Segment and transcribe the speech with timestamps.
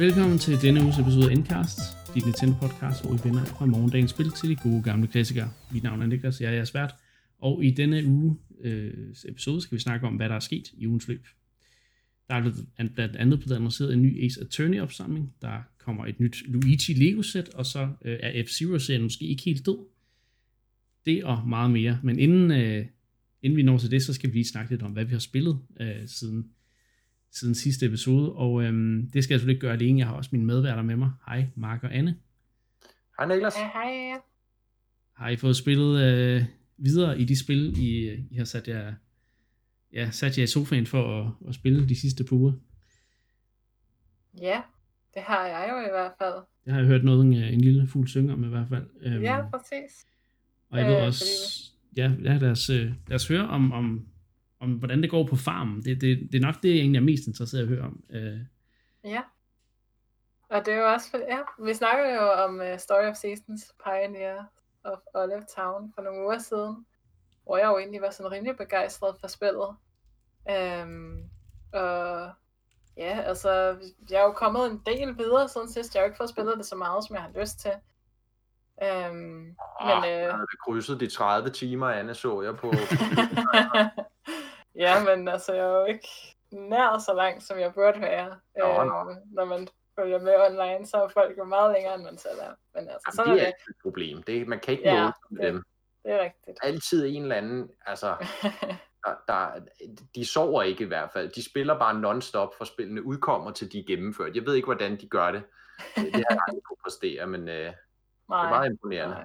[0.00, 1.78] Velkommen til denne uges episode af Endcast,
[2.14, 5.52] dit Nintendo podcast, hvor vi vender fra morgendagens spil til de gode gamle klassikere.
[5.72, 6.94] Mit navn er Niklas, jeg er jeres vært,
[7.38, 10.86] og i denne uge øh, episode skal vi snakke om, hvad der er sket i
[10.86, 11.26] ugens løb.
[12.28, 12.52] Der er
[12.94, 17.22] blandt andet blevet annonceret en ny Ace Attorney opsamling, der kommer et nyt Luigi Lego
[17.22, 19.78] sæt, og så øh, er F-Zero-serien måske ikke helt død.
[21.06, 22.86] Det og meget mere, men inden, øh,
[23.42, 25.18] inden vi når til det, så skal vi lige snakke lidt om, hvad vi har
[25.18, 26.50] spillet øh, siden
[27.32, 29.98] siden sidste episode, og øhm, det skal jeg selvfølgelig ikke gøre alene.
[29.98, 31.10] Jeg har også mine medværter med mig.
[31.26, 32.16] Hej, Mark og Anne.
[33.18, 33.54] Hej Niklas.
[33.58, 34.20] Ja, hej.
[35.16, 36.44] Har I fået spillet øh,
[36.76, 38.94] videre i de spil, I, I har sat jer,
[39.92, 42.52] ja, sat jer i sofaen for at, at spille de sidste par uger?
[44.40, 44.60] Ja,
[45.14, 46.34] det har jeg jo i hvert fald.
[46.64, 48.86] Det har jeg hørt noget, en, en lille fugl synge om i hvert fald.
[49.00, 50.06] Øhm, ja, præcis.
[50.70, 51.24] Og jeg ved øh, også,
[51.96, 54.06] ja, ja lad, os, øh, lad os høre om, om
[54.60, 55.82] om hvordan det går på farmen.
[55.82, 58.04] Det, det, det er nok det, jeg egentlig er mest interesseret i at høre om.
[58.10, 58.40] Uh...
[59.04, 59.22] Ja.
[60.48, 64.44] Og det er jo også, ja, vi snakker jo om uh, Story of Seasons, Pioneer
[64.84, 66.86] of Olive Town for nogle uger siden,
[67.44, 69.76] hvor jeg jo egentlig var sådan rimelig begejstret for spillet.
[70.84, 71.30] Um,
[71.72, 72.30] og
[72.96, 73.76] ja, altså,
[74.10, 75.94] jeg er jo kommet en del videre siden sidst.
[75.94, 77.72] Jeg har jo ikke fået spillet det så meget, som jeg har lyst til.
[78.82, 80.10] Um, oh, men, øh...
[80.10, 82.72] jeg havde krydset de 30 timer, Anne så jeg på.
[84.74, 86.08] ja, men altså, jeg er jo ikke
[86.52, 88.38] nær så langt, som jeg burde være.
[88.58, 89.68] Nå, øhm, når man
[89.98, 92.54] følger med online, så er folk jo meget længere, end man selv er.
[92.74, 93.70] Men altså, Jamen, det er, er det.
[93.70, 94.22] et problem.
[94.22, 95.62] Det, man kan ikke ja, måle med det, dem.
[96.04, 96.58] Det er rigtigt.
[96.62, 98.16] Altid en eller anden, altså,
[99.04, 99.60] der, der,
[100.14, 101.30] de sover ikke i hvert fald.
[101.30, 104.36] De spiller bare non-stop, for spillene udkommer til de er gennemført.
[104.36, 105.42] Jeg ved ikke, hvordan de gør det.
[105.96, 107.74] Det har jeg aldrig kunne præstere, men øh, nej, det
[108.28, 109.14] er meget imponerende.
[109.14, 109.24] Nej.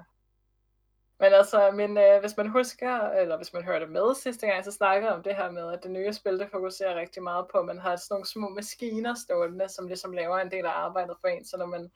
[1.20, 4.72] Men altså, men, øh, hvis man husker, eller hvis man hørte med sidste gang, så
[4.72, 7.66] snakkede om det her med, at det nye spil, det fokuserer rigtig meget på, at
[7.66, 11.28] man har sådan nogle små maskiner stående, som ligesom laver en del af arbejdet for
[11.28, 11.92] en, så når man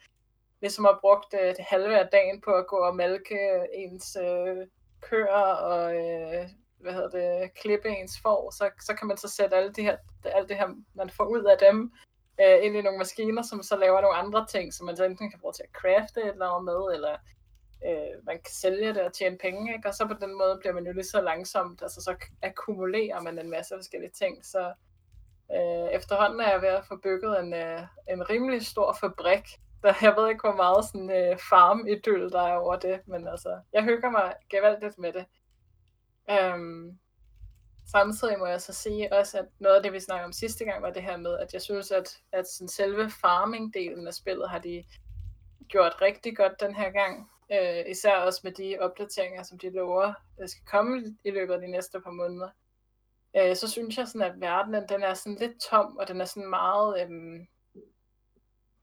[0.62, 3.40] ligesom har brugt øh, det halve af dagen på at gå og malke
[3.74, 4.58] ens øh,
[5.02, 6.50] køer og øh,
[6.80, 9.98] hvad hedder det, klippe ens får, så, så kan man så sætte alle de her,
[10.26, 11.92] alt det her, man får ud af dem,
[12.42, 15.30] øh, ind i nogle maskiner, som så laver nogle andre ting, som man så enten
[15.30, 17.16] kan bruge til at crafte et eller andet med, eller
[17.86, 19.88] øh, man kan sælge det og tjene penge, ikke?
[19.88, 23.40] og så på den måde bliver man jo lige så langsomt, altså så akkumulerer man
[23.40, 24.74] en masse forskellige ting, så
[25.52, 29.46] øh, efterhånden er jeg ved at få bygget en, øh, en rimelig stor fabrik,
[29.84, 33.28] der, jeg ved ikke, hvor meget sådan øh, farm idyll der er over det, men
[33.28, 35.26] altså, jeg hygger mig gevaldigt med det.
[36.32, 37.00] Øhm,
[37.92, 40.82] samtidig må jeg så sige også, at noget af det, vi snakkede om sidste gang,
[40.82, 44.60] var det her med, at jeg synes, at, at sådan selve farming-delen af spillet har
[44.60, 44.84] de
[45.68, 47.30] gjort rigtig godt den her gang.
[47.52, 51.62] Øh, især også med de opdateringer, som de lover, der skal komme i løbet af
[51.62, 52.50] de næste par måneder.
[53.36, 56.26] Øh, så synes jeg sådan, at verdenen den er sådan lidt tom, og den er
[56.26, 57.02] sådan meget...
[57.02, 57.10] Øh,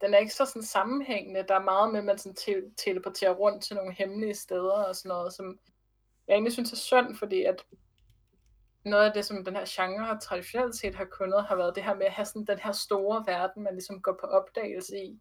[0.00, 1.44] den er ikke så sådan sammenhængende.
[1.48, 4.96] Der er meget med, at man sådan te- teleporterer rundt til nogle hemmelige steder og
[4.96, 5.58] sådan noget, som
[6.28, 7.64] jeg egentlig synes er synd, fordi at
[8.84, 11.94] noget af det, som den her genre traditionelt set har kunnet, har været det her
[11.94, 15.20] med at have sådan den her store verden, man ligesom går på opdagelse i.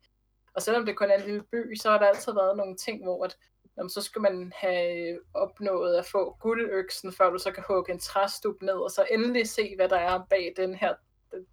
[0.56, 3.04] Og selvom det kun er en lille by, så har der altid været nogle ting,
[3.04, 3.38] hvor at,
[3.78, 8.00] jamen, så skal man have opnået at få guldøksen, før du så kan hugge en
[8.00, 10.94] træstup ned, og så endelig se, hvad der er bag den her,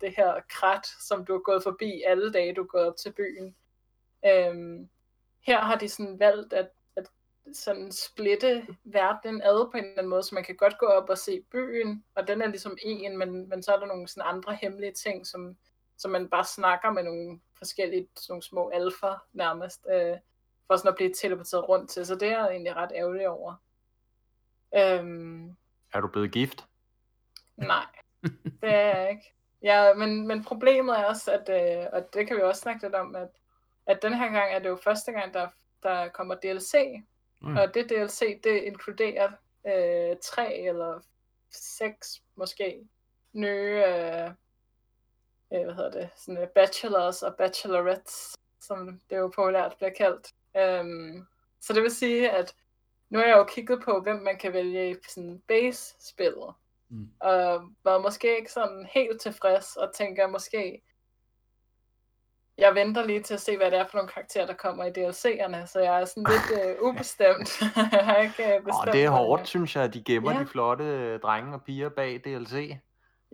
[0.01, 3.13] det her krat, som du har gået forbi alle dage, du er gået op til
[3.13, 3.57] byen.
[4.27, 4.89] Øhm,
[5.47, 7.07] her har de sådan valgt at, at
[7.53, 11.11] sådan splitte verdenen ad på en eller anden måde, så man kan godt gå op
[11.11, 14.35] og se byen, og den er ligesom en, men, men så er der nogle sådan
[14.35, 15.57] andre hemmelige ting, som,
[16.03, 20.17] som man bare snakker med nogle forskellige sådan nogle små alfer nærmest, øh,
[20.67, 23.55] for sådan at blive teleporteret rundt til, så det er jeg egentlig ret ærgerlig over.
[24.75, 25.57] Øhm,
[25.93, 26.67] er du blevet gift?
[27.57, 27.87] Nej,
[28.63, 29.35] det er jeg ikke.
[29.63, 32.95] Ja, men, men problemet er også, at, øh, og det kan vi også snakke lidt
[32.95, 33.29] om, at,
[33.87, 35.49] at den her gang er det jo første gang, der,
[35.83, 37.03] der kommer DLC,
[37.41, 37.57] mm.
[37.57, 39.33] og det DLC, det inkluderer
[39.67, 41.01] øh, tre eller
[41.51, 42.89] seks måske
[43.33, 44.31] nye øh,
[45.55, 50.29] øh, hvad hedder det, sådan bachelors og bachelorettes, som det jo populært bliver kaldt.
[50.81, 51.27] Um,
[51.61, 52.55] så det vil sige, at
[53.11, 56.55] nu har jeg jo kigget på, hvem man kan vælge i sådan base-spillet.
[56.89, 57.11] Mm.
[57.21, 60.83] Og var måske ikke sådan helt tilfreds, og tænker måske,
[62.59, 64.91] jeg venter lige til at se, hvad det er for nogle karakterer, der kommer i
[64.91, 67.63] DLC'erne, så jeg er sådan lidt øh, ubestemt.
[67.93, 70.41] jeg har ikke øh, bestemt oh, det er hårdt, synes jeg, at de gemmer ja.
[70.41, 72.77] de flotte øh, drenge og piger bag DLC.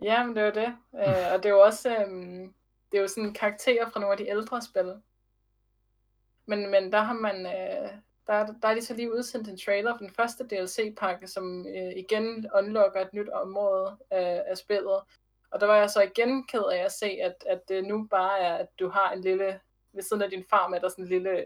[0.03, 0.75] Ja, men det er jo det.
[1.07, 2.53] Øh, og det er jo også øhm,
[2.91, 5.01] det er jo sådan karakterer fra nogle af de ældre spil.
[6.45, 7.89] Men, men der har man, øh,
[8.27, 11.91] der, der er de så lige udsendt en trailer for den første DLC-pakke, som øh,
[11.95, 15.01] igen unlocker et nyt område af, af spillet.
[15.51, 18.39] Og der var jeg så igen ked af at se, at, at det nu bare
[18.39, 19.59] er, at du har en lille
[19.93, 21.45] ved siden af din farm er der sådan en lille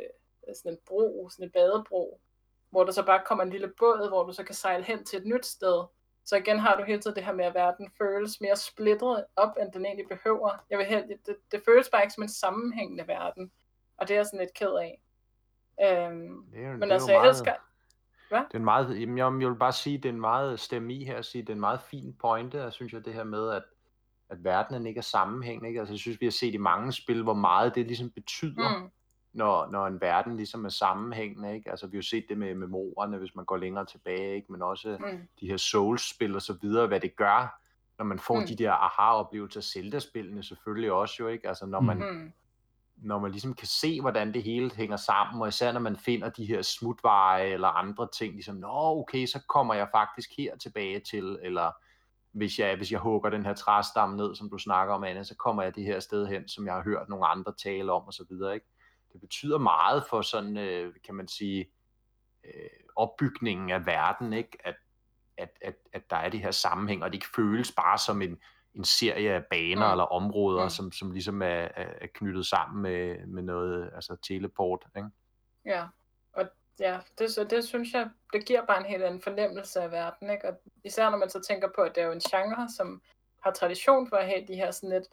[0.55, 2.21] sådan en bro, sådan en badebro,
[2.69, 5.19] hvor der så bare kommer en lille båd, hvor du så kan sejle hen til
[5.19, 5.83] et nyt sted.
[6.25, 9.57] Så igen har du hele tiden det her med, at verden føles mere splittet op,
[9.61, 10.49] end den egentlig behøver.
[10.69, 13.51] Jeg vil have, det, det føles bare ikke som en sammenhængende verden,
[13.97, 15.01] og det er jeg sådan lidt ked af.
[15.81, 17.53] Øhm, Det er, men det altså, jeg meget, elsker...
[18.29, 18.39] Hvad?
[18.39, 20.93] Det er en meget, jamen, jeg jeg vil bare sige, det er en meget stemme
[20.93, 23.23] i her, at sige, det er en meget fin pointe, jeg synes jeg, det her
[23.23, 23.63] med, at,
[24.29, 25.67] at verdenen ikke er sammenhængende.
[25.67, 25.79] Ikke?
[25.79, 28.91] Altså, jeg synes, vi har set i mange spil, hvor meget det ligesom betyder, Mm,
[29.33, 31.56] når, når en verden ligesom er sammenhængende.
[31.56, 31.69] Ikke?
[31.69, 34.51] Altså, vi har jo set det med memorerne, hvis man går længere tilbage, ikke?
[34.51, 37.59] men også mm, de her Souls-spil og så videre, hvad det gør,
[37.97, 38.47] når man får Mm.
[38.47, 41.47] de der aha-oplevelser, Zelda-spillene selvfølgelig også jo, ikke?
[41.47, 42.31] Altså, når man, mm
[42.95, 46.29] når man ligesom kan se, hvordan det hele hænger sammen, og især når man finder
[46.29, 51.00] de her smutveje eller andre ting, ligesom, nå okay, så kommer jeg faktisk her tilbage
[51.00, 51.71] til, eller
[52.31, 55.36] hvis jeg, hvis jeg hugger den her træstamme ned, som du snakker om, Anne, så
[55.36, 58.13] kommer jeg det her sted hen, som jeg har hørt nogle andre tale om, og
[58.13, 58.68] så videre, ikke?
[59.13, 61.69] Det betyder meget for sådan, øh, kan man sige,
[62.44, 64.57] øh, opbygningen af verden, ikke?
[64.63, 64.75] At,
[65.38, 68.39] at, at, at der er det her sammenhæng, og det ikke føles bare som en,
[68.74, 69.92] en serie af baner Mm.
[69.92, 70.69] eller områder, Mm.
[70.69, 75.10] som, som ligesom er, er, er knyttet sammen med, med noget, altså teleport, ikke?
[75.65, 75.86] ja.
[76.33, 76.50] Og
[76.80, 80.30] ja, det, så det synes jeg, det giver bare en helt anden fornemmelse af verden,
[80.30, 80.50] ikke?
[80.50, 83.01] Og især når man så tænker på, at det er jo en genre, som
[83.44, 85.06] har tradition for at have de her sådan lidt,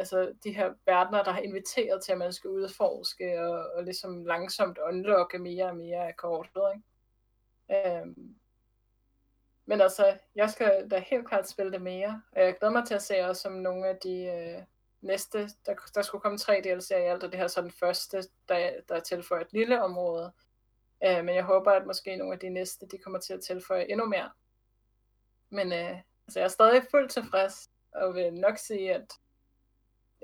[0.00, 4.24] altså de her verdener, der har inviteret til, at man skal udforske og, og ligesom
[4.24, 7.98] langsomt unlocke mere og mere af kortet, ikke?
[7.98, 8.34] Øhm,
[9.66, 12.94] men altså, jeg skal da helt klart spille det mere, og jeg glæder mig til
[12.94, 14.62] at se også som nogle af de øh,
[15.00, 18.22] næste, der, der skulle komme tre DLC'er i alt, og det her så den første,
[18.48, 20.32] der, der tilføjer et lille område.
[21.04, 23.90] Øh, men jeg håber, at måske nogle af de næste, de kommer til at tilføje
[23.90, 24.30] endnu mere.
[25.50, 29.12] Men øh, altså, jeg er stadig fuldt tilfreds, og vil nok sige, at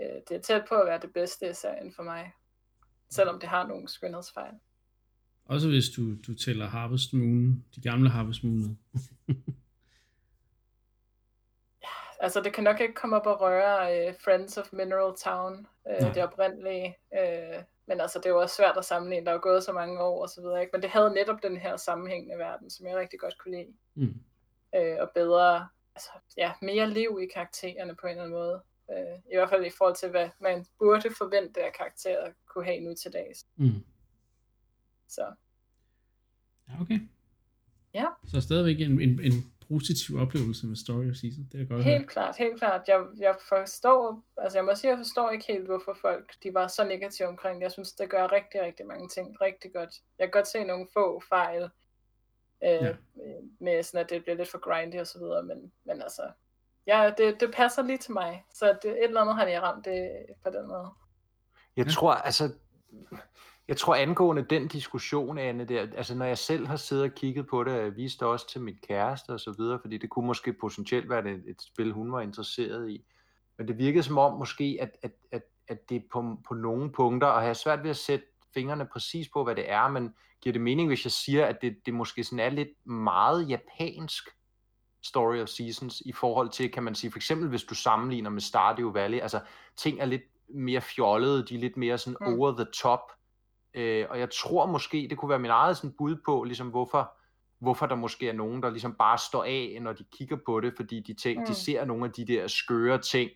[0.02, 2.32] øh, det er tæt på at være det bedste i serien for mig.
[3.10, 4.54] Selvom det har nogle skønhedsfejl.
[5.44, 8.78] Også hvis du, du tæller Harvest Moon, de gamle Harvest Moon.
[12.20, 16.00] Altså, det kan nok ikke komme op og røre uh, Friends of Mineral Town, uh,
[16.00, 16.12] Nej.
[16.12, 16.96] det oprindelige.
[17.10, 19.26] Uh, men altså, det er jo også svært at sammenligne.
[19.26, 20.70] Der er gået så mange år og så videre, ikke?
[20.72, 23.72] Men det havde netop den her sammenhængende verden, som jeg rigtig godt kunne lide.
[23.94, 24.20] Mm.
[24.76, 28.62] Uh, og bedre, altså, ja, mere liv i karaktererne på en eller anden måde.
[28.88, 32.80] Uh, I hvert fald i forhold til, hvad man burde forvente af karakterer kunne have
[32.80, 33.46] nu til dags.
[33.56, 33.84] Mm.
[35.08, 35.34] Så
[36.68, 37.00] Ja, okay.
[37.94, 38.06] Ja.
[38.26, 41.48] Så stadigvæk en, en, en positiv oplevelse med Story of Season.
[41.52, 41.98] Det er godt at høre.
[41.98, 42.88] Helt klart, helt klart.
[42.88, 46.68] Jeg, jeg forstår, altså jeg må sige, jeg forstår ikke helt, hvorfor folk de var
[46.68, 47.62] så negative omkring det.
[47.62, 49.94] Jeg synes, det gør rigtig, rigtig mange ting rigtig godt.
[50.18, 51.70] Jeg kan godt se nogle få fejl, øh,
[52.62, 52.94] Ja.
[53.60, 56.22] med sådan, at det bliver lidt for grindy og så videre, men, men altså,
[56.86, 58.44] ja, det, det passer lige til mig.
[58.54, 60.10] Så det, et eller andet har jeg ramt det
[60.44, 60.90] på den måde.
[61.76, 62.52] Jeg tror, altså,
[63.68, 67.46] jeg tror angående den diskussion, Anne, der, altså når jeg selv har siddet og kigget
[67.46, 70.10] på det, og jeg viste det også til mit kæreste og så videre, fordi det
[70.10, 73.05] kunne måske potentielt være et, et spil, hun var interesseret i.
[73.58, 77.28] Men det virkede som om måske, at, at, at, at det på, på nogle punkter,
[77.28, 80.52] og jeg har svært ved at sætte fingrene præcis på, hvad det er, men giver
[80.52, 84.28] det mening, hvis jeg siger, at det, det måske sådan er lidt meget japansk
[85.06, 88.41] Story of Seasons i forhold til, kan man sige, for eksempel hvis du sammenligner med
[88.41, 89.41] Stardew Valley, altså
[89.77, 92.39] ting er lidt mere fjollede, de er lidt mere sådan Mm.
[92.39, 93.01] over the top,
[93.75, 97.13] øh, og jeg tror måske, det kunne være min eget sådan bud på, ligesom hvorfor,
[97.58, 100.72] hvorfor der måske er nogen, der ligesom bare står af, når de kigger på det,
[100.77, 101.46] fordi de, tænker, Mm.
[101.46, 103.31] de ser nogle af de der skøre ting,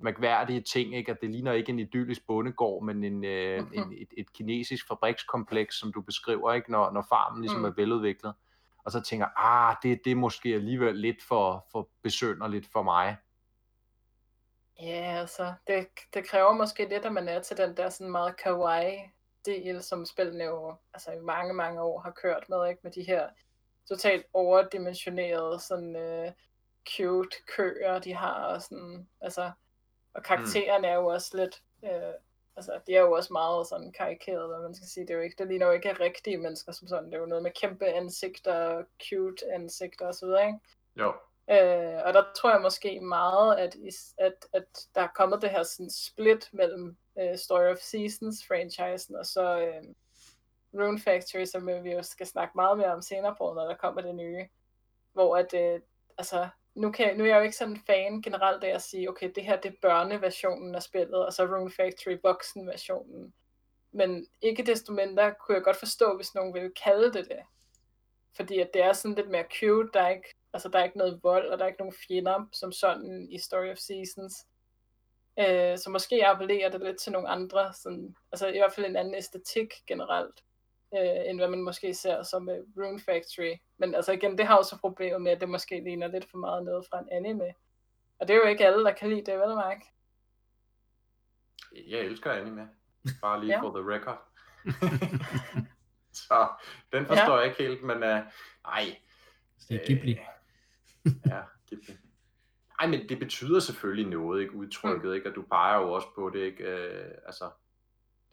[0.00, 1.10] mærkværdige ting, ikke?
[1.10, 3.72] at det ligner ikke en idyllisk bondegård, men en, øh, Mhm.
[3.74, 6.70] en, et, et kinesisk fabrikskompleks, som du beskriver, ikke?
[6.72, 7.64] Når, når farmen ligesom Mm.
[7.66, 8.32] er veludviklet.
[8.86, 13.16] Og så tænker ah, det, det er måske alligevel lidt for, for besønderligt for mig.
[14.80, 18.36] Ja, altså, det, det kræver måske lidt, at man er til den der sådan meget
[18.36, 22.80] kawaii-del, som spillene jo altså, i mange, mange år har kørt med, ikke?
[22.82, 23.28] Med de her
[23.88, 26.32] totalt overdimensionerede, sådan uh,
[26.96, 29.50] cute køer, de har, og sådan, altså,
[30.14, 32.14] og karaktererne er jo også lidt, uh,
[32.56, 35.22] altså, de er jo også meget sådan karikerede, hvad man skal sige, det er jo
[35.22, 37.86] ikke, det ligner jo ikke rigtige mennesker som sådan, det er jo noget med kæmpe
[37.86, 40.58] ansigter, cute ansigter videre, ikke?
[40.96, 41.14] Jo.
[41.50, 43.76] Øh, og der tror jeg måske meget, at,
[44.18, 49.16] at, at der er kommet det her sådan split mellem øh, Story of Seasons franchisen
[49.16, 49.84] og så øh,
[50.74, 54.00] Rune Factory, som vi jo skal snakke meget mere om senere på, når der kommer
[54.00, 54.48] det nye.
[55.12, 55.80] Hvor at, øh,
[56.18, 59.10] altså, nu, kan, nu er jeg jo ikke sådan en fan generelt af at sige,
[59.10, 63.34] okay, det her det er børneversionen af spillet, og så Rune Factory voksenversionen.
[63.92, 67.40] Men ikke desto mindre kunne jeg godt forstå, hvis nogen ville kalde det det.
[68.36, 70.98] Fordi at det er sådan lidt mere cute, der er ikke, altså der er ikke
[70.98, 74.46] noget vold, og der er ikke nogen fjender som sådan i Story of Seasons.
[75.38, 78.96] Øh, så måske appellerer det lidt til nogle andre, sådan, altså i hvert fald en
[78.96, 80.40] anden æstetik generelt,
[80.94, 83.54] øh, end hvad man måske ser som med Rune Factory.
[83.78, 86.64] Men altså igen, det har også problemet med, at det måske ligner lidt for meget
[86.64, 87.54] noget fra en anime.
[88.18, 89.82] Og det er jo ikke alle, der kan lide det, vel Mark?
[91.88, 92.68] Jeg elsker anime.
[93.22, 93.60] Bare lige ja.
[93.60, 94.18] for the record.
[96.26, 96.48] så
[96.92, 97.38] den forstår ja.
[97.38, 98.18] jeg ikke helt, men uh,
[98.64, 98.98] ej.
[99.68, 100.18] Det er Ghibli.
[101.06, 101.96] Øh, ja, Ghibli.
[102.80, 104.54] Ej, men det betyder selvfølgelig noget, ikke?
[104.54, 105.14] Udtrykket, mm.
[105.14, 105.28] ikke?
[105.28, 106.64] Og du peger jo også på det, ikke?
[106.64, 107.50] Øh, altså,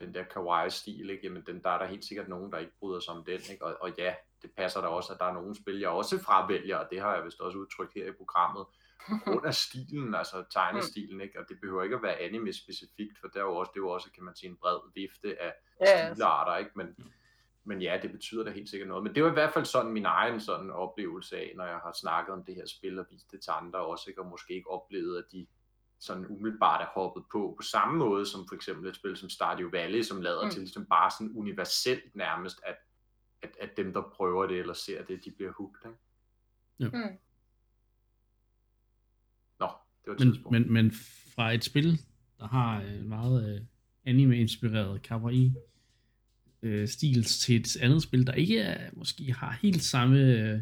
[0.05, 1.23] den der kawaii-stil, ikke?
[1.23, 3.65] Jamen, den, der er der helt sikkert nogen, der ikke bryder sig om den, ikke?
[3.65, 6.77] Og, og ja, det passer da også, at der er nogle spil, jeg også fravælger,
[6.77, 8.65] og det har jeg vist også udtrykt her i programmet,
[9.45, 11.39] af stilen, altså tegnestilen, ikke?
[11.39, 13.83] og det behøver ikke at være anime specifikt, for der er jo også, det er
[13.83, 16.71] jo også, kan man sige, en bred vifte af ja, stilarter, ikke?
[16.75, 16.95] Men,
[17.63, 19.03] men ja, det betyder da helt sikkert noget.
[19.03, 21.93] Men det var i hvert fald sådan min egen sådan oplevelse af, når jeg har
[22.01, 24.21] snakket om det her spil og vist det til andre også, ikke?
[24.21, 25.47] og måske ikke oplevet, at de
[26.03, 29.69] sådan umiddelbart er hoppet på, på samme måde som for eksempel et spil som Stardew
[29.69, 30.51] Valley, som lader mm.
[30.51, 32.75] til ligesom bare sådan universelt nærmest, at,
[33.41, 35.81] at, at dem, der prøver det eller ser det, de bliver hooked.
[35.85, 35.97] Ikke?
[36.79, 37.07] Ja.
[37.07, 37.17] Mm.
[39.59, 39.69] Nå,
[40.05, 40.91] det var men, men, men
[41.35, 42.01] fra et spil,
[42.39, 43.65] der har en meget uh,
[44.05, 45.53] anime-inspireret kawaii
[46.61, 50.53] uh, stil til et andet spil, der ikke er, måske har helt samme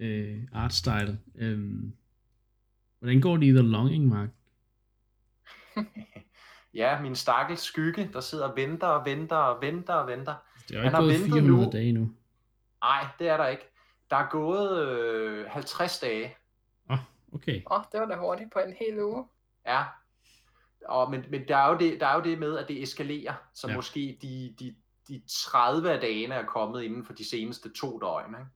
[0.00, 1.18] uh, artstyle.
[1.42, 1.94] Um,
[2.98, 4.28] hvordan går det i The Longing, Mark?
[6.74, 10.34] ja, min stakkels skygge, der sidder og venter og venter og venter og venter.
[10.68, 11.70] Det er jo ikke Han gået 400 nu.
[11.72, 12.10] dage nu.
[12.82, 13.64] Nej, det er der ikke.
[14.10, 16.36] Der er gået øh, 50 dage.
[16.90, 16.98] Åh, oh,
[17.34, 17.62] okay.
[17.70, 19.24] Åh, oh, det var da hurtigt på en hel uge.
[19.66, 19.84] Ja,
[20.84, 23.34] og, men, men der, er jo det, der er jo det med, at det eskalerer,
[23.54, 23.74] så ja.
[23.74, 24.74] måske de, de,
[25.08, 28.34] de 30 af dagene er kommet inden for de seneste to døgn.
[28.34, 28.46] Ikke?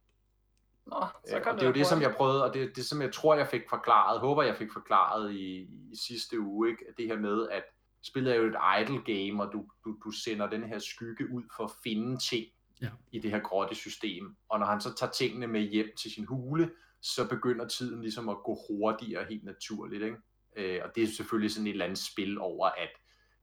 [0.86, 3.02] Nå, så kan det, det er jo det, som jeg prøvede, og det, det som
[3.02, 5.60] jeg tror, jeg fik forklaret, håber jeg fik forklaret i,
[5.92, 6.84] i sidste uge, ikke?
[6.96, 7.62] det her med, at
[8.02, 11.42] spillet er jo et idle game, og du, du, du sender den her skygge ud
[11.56, 12.46] for at finde ting
[12.82, 12.88] ja.
[13.12, 14.36] i det her grotte system.
[14.48, 16.70] Og når han så tager tingene med hjem til sin hule,
[17.02, 20.02] så begynder tiden ligesom at gå hurtigere helt naturligt.
[20.02, 20.16] Ikke?
[20.56, 22.90] Øh, og det er selvfølgelig sådan et eller andet spil over, at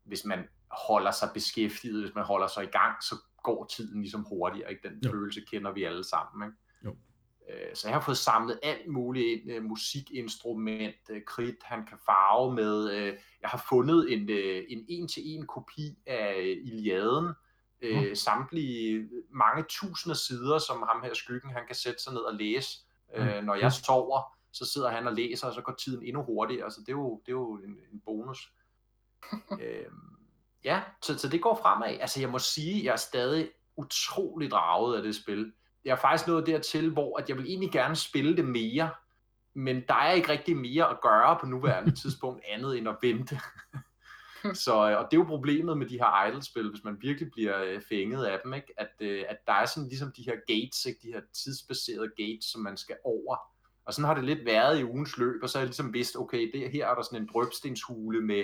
[0.03, 4.24] hvis man holder sig beskæftiget, hvis man holder sig i gang, så går tiden ligesom
[4.24, 4.72] hurtigere.
[4.72, 4.89] Ikke?
[4.89, 5.12] Den jo.
[5.12, 6.48] følelse kender vi alle sammen.
[6.48, 6.58] Ikke?
[7.50, 11.98] Øh, så jeg har fået samlet alt muligt ind, øh, musikinstrument, øh, kridt, han kan
[12.06, 12.89] farve med.
[13.41, 14.29] Jeg har fundet en,
[14.70, 17.34] en en-til-en kopi af Iliaden,
[17.84, 18.15] mm.
[18.15, 22.79] samtlige mange tusinde sider, som ham her skyggen, han kan sætte sig ned og læse.
[23.15, 26.72] Øh, når jeg sover, så sidder han og læser, og så går tiden endnu hurtigere,
[26.72, 28.53] så det er jo, det er jo en, en bonus.
[29.62, 29.86] øh,
[30.63, 31.98] ja, så, så det går fremad.
[32.01, 35.53] Altså jeg må sige, jeg er stadig utrolig draget af det spil.
[35.86, 38.89] Jeg er faktisk nået dertil, hvor at jeg vil egentlig gerne spille det mere,
[39.55, 43.39] men der er ikke rigtig mere at gøre på nuværende tidspunkt andet end at vente.
[44.65, 47.63] så, øh, og det er jo problemet med de her idle-spil, hvis man virkelig bliver
[47.63, 48.74] øh, fænget af dem, ikke?
[48.77, 51.00] At, øh, at der er sådan ligesom de her gates, ikke?
[51.03, 53.38] de her tidsbaserede gates, som man skal over.
[53.86, 56.15] Og sådan har det lidt været i ugens løb, og så har jeg ligesom vidst,
[56.15, 58.43] okay, det, her er der sådan en drøbstenshule med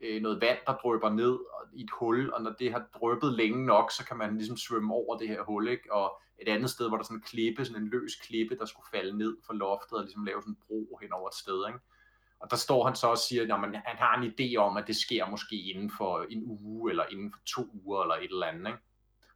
[0.00, 1.38] øh, noget vand, der drøber ned
[1.74, 4.94] i et hul, og når det har drøbet længe nok, så kan man ligesom svømme
[4.94, 5.92] over det her hul, ikke?
[5.92, 8.86] Og et andet sted, hvor der sådan en klippe, sådan en løs klippe, der skulle
[8.90, 11.78] falde ned fra loftet, og ligesom lave sådan en bro hen over et sted, ikke?
[12.40, 14.96] Og der står han så og siger, at han har en idé om, at det
[14.96, 18.66] sker måske inden for en uge, eller inden for to uger, eller et eller andet,
[18.66, 18.78] ikke?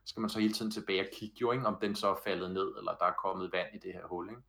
[0.05, 1.67] Så skal man så hele tiden tilbage og kigge jo, ikke?
[1.67, 4.31] om den så er faldet ned, eller der er kommet vand i det her hul,
[4.31, 4.43] ikke?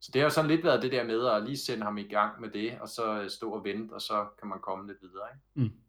[0.00, 2.02] Så det har jo sådan lidt været det der med at lige sende ham i
[2.02, 5.28] gang med det, og så stå og vente, og så kan man komme lidt videre.
[5.34, 5.70] Ikke?
[5.70, 5.80] Mm.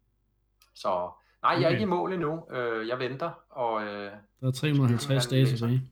[0.73, 1.11] Så
[1.43, 2.47] nej, jeg er ikke i mål endnu.
[2.51, 3.31] Øh, jeg venter.
[3.49, 5.89] Og, øh, der er 350 dage tilbage.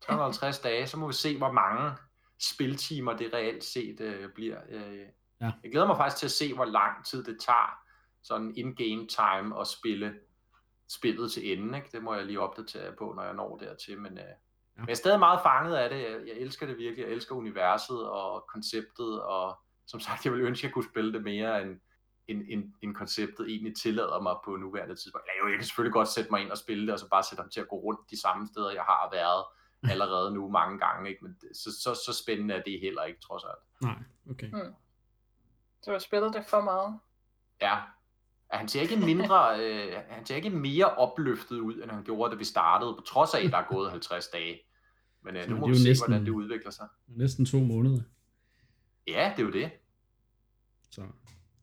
[0.00, 1.92] 350 dage, så må vi se, hvor mange
[2.40, 4.58] spiltimer det reelt set øh, bliver.
[4.68, 4.98] Øh,
[5.40, 5.50] ja.
[5.62, 7.78] Jeg glæder mig faktisk til at se, hvor lang tid det tager
[8.22, 10.14] sådan in-game time at spille
[10.88, 11.78] spillet til ende.
[11.78, 11.88] Ikke?
[11.92, 14.00] Det må jeg lige opdatere på, når jeg når dertil.
[14.00, 14.24] Men, øh,
[14.78, 14.82] Ja.
[14.82, 16.00] Men jeg er stadig meget fanget af det.
[16.00, 17.04] Jeg, elsker det virkelig.
[17.04, 21.12] Jeg elsker universet og konceptet, og som sagt, jeg vil ønske, at jeg kunne spille
[21.12, 21.80] det mere, end,
[22.28, 25.26] end, end, end konceptet egentlig tillader mig på nuværende tidspunkt.
[25.26, 27.42] Jeg, jeg kan selvfølgelig godt sætte mig ind og spille det, og så bare sætte
[27.42, 29.44] ham til at gå rundt de samme steder, jeg har været
[29.92, 31.10] allerede nu mange gange.
[31.10, 31.24] Ikke?
[31.24, 33.82] Men så, så, så spændende er det heller ikke, trods alt.
[33.82, 34.50] Nej, okay.
[34.50, 34.74] Hmm.
[35.82, 36.98] Så du har spillet det for meget?
[37.60, 37.76] Ja,
[38.50, 42.36] han ser ikke mindre, øh, han ser ikke mere opløftet ud, end han gjorde, da
[42.36, 44.60] vi startede, på trods af, at der er gået 50 dage.
[45.22, 46.88] Men øh, nu må vi se, næsten, hvordan det udvikler sig.
[47.06, 48.02] Næsten to måneder.
[49.06, 49.70] Ja, det er jo det.
[50.90, 51.06] Så.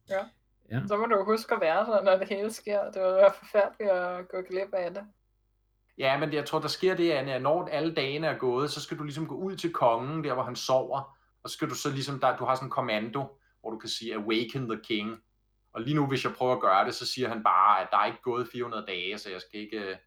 [0.09, 0.23] Ja.
[0.71, 0.81] Ja.
[0.87, 2.91] Så må du huske at være der, når det hele sker.
[2.91, 5.03] Det var forfærdeligt at gå glip af det.
[5.97, 8.97] Ja, men jeg tror, der sker det, at når alle dagene er gået, så skal
[8.97, 11.89] du ligesom gå ud til kongen, der hvor han sover, og så skal du så
[11.89, 13.23] ligesom, der, du har sådan en kommando,
[13.61, 15.21] hvor du kan sige Awaken the King.
[15.73, 17.97] Og lige nu, hvis jeg prøver at gøre det, så siger han bare, at der
[17.97, 19.97] er ikke gået 400 dage, så jeg skal ikke, jeg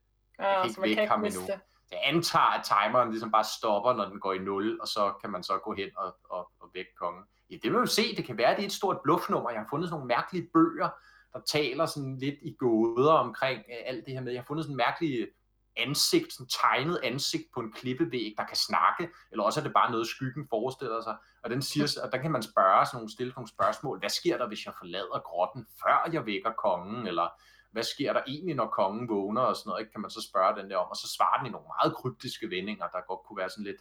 [0.41, 1.41] Ja, kan så ikke vække kan ham endnu.
[1.47, 1.61] det.
[1.91, 5.31] Jeg antager, at timeren ligesom bare stopper, når den går i 0, og så kan
[5.31, 7.25] man så gå hen og, og, og vække kongen.
[7.51, 8.17] Ja, det vil vi se.
[8.17, 9.51] Det kan være, at det er et stort bluffnummer.
[9.51, 10.89] Jeg har fundet sådan nogle mærkelige bøger,
[11.33, 14.33] der taler sådan lidt i gåder omkring øh, alt det her med.
[14.33, 15.29] Jeg har fundet sådan en mærkelig
[15.77, 19.91] ansigt, sådan tegnet ansigt på en klippevæg, der kan snakke, eller også er det bare
[19.91, 21.17] noget, skyggen forestiller sig.
[21.43, 23.99] Og den siger, og der kan man spørge sådan nogle, stille nogle spørgsmål.
[23.99, 27.07] Hvad sker der, hvis jeg forlader grotten, før jeg vækker kongen?
[27.07, 27.29] Eller
[27.73, 29.81] hvad sker der egentlig, når kongen vågner og sådan noget?
[29.81, 29.93] Ikke?
[29.93, 32.51] Kan man så spørge den der om, og så svarer den i nogle meget kryptiske
[32.51, 33.81] vendinger, der godt kunne være sådan lidt,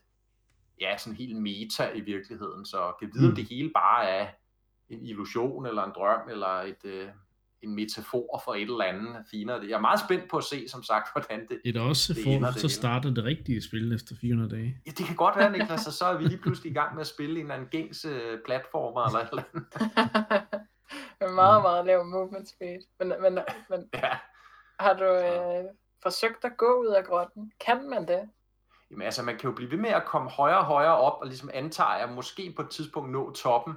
[0.81, 2.65] ja, sådan helt meta i virkeligheden.
[2.65, 3.35] Så kan vide, om Mm.
[3.35, 4.27] det hele bare er
[4.89, 7.07] en illusion, eller en drøm, eller et, øh,
[7.61, 9.59] en metafor for et eller andet finere.
[9.63, 11.59] Jeg er meget spændt på at se, som sagt, hvordan det...
[11.63, 12.69] Det er da også Det for, det så hele.
[12.69, 14.81] starter det rigtige spil efter 400 dage.
[14.85, 17.01] Ja, det kan godt være, Niklas, og så er vi lige pludselig i gang med
[17.01, 19.65] at spille en eller anden gængs øh, platformer, eller et eller andet.
[21.19, 21.63] med meget, Mm.
[21.63, 22.79] meget lav movement speed.
[22.99, 23.39] Men, men,
[23.69, 24.17] men Ja.
[24.79, 25.63] har du øh,
[26.03, 27.51] forsøgt at gå ud af grotten?
[27.59, 28.29] Kan man det?
[28.91, 31.27] Jamen altså, man kan jo blive ved med at komme højere og højere op, og
[31.27, 33.73] ligesom antager jeg måske på et tidspunkt nå toppen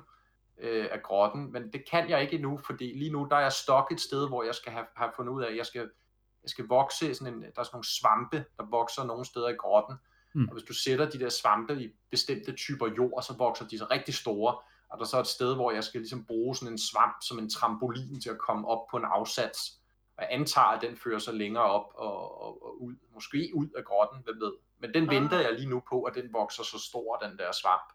[0.58, 3.52] øh, af grotten, men det kan jeg ikke endnu, fordi lige nu der er jeg
[3.52, 5.80] stok et sted, hvor jeg skal have, have fundet ud af, at jeg skal,
[6.42, 9.52] jeg skal vokse, sådan en, der er sådan nogle svampe, der vokser nogle steder i
[9.54, 9.96] grotten,
[10.34, 10.44] Mm.
[10.48, 13.86] og hvis du sætter de der svampe i bestemte typer jord, så vokser de så
[13.90, 14.58] rigtig store,
[14.90, 17.38] og der er så et sted, hvor jeg skal ligesom bruge sådan en svamp som
[17.38, 19.58] en trampolin til at komme op på en afsats,
[20.16, 23.66] og jeg antager, at den fører sig længere op og, og, og ud, måske ud
[23.76, 24.52] af grotten, hvem ved.
[24.78, 25.10] Men den Ah.
[25.14, 27.92] venter jeg lige nu på, at den vokser så stor, den der svamp.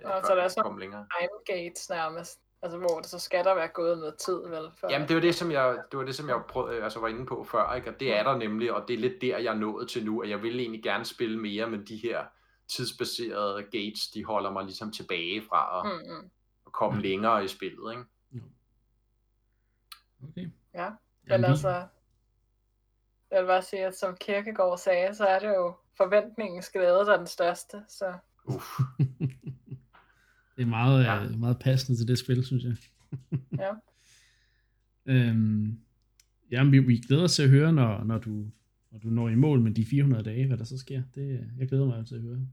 [0.00, 1.06] øh, Nå, så der er sådan- længere.
[1.20, 2.40] Time gates nærmest.
[2.62, 4.70] Altså, hvor det så skal der være gået noget tid, vel?
[4.80, 7.00] Før Jamen det var det, som jeg, det var, det, som jeg prøvede, øh, altså
[7.00, 7.90] var inde på før, ikke?
[7.90, 10.22] og det er der nemlig, og det er lidt der, jeg er nået til nu,
[10.22, 12.24] at jeg vil egentlig gerne spille mere, men de her
[12.68, 16.12] tidsbaserede gates, de holder mig ligesom tilbage fra at, mm.
[16.12, 16.30] Mm,
[16.66, 17.02] at komme Mm.
[17.02, 17.92] længere i spillet.
[17.92, 18.04] Ikke?
[20.28, 20.50] Okay.
[20.74, 20.90] Ja,
[21.28, 21.68] Men altså,
[23.30, 27.12] jeg vil bare sige, at som Kirkegaard sagde, så er det jo forventningens glæde, der
[27.12, 27.82] er den største.
[27.88, 28.78] Så Uff.
[30.56, 31.14] Det er meget, Ja.
[31.22, 31.36] ja.
[31.36, 32.76] meget passende til det spil, synes jeg.
[33.58, 33.72] Ja.
[35.06, 35.80] øhm,
[36.50, 38.30] jamen, vi, vi glæder os til at høre, når, når, du,
[38.90, 41.02] når du når i mål med de 400 dage, hvad der så sker.
[41.14, 42.46] Det, jeg glæder mig til at høre,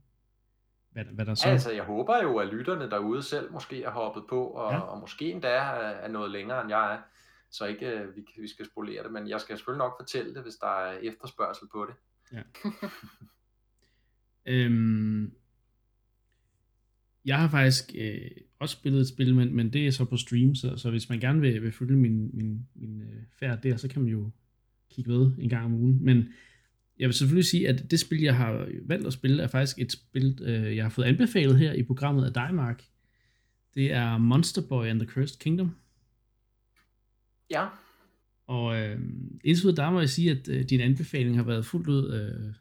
[0.96, 1.48] hvad, hvad der så...
[1.48, 4.76] Altså, jeg håber jo, at lytterne derude selv måske har hoppet på, og, Ja.
[4.76, 4.80] ja.
[4.82, 5.62] og måske endda er,
[6.04, 6.98] er noget længere, end jeg er.
[7.50, 10.42] Så ikke øh, vi, vi skal spolere det, men jeg skal selvfølgelig nok fortælle det,
[10.42, 11.94] hvis der er efterspørgsel på det.
[14.48, 15.32] Øhm,
[17.24, 20.54] jeg har faktisk øh, også spillet et spil, men, men det er så på stream,
[20.54, 23.88] så, så hvis man gerne vil, vil følge min, min, min øh, færd der, så
[23.88, 24.30] kan man jo
[24.90, 26.04] kigge med en gang om ugen.
[26.04, 26.28] Men
[26.98, 29.92] jeg vil selvfølgelig sige, at det spil, jeg har valgt at spille, er faktisk et
[29.92, 32.84] spil, øh, jeg har fået anbefalet her i programmet af dig, Mark.
[33.74, 35.76] Det er Monster Boy and the Cursed Kingdom.
[37.50, 37.66] Ja,
[38.46, 39.00] Og øh,
[39.44, 42.12] indtil der må jeg sige, at øh, din anbefaling har været fuldt ud...
[42.12, 42.52] Øh,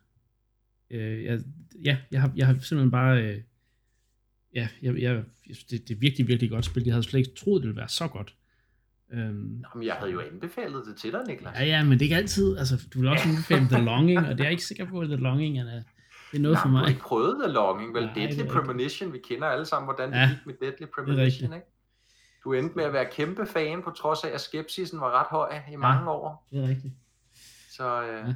[0.99, 1.41] øh, jeg,
[1.83, 3.23] ja, jeg har, jeg har simpelthen bare...
[3.23, 3.41] Øh,
[4.55, 5.23] ja, jeg, jeg,
[5.69, 6.83] det, det er virkelig, virkelig godt spil.
[6.83, 8.35] Jeg havde slet ikke troet, det ville være så godt.
[9.11, 11.53] Øhm, Nå, men jeg havde jo anbefalet det til dig, Niklas.
[11.59, 12.57] ja, ja, men det er ikke altid...
[12.57, 15.07] Altså, du vil også anbefale The Longing, og det er jeg ikke sikker på, at
[15.07, 15.83] The Longing er, det
[16.33, 16.81] er noget Nej, for Du mig.
[16.81, 18.03] har ikke prøvet The Longing, vel?
[18.03, 18.51] Nej, det Deadly rigtigt.
[18.53, 21.65] Premonition, vi kender alle sammen, hvordan det Ja, gik med Deadly Premonition, ikke?
[22.43, 25.59] Du endte med at være kæmpe fan, på trods af, at skepsisen var ret høj
[25.71, 26.47] i mange år.
[26.51, 26.93] Det er rigtigt.
[27.71, 28.33] Så øh, Ja.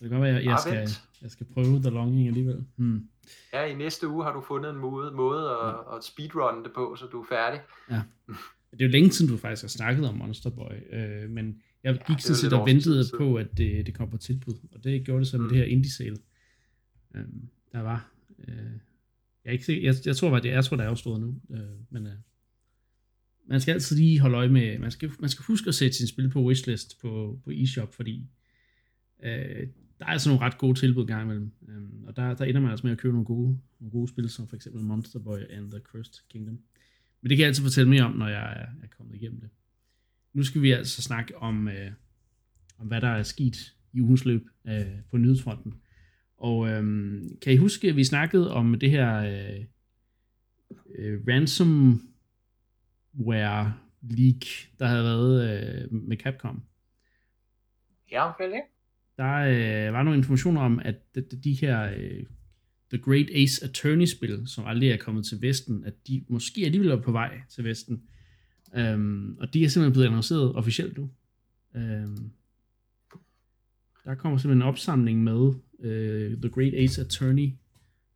[0.00, 0.88] Det kan godt være, at jeg, jeg, skal,
[1.22, 2.64] jeg skal prøve The Longing alligevel.
[2.76, 3.08] Hmm.
[3.52, 6.96] ja, i næste uge har du fundet en måde, måde at, at speedrunne det på,
[6.96, 7.60] så du er færdig.
[8.72, 11.94] Det er jo længe siden, du faktisk har snakket om Monster Boy, øh, men jeg
[12.06, 14.84] gik er sådan set og tid ventede på, at det, det kom på tilbud, og
[14.84, 15.48] det gjorde det så med Mm.
[15.48, 16.16] det her indie sale,
[17.14, 17.24] øh,
[17.72, 18.12] der var.
[18.48, 18.54] Øh,
[19.44, 21.40] jeg, er ikke sikker, jeg, jeg tror bare, det jeg tror, der er afstået nu,
[21.50, 22.12] øh, men øh,
[23.48, 26.06] man skal altid lige holde øje med, man skal, man skal huske at sætte sin
[26.06, 28.26] spil på wishlist på, på eShop, fordi
[29.24, 29.66] øh,
[29.98, 32.70] der er altså nogle ret gode tilbud gang imellem, øh, og der, der ender man
[32.70, 35.70] altså med at købe nogle gode, nogle gode spil, som for eksempel Monster Boy and
[35.70, 36.58] the Cursed Kingdom.
[37.22, 39.50] Men det kan jeg altid fortælle mere om, når jeg er, er kommet igennem det.
[40.32, 41.92] Nu skal vi altså snakke om, øh,
[42.78, 45.74] om hvad der er sket i ugens løb øh, på nyhedsfronten.
[46.36, 46.82] Og øh,
[47.42, 49.64] kan I huske, at vi snakkede om det her øh,
[50.98, 54.46] øh, ransomware leak,
[54.78, 56.62] der havde været øh, med Capcom?
[58.12, 58.62] Ja, selvfølgelig.
[59.16, 62.24] Der øh, var nogle informationer om, at de, de her øh,
[62.92, 67.00] The Great Ace Attorney-spil, som aldrig er kommet til Vesten, at de måske alligevel er
[67.00, 68.02] på vej til Vesten.
[68.76, 71.10] Øhm, og de er simpelthen blevet annonceret officielt nu.
[71.76, 72.30] Øhm,
[74.04, 77.50] der kommer simpelthen en opsamling med øh, The Great Ace Attorney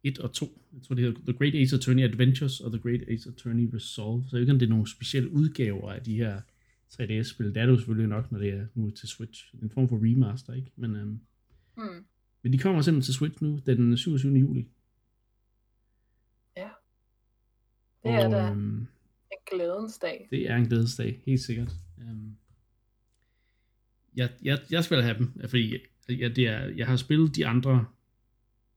[0.03, 0.63] 1 og 2.
[0.75, 4.25] Jeg tror, det hedder The Great Ace Attorney Adventures og The Great Ace Attorney Resolve.
[4.25, 6.41] Så jeg ved ikke, om det er nogle specielle udgaver af de her
[6.93, 7.47] 3DS-spil.
[7.47, 9.55] Det er det jo selvfølgelig nok, når det er nu til Switch.
[9.63, 10.71] En form for remaster, ikke?
[10.77, 11.21] Men, øhm,
[11.79, 12.05] Mm
[12.47, 14.33] men de kommer simpelthen til Switch nu, den 27.
[14.33, 14.69] juli.
[18.03, 18.79] Det er da øhm,
[19.33, 20.29] en glædens dag.
[20.31, 21.73] det er en glædesdag, helt sikkert.
[22.01, 22.37] Øhm,
[24.17, 27.87] jeg, jeg, jeg skal have dem, fordi jeg, det er, jeg har spillet de andre,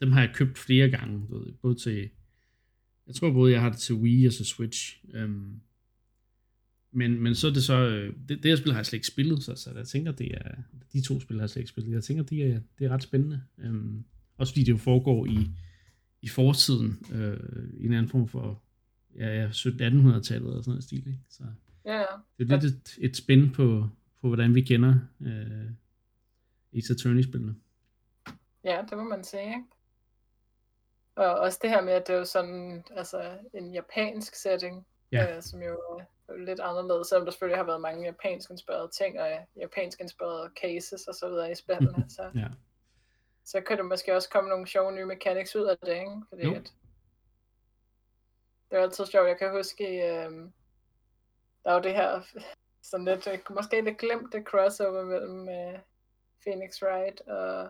[0.01, 2.09] dem har jeg købt flere gange, ved, både til,
[3.07, 5.03] jeg tror både jeg har det til Wii og til Switch.
[5.13, 5.61] Øhm,
[6.91, 9.07] men, men så er det så, øh, det, det her spil har jeg slet ikke
[9.07, 10.51] spillet, så, så jeg tænker, det er,
[10.93, 11.93] de to spil har jeg slet ikke spillet.
[11.93, 13.41] Jeg tænker, det er, det er ret spændende.
[13.57, 14.03] Øhm,
[14.37, 15.47] også fordi det jo foregår i,
[16.21, 17.39] i fortiden, øh,
[17.73, 18.63] i en anden form for,
[19.15, 21.19] ja, ja 1700-1800-tallet og sådan noget stil, ikke?
[21.29, 21.43] Så
[21.85, 22.05] Ja, ja.
[22.37, 23.87] det er lidt et, et spænd på,
[24.21, 25.71] på, hvordan vi kender øh,
[26.73, 27.55] Ace Attorney-spillene.
[28.63, 29.63] Ja, det må man sige, ikke?
[31.15, 35.35] Og også det her med, at det er jo sådan, altså en japansk setting, Ja.
[35.35, 35.79] øh, som jo
[36.27, 40.51] er lidt anderledes, selvom der selvfølgelig har været mange japansk inspirerede ting, og japansk inspirerede
[40.61, 42.47] cases og så videre i spillene, så, Ja.
[43.43, 46.21] så kan der måske også komme nogle sjove nye mechanics ud af det, ikke?
[46.29, 46.55] Fordi Jo.
[46.55, 46.63] at,
[48.69, 50.31] det er jo altid sjovt, jeg kan huske, øh,
[51.63, 52.21] der er jo det her,
[52.89, 55.79] sådan lidt, øh, måske lidt glemte crossover mellem øh,
[56.45, 57.69] Phoenix Wright og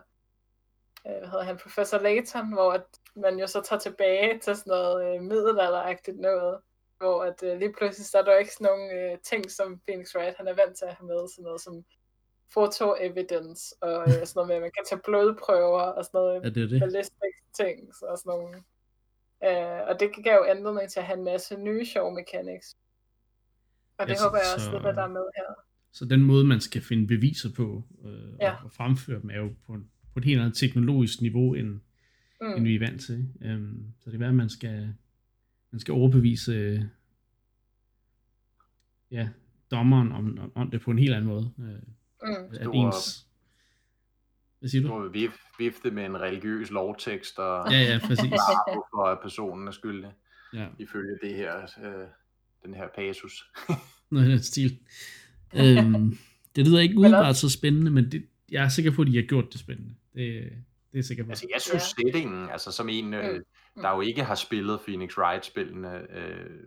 [1.06, 4.70] øh, hvad hedder han, Professor Layton, hvor at man jo så tager tilbage til sådan
[4.70, 6.60] noget øh, middelalderagtigt noget,
[7.00, 10.08] hvor at øh, lige pludselig så er der ikke sådan nogle øh, ting, som Phoenix
[10.16, 11.74] Wright han er vant til at have med, sådan noget som
[12.54, 16.36] photo evidence, og øh, sådan noget med, at man kan tage blodprøver og sådan noget
[16.44, 16.80] Ja, det er det.
[16.80, 17.76] ballistic ting,
[18.10, 18.50] og sådan nogle.
[19.48, 22.68] Øh, og det gav jo anledning til at have en masse nye sjove mechanics.
[23.98, 25.50] Og det Ja, så- håber jeg også så- at der er med her.
[25.92, 28.50] Så den måde, man skal finde beviser på øh, Ja.
[28.52, 31.68] og, og fremføre dem, er jo på, en, på et helt andet teknologisk niveau, end,
[32.40, 32.46] mm.
[32.56, 33.28] end vi er vant til.
[33.44, 34.94] Um, så det er værd, at man skal,
[35.72, 36.80] man skal overbevise øh,
[39.10, 39.28] ja,
[39.70, 41.52] dommeren om, om, om det på en helt anden måde.
[41.58, 41.82] Øh,
[42.22, 42.28] Mm.
[42.50, 43.26] at Stor- ens...
[44.58, 45.02] Hvad siger du?
[45.02, 48.30] Vil vif, vifte med en religiøs lovtekst og Ja, ja, præcis.
[48.30, 50.10] bare for at personen er skyldig,
[50.54, 52.06] Ja, ifølge det her, øh,
[52.64, 53.44] den her passus.
[54.10, 54.78] noget i den stil.
[55.56, 56.18] Øhm,
[56.56, 59.22] det lyder ikke umiddelbart så spændende, men det, jeg er sikker på, at de har
[59.22, 59.94] gjort det spændende.
[60.14, 60.52] Det,
[60.92, 61.30] det er jeg sikker på.
[61.30, 63.40] Altså, jeg synes settingen, altså som en, øh,
[63.76, 63.82] Mm.
[63.82, 66.60] der jo ikke har spillet Phoenix Wright-spillene, øh,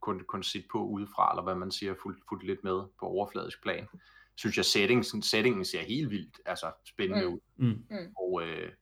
[0.00, 3.62] kun, kun set på udefra, eller hvad man siger, fuldt, fuldt lidt med på overfladisk
[3.62, 3.86] plan,
[4.36, 7.32] synes jeg, settingen, settingen ser helt vildt altså, spændende Mm.
[7.34, 7.40] ud.
[7.56, 8.14] Mm.
[8.18, 8.72] og, øh,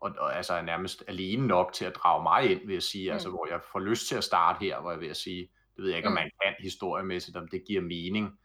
[0.00, 3.10] og, og altså er nærmest alene nok til at drage mig ind, vil jeg sige,
[3.10, 3.12] Mm.
[3.12, 5.40] altså hvor jeg får lyst til at starte her, hvor jeg vil sige,
[5.76, 6.14] det ved jeg ikke, om Mm.
[6.14, 8.38] man kan historiemæssigt, om det giver mening,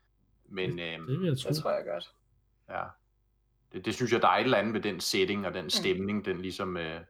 [0.45, 1.47] men Det øh, vil jeg tro.
[1.49, 2.11] Det tror jeg godt.
[2.69, 2.83] ja,
[3.71, 6.25] det, det synes jeg, der er et eller andet ved den setting og den stemning,
[6.25, 7.01] den ligesom øh,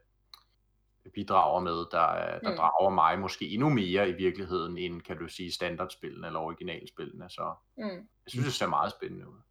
[1.13, 2.55] bidrager med, der, er- der Mm.
[2.57, 7.53] drager mig måske endnu mere i virkeligheden, end kan du sige standardspillene eller originalspillene, så
[7.77, 7.83] Mm.
[7.85, 9.41] jeg synes, det ser meget spændende ud.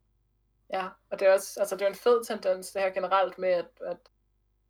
[0.72, 3.48] Ja, og det er også, altså det er en fed tendens, det her generelt med,
[3.48, 3.96] at, at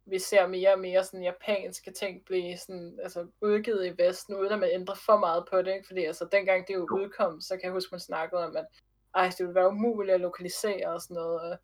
[0.06, 4.52] vi ser mere og mere sådan japanske ting blive sådan, altså udgivet i Vesten, uden
[4.52, 5.86] at man ændrer for meget på det, ikke?
[5.86, 8.66] Fordi altså dengang det jo udkom, så kan jeg huske, man snakkede om, at
[9.14, 11.58] ej, det ville være umuligt at lokalisere og sådan noget, og,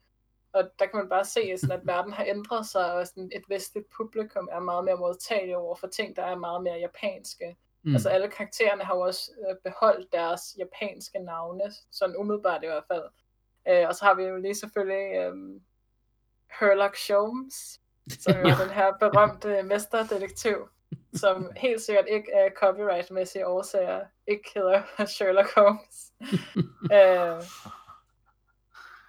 [0.53, 3.45] og der kan man bare se, sådan, at verden har ændret sig, og sådan et
[3.49, 7.57] vestligt publikum er meget mere modtagelige over for ting, der er meget mere japanske.
[7.83, 7.93] Mm.
[7.95, 12.85] Altså alle karaktererne har jo også øh, beholdt deres japanske navne, sådan umiddelbart i hvert
[12.89, 13.05] fald.
[13.69, 15.35] Øh, og så har vi jo lige selvfølgelig øh,
[16.57, 17.81] Sherlock Holmes,
[18.21, 20.69] som jo er den her berømte mesterdetektiv,
[21.15, 24.83] som helt sikkert ikke af copyright-mæssige årsager ikke hedder
[25.15, 26.13] Sherlock Holmes.
[26.97, 27.43] øh,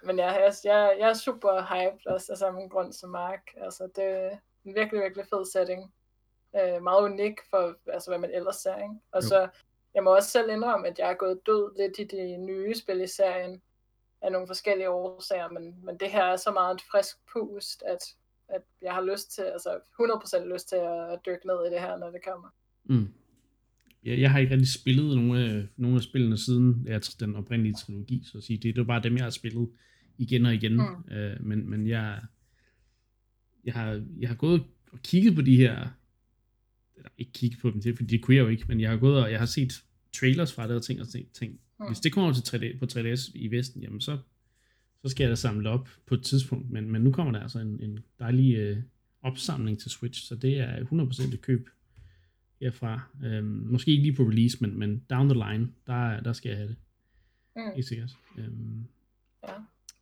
[0.06, 3.42] men ja, jeg, jeg, jeg er super hyped også af samme grund som Mark.
[3.56, 4.30] Altså, det er
[4.64, 5.94] en virkelig, virkelig fed setting.
[6.56, 8.94] Øh, meget unik for, altså, hvad man ellers ser, ikke?
[9.12, 9.28] Og Jo.
[9.28, 9.48] så,
[9.94, 13.00] jeg må også selv indrømme, at jeg er gået død lidt i de nye spil
[13.00, 13.62] i serien,
[14.24, 18.02] af nogle forskellige årsager, men, men det her er så meget et frisk pust, at,
[18.48, 19.70] at jeg har lyst til, altså
[20.40, 22.48] 100% lyst til at, dykke ned i det her, når det kommer.
[22.84, 23.08] Mm.
[24.04, 27.74] Ja, jeg har ikke rigtig spillet nogle af, nogle af spillene siden ja, den oprindelige
[27.74, 28.56] trilogi, så at sige.
[28.56, 29.68] Det, det er bare dem, jeg har spillet
[30.18, 30.72] igen og igen.
[30.72, 31.14] Mm.
[31.14, 32.22] Øh, men, men jeg,
[33.64, 35.88] jeg, har, jeg har gået og kigget på de her,
[36.96, 38.96] eller ikke kigget på dem til, fordi det kunne jeg jo ikke, men jeg har
[38.96, 41.86] gået og jeg har set trailers fra det og ting og tænkt Mm.
[41.86, 44.18] hvis det kommer til 3D, på 3DS i Vesten, jamen så,
[45.02, 47.58] så skal jeg da samle op på et tidspunkt, men, men nu kommer der altså
[47.58, 48.82] en, en dejlig øh,
[49.22, 51.68] opsamling til Switch, så det er 100% et køb
[52.60, 53.00] herfra.
[53.24, 56.58] Øhm, måske ikke lige på release, men, men down the line, der, der skal jeg
[56.58, 56.76] have det.
[57.56, 57.62] Mm.
[57.74, 58.16] Helt sikkert.
[58.38, 58.84] Øhm,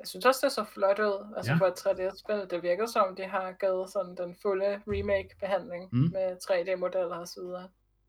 [0.03, 1.17] jeg synes også, det så flot ud.
[1.37, 1.55] Altså Ja.
[1.57, 1.61] ja.
[1.61, 5.99] for et 3D-spil, det virker som, de har givet sådan den fulde remake-behandling Mm.
[5.99, 7.69] med 3D-modeller og så videre.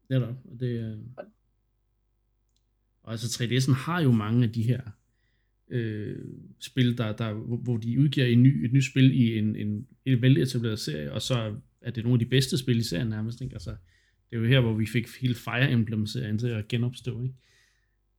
[0.10, 0.36] Netop.
[0.52, 0.98] Og det, øh...
[3.04, 4.82] Og altså 3DS'en har jo mange af de her
[5.70, 6.20] øh,
[6.60, 9.88] spil, der, der, hvor hvor de udgiver en ny, et nyt spil i en, en,
[10.06, 13.42] en veletableret serie, og så er det nogle af de bedste spil i serien nærmest.
[13.42, 13.56] Ikke?
[13.56, 13.70] Altså,
[14.30, 17.22] det er jo her, hvor vi fik hele Fire Emblem-serien til at genopstå.
[17.22, 17.36] Ikke?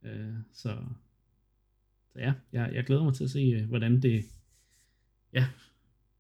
[0.05, 0.77] Øh, så,
[2.15, 4.25] så ja, jeg, jeg glæder mig til at se, øh, hvordan det,
[5.33, 5.47] ja,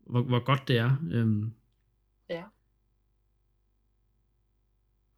[0.01, 0.97] hvor, hvor godt det er.
[1.13, 1.55] Øhm,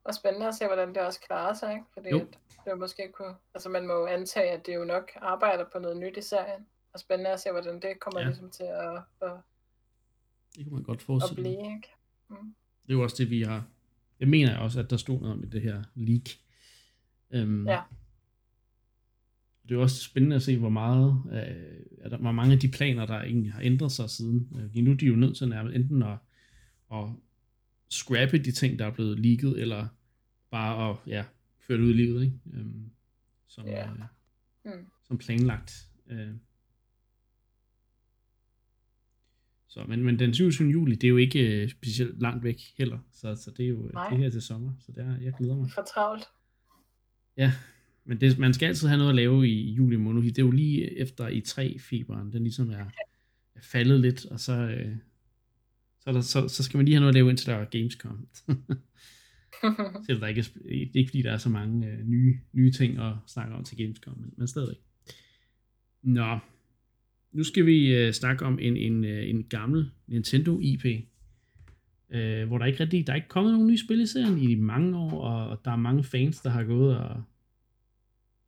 [0.04, 1.84] Og spændende at se, hvordan det også klarer sig, ikke?
[1.94, 2.20] Fordi Jo.
[2.20, 3.34] at det måske kunne...
[3.54, 6.66] Altså man må jo antage, at det jo nok arbejder på noget nyt i serien.
[6.92, 8.24] Og spændende at se, hvordan det kommer Ja.
[8.24, 8.30] ja.
[8.30, 9.32] ligesom til at, at,
[10.56, 11.56] det kan man godt at forestille sig.
[11.58, 11.88] blive, ikke?
[12.28, 12.54] Mm.
[12.86, 13.64] Det er jo også det, vi har...
[14.20, 16.28] Jeg mener også, at der stod noget om i det her leak.
[17.30, 17.82] Øhm, Ja.
[19.68, 22.68] Det er jo også spændende at se, hvor meget, øh, der, hvor mange af de
[22.68, 24.48] planer, der egentlig har ændret sig siden.
[24.56, 26.18] Øh, Lige nu er de jo nødt til nærmest enten at,
[26.92, 27.04] at
[27.90, 29.86] scrappe de ting, der er blevet leaget, eller
[30.50, 31.24] bare at ja,
[31.60, 32.36] føre det ud i livet, ikke?
[32.54, 32.90] Øhm,
[33.46, 33.88] som, Ja.
[33.90, 33.98] øh,
[34.64, 34.86] Mm.
[35.08, 35.86] som planlagt.
[36.10, 36.28] Øh.
[39.68, 40.68] Så, men, men den 27.
[40.70, 43.86] juli, det er jo ikke øh, specielt langt væk heller, så, så det er jo
[43.86, 44.08] øh, Nej.
[44.08, 45.70] det her til sommer, så der, jeg glæder mig.
[45.70, 46.24] For travlt.
[47.36, 47.52] Ja,
[48.06, 50.22] men det, man skal altid have noget at lave i juli måned.
[50.22, 52.84] Det er jo lige efter i 3 feberen, den ligesom er,
[53.54, 54.96] er faldet lidt, og så, øh,
[56.00, 57.64] så, er der, så, så skal man lige have noget at lave, indtil der er
[57.64, 58.28] Gamescom.
[60.06, 62.72] Selvom der ikke er, det er ikke fordi, der er så mange øh, nye, nye
[62.72, 64.76] ting at snakke om til Gamescom, men, men stadig.
[66.02, 66.38] Nå,
[67.32, 70.84] nu skal vi øh, snakke om en, en, øh, en gammel Nintendo IP,
[72.10, 74.54] øh, hvor der ikke rigtig, der er ikke kommet nogen nye spil i serien i
[74.54, 77.22] mange år, og, og der er mange fans, der har gået og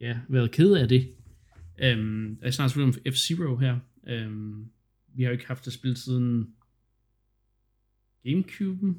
[0.00, 1.14] ja, været kede af det.
[1.82, 3.78] Øhm, jeg snakker selvfølgelig om F-Zero her.
[4.06, 4.70] Øhm,
[5.14, 6.54] vi har jo ikke haft det spil siden
[8.26, 8.94] Gamecube'en.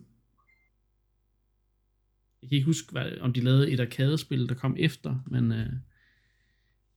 [2.42, 5.68] Jeg kan ikke huske, hvad, om de lavede et arcade-spil, der kom efter, men øh,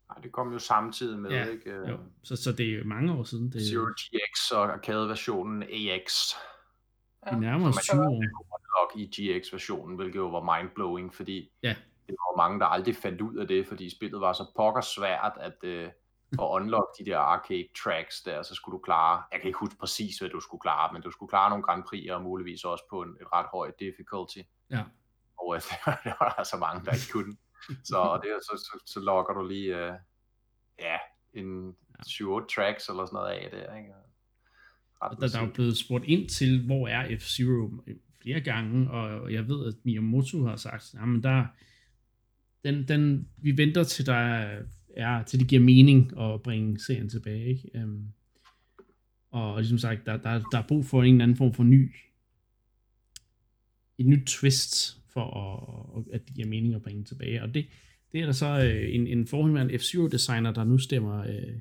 [0.09, 1.71] Nej, det kom jo samtidig med, Ja, ikke?
[1.91, 3.53] jo, så, så det er jo mange år siden.
[3.53, 6.12] Det, Zero GX og arcade-versionen AX.
[7.33, 8.23] vi nærmer os 20 år.
[8.99, 11.77] I GX-versionen, hvilket jo var mindblowing, fordi Ja.
[12.12, 15.33] Det var mange, der aldrig fandt ud af det, fordi spillet var så pokker svært,
[15.40, 15.90] at, øh,
[16.33, 19.79] at unlock de der arcade tracks der, så skulle du klare, jeg kan ikke huske
[19.81, 22.85] præcis, hvad du skulle klare, men du skulle klare nogle Grand Prix, og muligvis også
[22.90, 24.42] på en, et ret højt difficulty.
[24.70, 24.83] Ja.
[25.40, 25.61] Og øh,
[26.05, 27.37] det var der så mange, der ikke kunne.
[27.90, 29.92] Så, det, så, så, så logger du lige, øh,
[30.79, 30.96] ja,
[31.33, 33.92] en 7-8 tracks eller sådan noget af der, ikke?
[35.03, 37.83] Ret Og der, der er jo blevet spurgt ind til, hvor er F-Zero
[38.22, 41.46] flere gange, og jeg ved, at Miyamoto har sagt, jamen der,
[42.64, 44.46] den, den, vi venter til der
[44.96, 47.70] er, til det giver mening at bringe serien tilbage, ikke?
[47.85, 48.09] Um,
[49.31, 51.94] og ligesom sagt, der, der, der er brug for en eller anden form for ny,
[53.98, 55.25] et nyt twist, for
[55.96, 57.66] at, at det giver mening at bringe tilbage, og det,
[58.12, 61.59] det er der så øh, en, en forhenværende F-Zero designer, der nu stemmer, øh,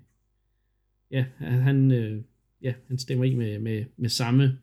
[1.12, 2.24] ja, han, øh,
[2.62, 4.58] ja, han stemmer i med, med, med samme,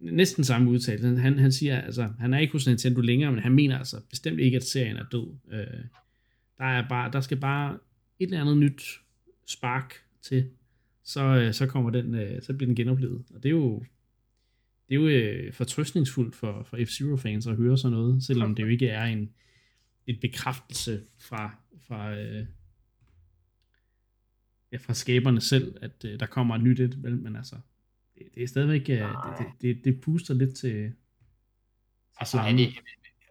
[0.00, 1.16] næsten samme udtalelse.
[1.16, 4.40] Han, han siger, altså, han er ikke hos Nintendo længere, men han mener altså bestemt
[4.40, 5.34] ikke, at serien er død.
[5.52, 5.84] Øh,
[6.58, 7.78] der, er bare, der skal bare
[8.18, 8.82] et eller andet nyt
[9.46, 10.50] spark til,
[11.04, 13.24] så, øh, så kommer den, øh, så bliver den genoplevet.
[13.34, 13.84] Og det er jo,
[14.88, 18.62] det er jo øh, fortrøstningsfuldt for, for F-Zero fans at høre sådan noget, selvom det
[18.62, 19.30] jo ikke er en,
[20.06, 22.46] en bekræftelse fra, fra, øh,
[24.72, 27.56] ja, fra skaberne selv, at øh, der kommer et nyt et, vel, men altså,
[28.20, 30.92] det, det er stadigvæk, øh, det, det, det, det puster lidt til,
[32.20, 32.78] Altså, er det,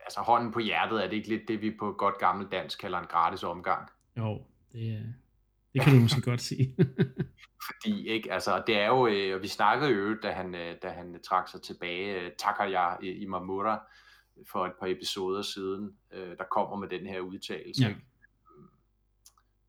[0.01, 2.99] altså hånden på hjertet, er det ikke lidt det, vi på godt gammel dansk kalder
[2.99, 3.89] en gratis omgang?
[4.17, 5.05] Jo, det, øh,
[5.73, 6.75] det kan du måske godt sige.
[7.67, 10.51] Fordi, ikke, altså, det er jo, øh, og vi snakkede jo, da han,
[10.83, 13.87] da han trak sig tilbage, øh, Takaya Imamura,
[14.51, 17.83] for et par episoder siden, der kommer med den her udtalelse.
[17.83, 17.93] Ja.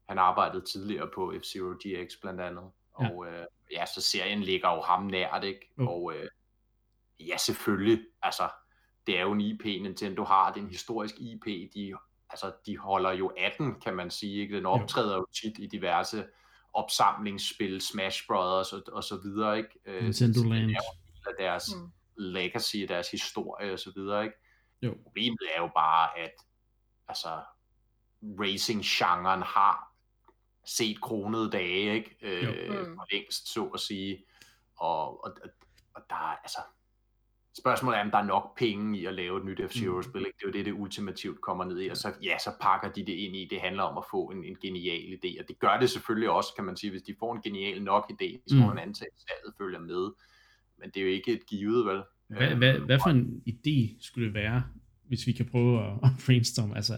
[0.09, 2.64] Han arbejdede tidligere på F-Zero GX blandt andet,
[3.01, 5.73] og ja, øh, ja så serien ligger jo ham nært, ikke?
[5.79, 5.91] Jo.
[5.91, 6.29] Og øh,
[7.21, 8.49] ja, selvfølgelig, altså,
[9.07, 11.95] det er jo en IP, Nintendo har, det er en historisk IP, de,
[12.31, 14.57] altså, de holder jo 18, kan man sige, ikke?
[14.57, 16.27] Den optræder jo tit i diverse
[16.73, 19.71] opsamlingsspil, Smash Brothers og, og så videre, ikke?
[19.85, 20.59] Øh, Nintendo det Land.
[20.59, 21.91] er jo en del af deres Mm.
[22.17, 24.37] legacy, deres historie og så videre, ikke?
[24.83, 24.95] Jo.
[25.03, 26.33] Problemet er jo bare, at
[27.09, 27.29] altså,
[28.23, 29.89] racing-genren har
[30.64, 32.16] set kronede dage, ikke?
[32.23, 32.68] Øh.
[32.68, 32.94] Mm.
[32.96, 34.25] for længst, så at sige.
[34.77, 35.37] Og, og,
[35.94, 36.59] og der er, altså,
[37.59, 40.20] Spørgsmålet er, om der er nok penge i at lave et nyt F-Zero-spil.
[40.27, 40.37] Ikke?
[40.38, 41.88] Det er jo det, det ultimativt kommer ned i.
[41.88, 43.49] Og så, ja, så pakker de det ind i.
[43.51, 45.40] Det handler om at få en, en genial idé.
[45.40, 46.90] Og det gør det selvfølgelig også, kan man sige.
[46.90, 50.12] Hvis de får en genial nok idé, så må man antage, at salget følger med.
[50.79, 52.03] Men det er jo ikke et givet, vel?
[52.29, 54.64] Hvad, hvad, hvad for en idé skulle det være,
[55.09, 56.77] hvis vi kan prøve at, at brainstorme?
[56.77, 56.94] Altså,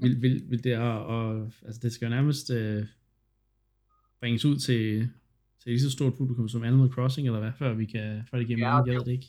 [0.00, 2.84] vil, vil, vil det, at, og, altså, det skal jo nærmest øh,
[4.20, 5.10] bringes ud til,
[5.62, 8.46] til lige så stort publikum som Animal Crossing, eller hvad, før vi kan, før det
[8.46, 9.26] giver ja, mening, jeg det ikke.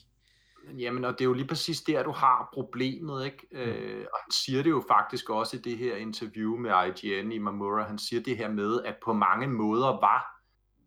[0.77, 3.47] Jamen, og det er jo lige præcis der, du har problemet, ikke?
[3.51, 3.57] Mm.
[3.57, 7.37] Øh, og han siger det jo faktisk også i det her interview med IGN i
[7.37, 10.41] Mamura, han siger det her med, at på mange måder var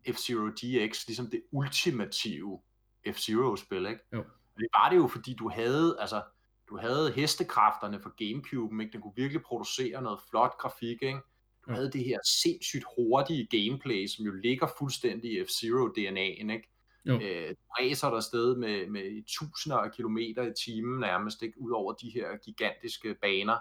[0.09, 2.59] F-Zero DX ligesom det ultimative
[3.07, 3.99] F-Zero-spil, ikke?
[4.13, 4.23] Jo.
[4.57, 6.21] Det var det jo, fordi du havde, altså,
[6.69, 8.93] du havde hestekræfterne for Gamecube, ikke?
[8.93, 11.19] Den kunne virkelig producere noget flot grafik, ikke?
[11.67, 16.69] Du havde det her sindssygt hurtige gameplay, som jo ligger fuldstændig i F-Zero DNA'en, ikke?
[17.05, 17.19] Jo.
[17.19, 21.61] Øh, ræser der sted med, med tusinder af kilometer i timen nærmest, ikke?
[21.61, 23.57] Ud over de her gigantiske baner,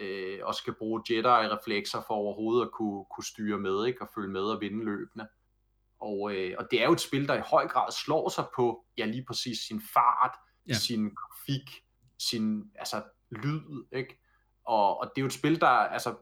[0.00, 4.02] øh, og skal bruge Jedi-reflekser for overhovedet at kunne, kunne styre med, ikke?
[4.02, 5.28] Og følge med og vinde løbende.
[6.00, 8.84] Og, øh, og det er jo et spil, der i høj grad slår sig på,
[8.98, 10.36] ja lige præcis sin fart,
[10.68, 10.74] ja.
[10.74, 11.70] sin grafik,
[12.28, 14.20] sin altså, lyd, ikke?
[14.64, 16.14] Og, og det er jo et spil, der altså,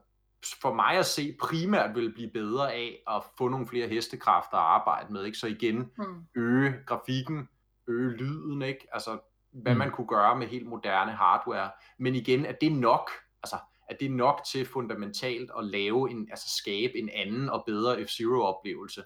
[0.61, 4.63] for mig at se primært vil blive bedre af at få nogle flere hestekræfter at
[4.63, 5.37] arbejde med, ikke?
[5.37, 6.25] Så igen, mm.
[6.35, 7.49] øge grafikken,
[7.87, 8.87] øge lyden, ikke?
[8.91, 9.19] Altså,
[9.51, 9.77] hvad mm.
[9.77, 11.71] man kunne gøre med helt moderne hardware.
[11.97, 13.11] Men igen, er det nok?
[13.43, 13.57] Altså,
[13.89, 18.41] er det nok til fundamentalt at lave en, altså skabe en anden og bedre F-Zero
[18.41, 19.03] oplevelse?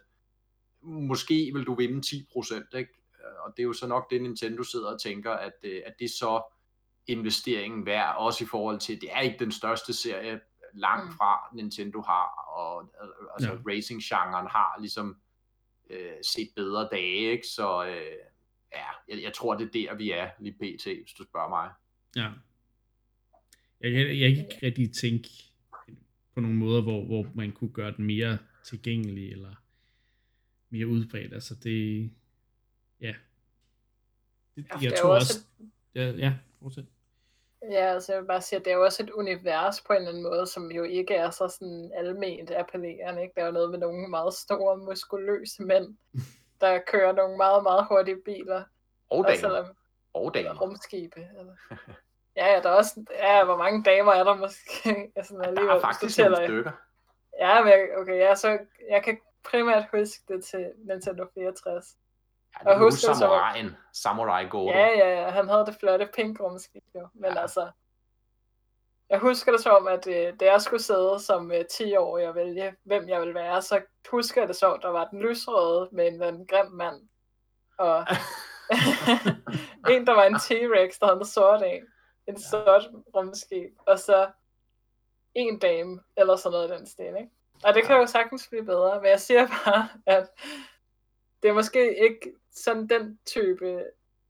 [0.81, 2.93] Måske vil du vinde 10%, ikke?
[3.39, 6.05] Og det er jo så nok det, Nintendo sidder og tænker, at, øh, at det
[6.05, 6.52] er så
[7.07, 10.39] investeringen værd, også i forhold til, det er ikke den største serie,
[10.73, 11.17] langt mm.
[11.17, 12.93] fra Nintendo har, og
[13.33, 13.71] altså ja.
[13.71, 15.17] racing-genren har ligesom
[15.89, 17.47] øh, set bedre dage, ikke?
[17.47, 18.15] Så øh,
[18.73, 21.71] ja, jeg, jeg tror, det er der, vi er lige pt, hvis du spørger mig.
[22.15, 22.31] Ja.
[23.81, 25.29] Jeg, jeg, jeg kan ikke rigtig tænke
[26.33, 29.55] på nogle måder, hvor, hvor man kunne gøre den mere tilgængelig, eller
[30.69, 31.33] mere udbredt.
[31.33, 32.09] Altså det,
[33.01, 33.13] ja.
[34.55, 36.85] Det, jeg, jeg tror også, også ja, ja, fortsæt.
[37.71, 39.97] Ja, altså jeg vil bare sige, at det er jo også et univers på en
[39.97, 43.21] eller anden måde, som jo ikke er så sådan alment appellerende.
[43.21, 43.33] Ikke?
[43.35, 45.97] Der er jo noget med nogle meget store, muskuløse mænd,
[46.61, 48.63] der kører nogle meget, meget hurtige biler.
[49.09, 49.65] Og damer.
[50.13, 50.61] Og damer.
[50.61, 51.27] Rumskibe.
[51.39, 51.53] Eller.
[52.35, 54.89] Ja, ja, der er også, ja, hvor mange damer er der måske?
[55.15, 56.71] Altså, ja, der er faktisk nogle stykker.
[57.39, 61.97] Ja, men okay, ja, så jeg kan primært huske det til Nintendo 64.
[62.61, 64.01] Ja, og husker samuraien, så...
[64.01, 64.69] Samurai Goro.
[64.69, 67.07] Ja, ja, ja, han havde det flotte pink rumskib jo.
[67.13, 67.41] Men ja.
[67.41, 67.71] altså,
[69.09, 72.75] jeg husker det som, at øh, da jeg skulle sidde som øh, 10-årig og vælge,
[72.83, 76.23] hvem jeg ville være, så husker jeg det så, der var den lysrøde med en,
[76.23, 77.01] en grim mand.
[77.77, 78.05] Og
[79.93, 81.81] en, der var en T-Rex, der havde en sort af.
[82.27, 83.71] En sort rumskib.
[83.87, 84.27] Og så
[85.35, 87.29] en dame, eller sådan noget i den stil, ikke?
[87.63, 90.29] Og det kan jo sagtens blive bedre, men jeg siger bare, at
[91.43, 93.83] det er måske ikke sådan den type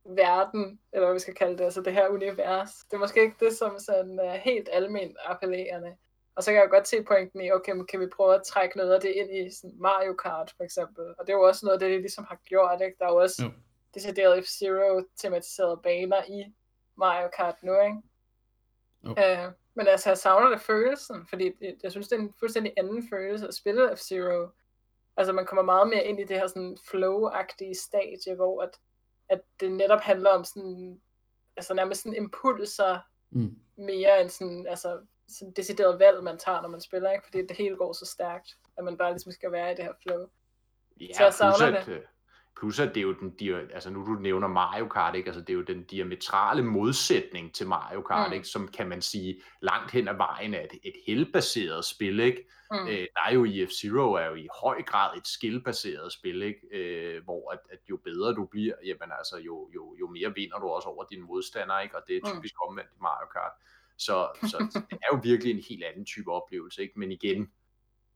[0.05, 2.71] verden, eller hvad vi skal kalde det, altså det her univers.
[2.71, 5.95] Det er måske ikke det, som sådan uh, helt almindeligt appellerende.
[6.35, 8.77] Og så kan jeg godt se pointen i, okay, men kan vi prøve at trække
[8.77, 11.05] noget af det ind i sådan Mario Kart for eksempel.
[11.05, 12.95] Og det er jo også noget af det, de ligesom har gjort, ikke?
[12.99, 13.51] Der er jo også jo.
[13.93, 16.53] decideret F-Zero tematiserede baner i
[16.95, 17.97] Mario Kart nu, ikke?
[19.05, 19.09] Jo.
[19.09, 21.51] Uh, men altså, jeg savner det følelsen, fordi
[21.83, 24.62] jeg synes, det er en fuldstændig anden følelse at spille F-Zero
[25.17, 28.79] Altså man kommer meget mere ind i det her sådan flow-agtige stadie, hvor at,
[29.29, 31.01] at det netop handler om sådan,
[31.57, 32.99] altså nærmest sådan impulser,
[33.31, 33.55] mm.
[33.75, 37.25] mere end sådan, altså sådan decideret valg, man tager, når man spiller, ikke?
[37.25, 39.93] Fordi det hele går så stærkt, at man bare ligesom skal være i det her
[40.01, 40.27] flow.
[41.01, 42.03] Ja, så jeg savner det.
[42.59, 43.35] Plus at det er jo den,
[43.73, 45.27] altså nu du nævner Mario Kart, ikke?
[45.27, 48.33] Altså det er jo den diametrale modsætning til Mario Kart, mm.
[48.33, 48.47] ikke?
[48.47, 52.47] som kan man sige langt hen ad vejen er et, et helbaseret spil, ikke?
[52.71, 52.87] Mm.
[52.87, 56.59] Øh, der er jo i F-Zero er jo i høj grad et skillbaseret spil, ikke?
[56.71, 60.59] Øh, hvor at, at jo bedre du bliver, jamen altså jo, jo, jo mere vinder
[60.59, 61.97] du også over dine modstandere, ikke?
[61.97, 62.35] Og det er mm.
[62.35, 62.69] typisk mm.
[62.69, 63.51] omvendt i Mario Kart.
[63.97, 64.57] Så, så
[64.89, 66.99] det er jo virkelig en helt anden type oplevelse, ikke?
[66.99, 67.51] Men igen,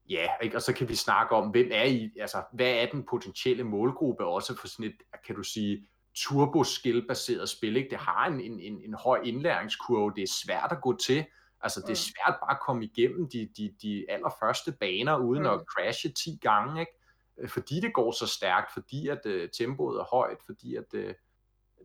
[0.10, 0.55] Ja, ikke?
[0.55, 4.26] og så kan vi snakke om, hvem er I, altså, hvad er den potentielle målgruppe
[4.26, 4.95] også for sådan et,
[5.26, 7.89] kan du sige, turbo-skill-baseret spil, ikke?
[7.89, 11.26] Det har en, en, en, en høj indlæringskurve, det er svært at gå til,
[11.62, 11.95] altså det er mm.
[11.95, 15.49] svært bare at komme igennem de, de, de allerførste baner, uden mm.
[15.49, 16.91] at crashe 10 gange, ikke?
[17.38, 21.12] Øh, fordi det går så stærkt, fordi at uh, tempoet er højt, fordi at uh,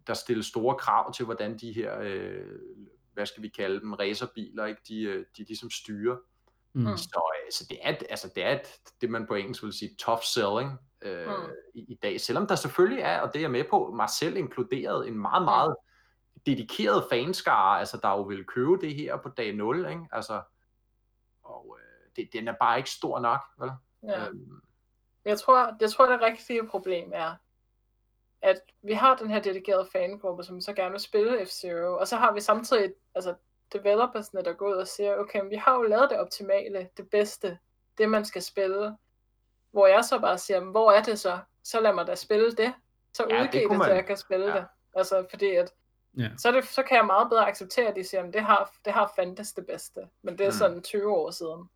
[0.07, 2.59] der stilles store krav til, hvordan de her, uh,
[3.13, 4.81] hvad skal vi kalde dem, racerbiler, ikke?
[4.89, 6.17] De, uh, de ligesom styrer.
[6.75, 6.97] Mm.
[6.97, 10.23] Så, så det er, altså det er et, det, man på engelsk vil sige tough
[10.23, 11.53] selling, øh, mm.
[11.75, 12.21] i, i dag.
[12.21, 15.45] Selvom der selvfølgelig er, og det er jeg med på, mig selv inkluderet, en meget,
[15.45, 15.77] meget
[16.47, 20.09] dedikeret fanskare, altså der jo vil købe det her på dag 0, ikke?
[20.13, 20.43] Altså,
[21.43, 23.71] og øh, det, den er bare ikke stor nok, vel?
[24.03, 24.29] Ja.
[24.29, 24.63] Øhm.
[25.25, 27.35] Jeg tror, jeg tror, det rigtige problem er,
[28.43, 32.17] at vi har den her dedikerede fangruppe, som så gerne vil spille F-Zero, og så
[32.17, 33.35] har vi samtidig altså,
[33.73, 37.59] developersne, der går ud og siger, okay, vi har jo lavet det optimale, det bedste,
[37.99, 38.97] det man skal spille,
[39.71, 41.39] hvor jeg så bare siger, hvor er det så?
[41.65, 42.73] Så lad mig da spille det.
[43.15, 44.57] Så ja, udgive det, det, så jeg kan spille ja.
[44.57, 44.65] det.
[44.95, 45.71] Altså, fordi at,
[46.19, 46.29] ja.
[46.39, 48.93] så, det, så kan jeg meget bedre acceptere, at de siger, at det har, det
[48.93, 50.01] har fandtes det bedste.
[50.23, 50.57] Men det er mm.
[50.57, 51.69] sådan 20 år siden.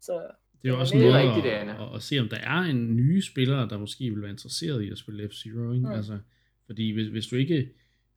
[0.00, 0.30] Så
[0.62, 2.96] det er jo også en måde rigtigt, at, at, at, se, om der er en
[2.96, 5.72] nye spillere, der måske vil være interesseret i at spille F-Zero.
[5.72, 5.86] Ikke?
[5.86, 5.92] Mm.
[5.92, 6.18] Altså,
[6.66, 7.70] fordi hvis, hvis du ikke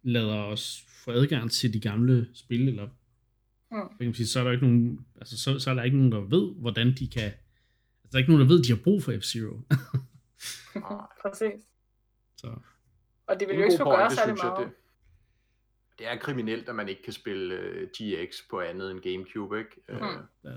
[0.04, 2.88] lader os få adgang til de gamle spil, eller
[3.72, 3.88] mm.
[3.98, 6.12] kan man sige, så er der ikke nogen, altså, så, så er der ikke nogen,
[6.12, 8.84] der ved, hvordan de kan, altså, der er ikke nogen, der ved, at de har
[8.84, 9.56] brug for F-Zero.
[11.22, 11.64] Præcis.
[12.38, 12.48] Så.
[13.28, 14.68] Og det vil jo ikke så gøre særlig meget.
[14.68, 14.74] Det,
[16.00, 19.60] det er kriminelt, at man ikke kan spille uh, øh, GX på andet end Gamecube,
[19.60, 19.82] ikke?
[19.90, 19.96] Mm.
[19.96, 20.02] Uh,
[20.44, 20.50] ja.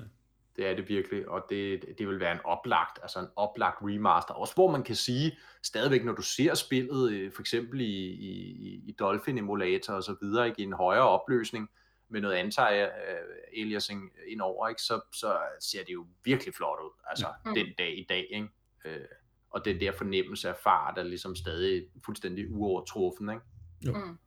[0.57, 4.35] Det er det virkelig, og det, det vil være en oplagt, altså en oplagt remaster.
[4.35, 8.83] Også hvor man kan sige, stadigvæk når du ser spillet, øh, for eksempel i, i,
[8.87, 11.71] i Dolphin Emulator og så videre, ikke, i en højere opløsning,
[12.15, 17.55] med noget anti-aliasing indover, ikke, så, så ser det jo virkelig flot ud, altså mm.
[17.55, 18.49] den dag i dag, ikke?
[18.85, 19.07] Øh,
[19.51, 23.43] og det der fornemmelse af fart er ligesom stadig fuldstændig uovertruffen, ikke?
[23.87, 23.93] Jo.
[23.93, 24.19] Mm.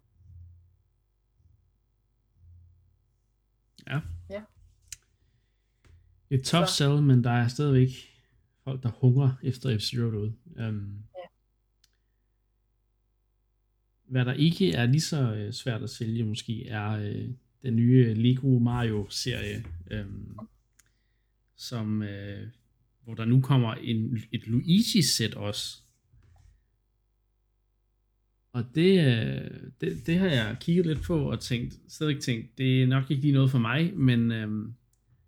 [3.88, 4.01] Ja.
[4.29, 4.41] ja.
[6.29, 7.89] Et tough sell, men der er stadigvæk
[8.63, 10.35] folk, der hungrer efter F-Zero derude.
[10.69, 11.27] Um, ja.
[14.03, 17.29] Hvad der ikke er lige så øh, svært at sælge måske, er øh,
[17.61, 20.39] den nye Lego Mario-serie, um,
[21.55, 22.47] som, øh,
[23.03, 25.81] hvor der nu kommer en, et Luigi-sæt også.
[28.51, 29.51] Og det, øh,
[29.81, 33.21] det, det har jeg kigget lidt på og tænkt, stadig tænkt, det er nok ikke
[33.21, 34.73] lige noget for mig, men øhm,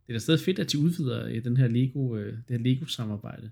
[0.08, 2.58] det er da stadig fedt, at de udvider i den her Lego, øh, det her
[2.58, 3.52] Lego-samarbejde.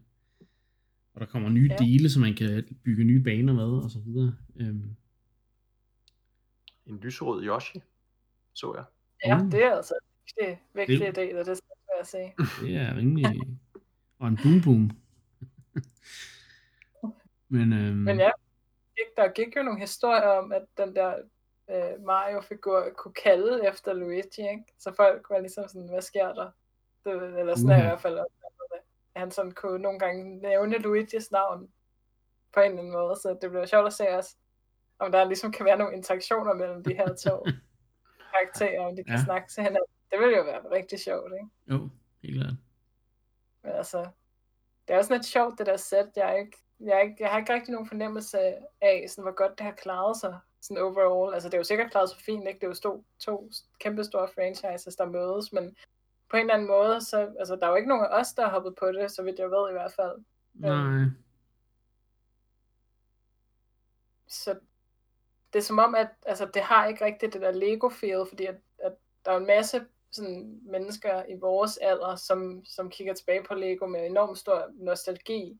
[1.13, 1.85] Og der kommer nye ja.
[1.85, 4.35] dele, så man kan bygge nye baner med, og så videre.
[4.55, 4.89] Øhm.
[6.85, 7.79] En lysrød Yoshi,
[8.57, 8.85] så jeg.
[9.25, 9.51] Ja, uh.
[9.51, 9.93] det er altså
[10.39, 12.35] det vigtige det, del af det, skal jeg sige.
[12.61, 13.41] Det er rimelig...
[14.19, 14.91] og en boom boom.
[17.55, 18.31] Men, øhm, Men ja,
[19.17, 21.15] der gik jo nogle historier om, at den der
[21.69, 24.63] øh, Mario-figur kunne kalde efter Luigi, ikke?
[24.79, 26.51] Så folk var ligesom sådan, hvad sker der?
[27.05, 27.77] Det, eller sådan uh.
[27.77, 28.17] i hvert fald.
[28.17, 28.25] At
[29.15, 31.69] han sådan kunne nogle gange nævne Luigis navn
[32.53, 34.35] på en eller anden måde, så det blev sjovt at se også,
[34.99, 37.45] om der ligesom kan være nogle interaktioner mellem de her to
[38.39, 39.23] karakterer, om de kan ja.
[39.23, 39.89] snakke til hinanden.
[40.11, 41.49] Det ville jo være rigtig sjovt, ikke?
[41.67, 41.89] Jo,
[42.23, 42.53] helt klart.
[43.63, 43.99] Men altså,
[44.87, 46.09] det er også lidt sjovt, det der sæt.
[46.15, 48.39] Jeg, ikke, jeg, ikke, jeg har ikke rigtig nogen fornemmelse
[48.81, 51.33] af, sådan, hvor godt det har klaret sig sådan overall.
[51.33, 52.59] Altså, det er jo sikkert klaret så fint, ikke?
[52.59, 55.75] Det er jo to, to kæmpe store franchises, der mødes, men
[56.29, 58.43] på en eller anden måde, så, altså, der er jo ikke nogen af os, der
[58.43, 60.15] har hoppet på det, så vidt jeg ved i hvert fald.
[60.53, 61.05] Nej.
[64.27, 64.59] Så
[65.53, 68.55] det er som om, at altså, det har ikke rigtigt det der Lego-feel, fordi at,
[68.83, 68.93] at
[69.25, 69.81] der er en masse
[70.11, 75.59] sådan, mennesker i vores alder, som, som kigger tilbage på Lego med enormt stor nostalgi.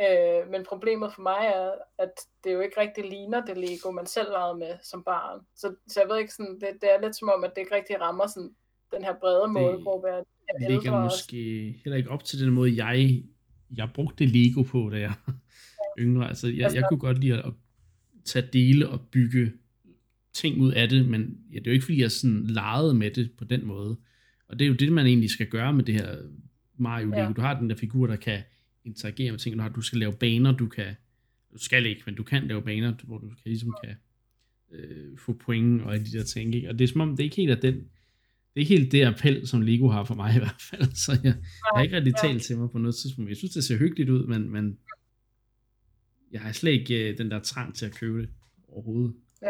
[0.00, 2.12] Øh, men problemet for mig er, at
[2.44, 5.40] det jo ikke rigtig ligner det Lego, man selv legede med som barn.
[5.56, 7.74] Så, så jeg ved ikke, sådan, det, det er lidt som om, at det ikke
[7.74, 8.54] rigtig rammer sådan,
[8.94, 10.08] den her brede målgruppe.
[10.08, 10.24] Det,
[10.60, 11.80] det ligger måske også.
[11.84, 13.22] heller ikke op til den måde, jeg,
[13.76, 15.32] jeg brugte Lego på, da jeg ja.
[16.04, 16.28] yngre.
[16.28, 17.52] Altså, jeg, altså, jeg kunne godt lide at
[18.24, 19.52] tage dele og bygge
[20.32, 23.10] ting ud af det, men ja, det er jo ikke, fordi jeg sådan legede med
[23.10, 23.96] det på den måde.
[24.48, 26.16] Og det er jo det, man egentlig skal gøre med det her
[26.78, 27.20] Mario Lego.
[27.20, 27.32] Ja.
[27.36, 28.42] Du har den der figur, der kan
[28.84, 29.56] interagere med ting.
[29.56, 30.94] Du, har, du skal lave baner, du kan,
[31.52, 33.94] du skal ikke, men du kan lave baner, hvor du kan, ligesom kan
[34.72, 36.54] øh, få point og alle de der ting.
[36.54, 36.68] Ikke?
[36.68, 38.92] Og det er som om, det er ikke helt at den, det er ikke helt
[38.92, 40.94] det appel, som Lego har for mig i hvert fald.
[41.04, 41.34] Så jeg, jeg
[41.74, 43.28] har ikke rigtig talt til mig på noget tidspunkt.
[43.28, 44.78] Jeg synes, det ser hyggeligt ud, men, men
[46.32, 48.30] jeg har slet ikke øh, den der trang til at købe det
[48.68, 49.14] overhovedet.
[49.42, 49.48] Ja.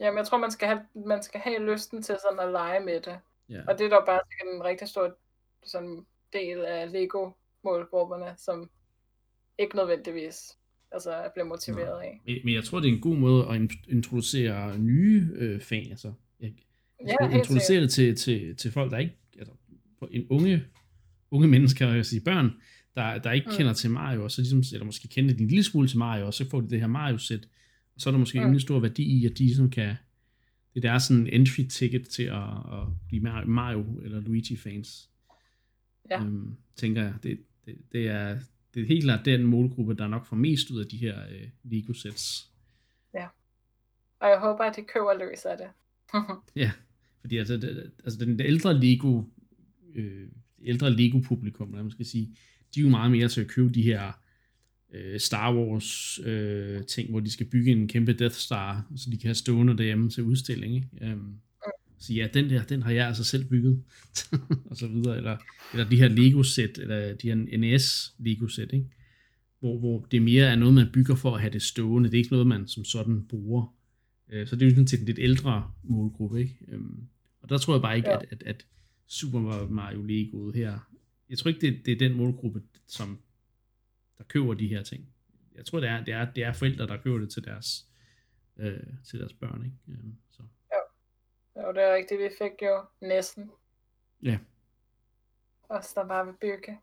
[0.00, 3.00] Jamen, jeg tror, man skal have, man skal have lysten til sådan at lege med
[3.00, 3.18] det.
[3.48, 3.60] Ja.
[3.68, 5.16] Og det er da bare en rigtig stor
[5.66, 7.30] sådan, del af Lego
[7.64, 8.70] målgrupperne, som
[9.58, 10.58] ikke nødvendigvis
[10.92, 12.20] altså, er blevet motiveret af.
[12.26, 15.88] Men, men jeg tror, det er en god måde at introducere nye øh, fans.
[15.90, 16.52] Altså, jeg,
[17.06, 19.52] ja, introducere det til, til, til folk, der ikke, altså,
[20.10, 20.64] en unge,
[21.30, 22.50] unge mennesker, jeg sige børn,
[22.94, 23.56] der, der ikke mm.
[23.56, 26.34] kender til Mario, og så ligesom, eller måske kender en lille smule til Mario, og
[26.34, 27.48] så får de det her Mario-sæt,
[27.94, 28.52] og så er der måske mm.
[28.52, 29.96] en stor værdi i, at de ligesom kan,
[30.74, 35.10] det der er sådan en entry ticket til at, at blive Mario eller Luigi fans.
[36.10, 36.24] Ja.
[36.24, 37.14] Øhm, tænker jeg.
[37.22, 38.38] Det, det, det, er,
[38.74, 41.48] det er helt klart den målgruppe, der nok får mest ud af de her øh,
[41.62, 42.50] Lego-sets.
[43.14, 43.26] Ja.
[44.20, 45.68] Og jeg håber, at de køber løs af det.
[46.62, 46.72] ja,
[47.20, 49.22] fordi altså, det, altså den ældre Lego,
[49.94, 50.28] øh,
[50.62, 52.36] ældre Lego-publikum, man skal sige,
[52.74, 54.12] de er jo meget mere til at købe de her
[54.94, 59.18] øh, Star Wars øh, ting, hvor de skal bygge en kæmpe Death Star, så de
[59.18, 60.74] kan have stående derhjemme til udstilling.
[60.74, 61.12] Ikke?
[61.12, 61.34] Um,
[61.98, 63.82] så ja, den der, den har jeg altså selv bygget,
[64.70, 65.36] og så videre, eller,
[65.72, 68.86] eller de her Lego-sæt, eller de her NES Lego-sæt, ikke?
[69.60, 72.18] Hvor, hvor det mere er noget, man bygger for at have det stående, det er
[72.18, 73.74] ikke noget, man som sådan bruger.
[74.28, 76.56] Uh, så det er jo sådan til en lidt ældre målgruppe, ikke?
[76.74, 77.08] Um,
[77.42, 78.16] og der tror jeg bare ikke, ja.
[78.16, 78.66] at, at, at
[79.06, 80.89] Super Mario Lego her,
[81.30, 83.22] jeg tror ikke, det, det er den målgruppe, som
[84.18, 85.08] der køber de her ting.
[85.54, 87.86] Jeg tror, det er, det er, det er forældre, der køber det til deres,
[88.56, 89.64] øh, til deres børn.
[89.64, 90.00] Ikke?
[90.02, 90.42] Um, så.
[91.56, 92.20] Jo, det er rigtigt.
[92.20, 93.50] Vi fik jo næsten.
[94.22, 94.38] Ja.
[95.68, 96.78] Os, der bare vil bygge.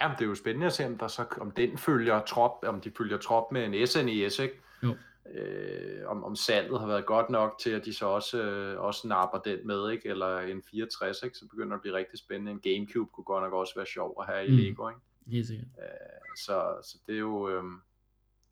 [0.00, 2.80] Ja, det er jo spændende at se, om, der så, om den følger trop, om
[2.80, 4.60] de følger trop med en SNES, ikke?
[4.82, 4.96] Jo.
[5.32, 9.08] Øh, om, om salget har været godt nok til, at de så også, øh, også
[9.08, 10.08] napper den med, ikke?
[10.08, 11.38] Eller en 64, ikke?
[11.38, 12.52] Så begynder det at blive rigtig spændende.
[12.52, 14.56] En Gamecube kunne godt nok også være sjov at have i Mm.
[14.56, 15.00] Lego, ikke?
[15.26, 15.68] Helt sikkert.
[15.78, 17.48] Øh, så, så det er jo...
[17.48, 17.64] Øh,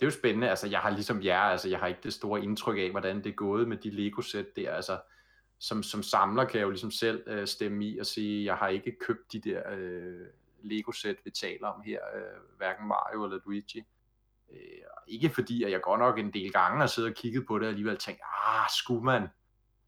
[0.01, 2.43] det er jo spændende, altså jeg har ligesom jer, altså jeg har ikke det store
[2.43, 4.99] indtryk af, hvordan det er gået med de Lego-sæt der, altså
[5.59, 8.69] som, som samler kan jeg jo ligesom selv øh, stemme i og sige, jeg har
[8.69, 10.27] ikke købt de der øh,
[10.63, 13.79] Lego-sæt, vi taler om her, øh, hverken Mario eller Luigi.
[13.79, 13.85] Øh,
[15.11, 17.65] ikke fordi, at jeg godt nok en del gange har siddet og kigget på det,
[17.65, 19.29] og alligevel tænkt, ah, skulle man?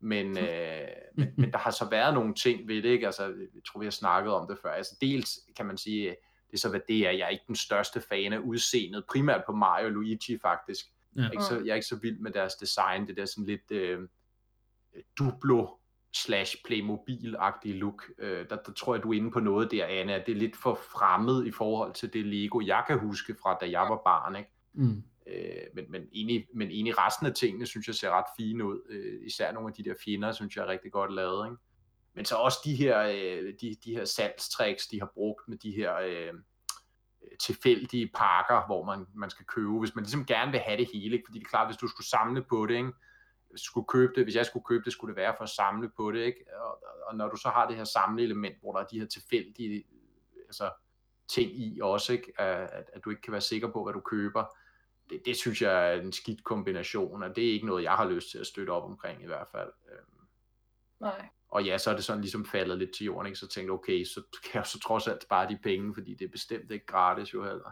[0.01, 3.07] Men, øh, men, men der har så været nogle ting ved det, ikke?
[3.07, 4.73] Altså, jeg tror, vi har snakket om det før.
[4.73, 6.09] Altså, dels kan man sige,
[6.51, 7.11] det er så hvad det er.
[7.11, 10.87] Jeg er ikke den største fan af udseendet, primært på Mario og Luigi faktisk.
[11.17, 11.21] Ja.
[11.21, 13.45] Jeg, er ikke så, jeg er ikke så vild med deres design, det der sådan
[13.45, 14.09] lidt øh,
[15.19, 15.67] duplo
[16.15, 18.05] slash Playmobil-agtige look.
[18.19, 20.57] Øh, der, der tror jeg, du er inde på noget der, Anna, det er lidt
[20.57, 24.37] for fremmed i forhold til det Lego, jeg kan huske fra, da jeg var barn.
[24.37, 24.51] Ikke?
[24.73, 25.03] Mm.
[25.27, 28.81] Øh, men, men, egentlig, men egentlig resten af tingene, synes jeg ser ret fine ud.
[28.89, 31.47] Øh, især nogle af de der fjender, synes jeg er rigtig godt lavet.
[31.47, 31.57] Ikke?
[32.15, 35.71] Men så også de her, øh, de, de her salgstricks, de har brugt med de
[35.71, 36.33] her øh,
[37.41, 41.17] tilfældige pakker, hvor man, man skal købe, hvis man ligesom gerne vil have det hele,
[41.17, 41.27] ikke?
[41.27, 42.93] fordi det er klart, hvis du skulle samle på det, ikke?
[43.57, 46.12] Skulle købe det, hvis jeg skulle købe det, skulle det være for at samle på
[46.12, 46.44] det, ikke?
[46.61, 49.84] Og, og når du så har det her samleelement, hvor der er de her tilfældige
[50.46, 50.70] altså,
[51.28, 52.40] ting i også, ikke?
[52.40, 54.44] At, at du ikke kan være sikker på, hvad du køber,
[55.11, 58.09] det, det synes jeg er en skidt kombination, og det er ikke noget, jeg har
[58.11, 59.72] lyst til at støtte op omkring i hvert fald.
[59.92, 60.26] Øhm,
[61.00, 61.28] Nej.
[61.48, 63.38] Og ja, så er det sådan ligesom faldet lidt til jorden, ikke?
[63.38, 66.28] så tænkte okay, så kan jeg så trods alt spare de penge, fordi det er
[66.28, 67.70] bestemt ikke gratis jo heller.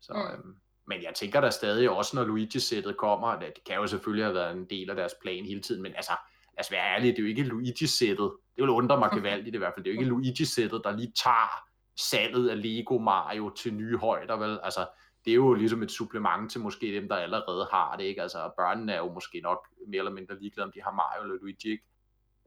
[0.00, 0.38] Så, Mm.
[0.38, 0.56] øhm,
[0.92, 4.34] men jeg tænker der stadig også, når Luigi-sættet kommer, at det kan jo selvfølgelig have
[4.34, 6.12] været en del af deres plan hele tiden, men altså,
[6.52, 8.32] lad os være ærlige, det er jo ikke Luigi-sættet.
[8.56, 9.84] Det vil undre mig gevaldigt i hvert fald.
[9.84, 11.64] Det er jo ikke Luigi-sættet, der lige tager
[11.96, 14.60] salget af Lego Mario til nye højder, vel?
[14.62, 14.86] Altså,
[15.24, 18.22] det er jo ligesom et supplement til måske dem, der allerede har det, ikke?
[18.22, 21.36] Altså, børnene er jo måske nok mere eller mindre ligeglade, om de har Mario eller
[21.40, 21.84] Luigi, ikke?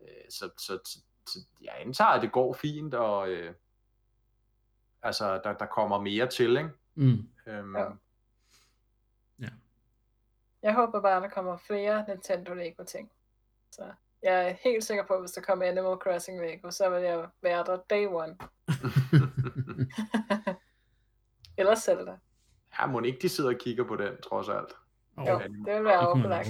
[0.01, 3.53] Øh, så, så, så, så jeg antager, at det går fint, og øh,
[5.01, 6.69] altså, der, der kommer mere til, ikke?
[6.95, 7.27] Mm.
[7.47, 7.85] Øhm, Ja.
[10.65, 13.11] Jeg håber bare, at der kommer flere Nintendo Lego ting.
[13.71, 13.81] Så
[14.23, 17.27] jeg er helt sikker på, at hvis der kommer Animal Crossing Lego, så vil jeg
[17.41, 18.35] være der day one.
[21.59, 22.17] Eller Zelda.
[22.79, 24.73] ja, må ikke de sidder og kigger på den, trods alt.
[25.15, 26.43] Og, Jo, Ja, det vil være overveje.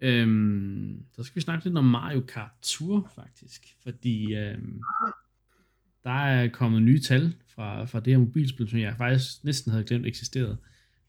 [0.00, 3.76] Øhm, så skal vi snakke lidt om Mario Kart Tour, faktisk.
[3.82, 4.82] Fordi øhm,
[6.04, 9.84] der er kommet nye tal fra, fra det her mobilspil, som jeg faktisk næsten havde
[9.84, 10.58] glemt eksisterede.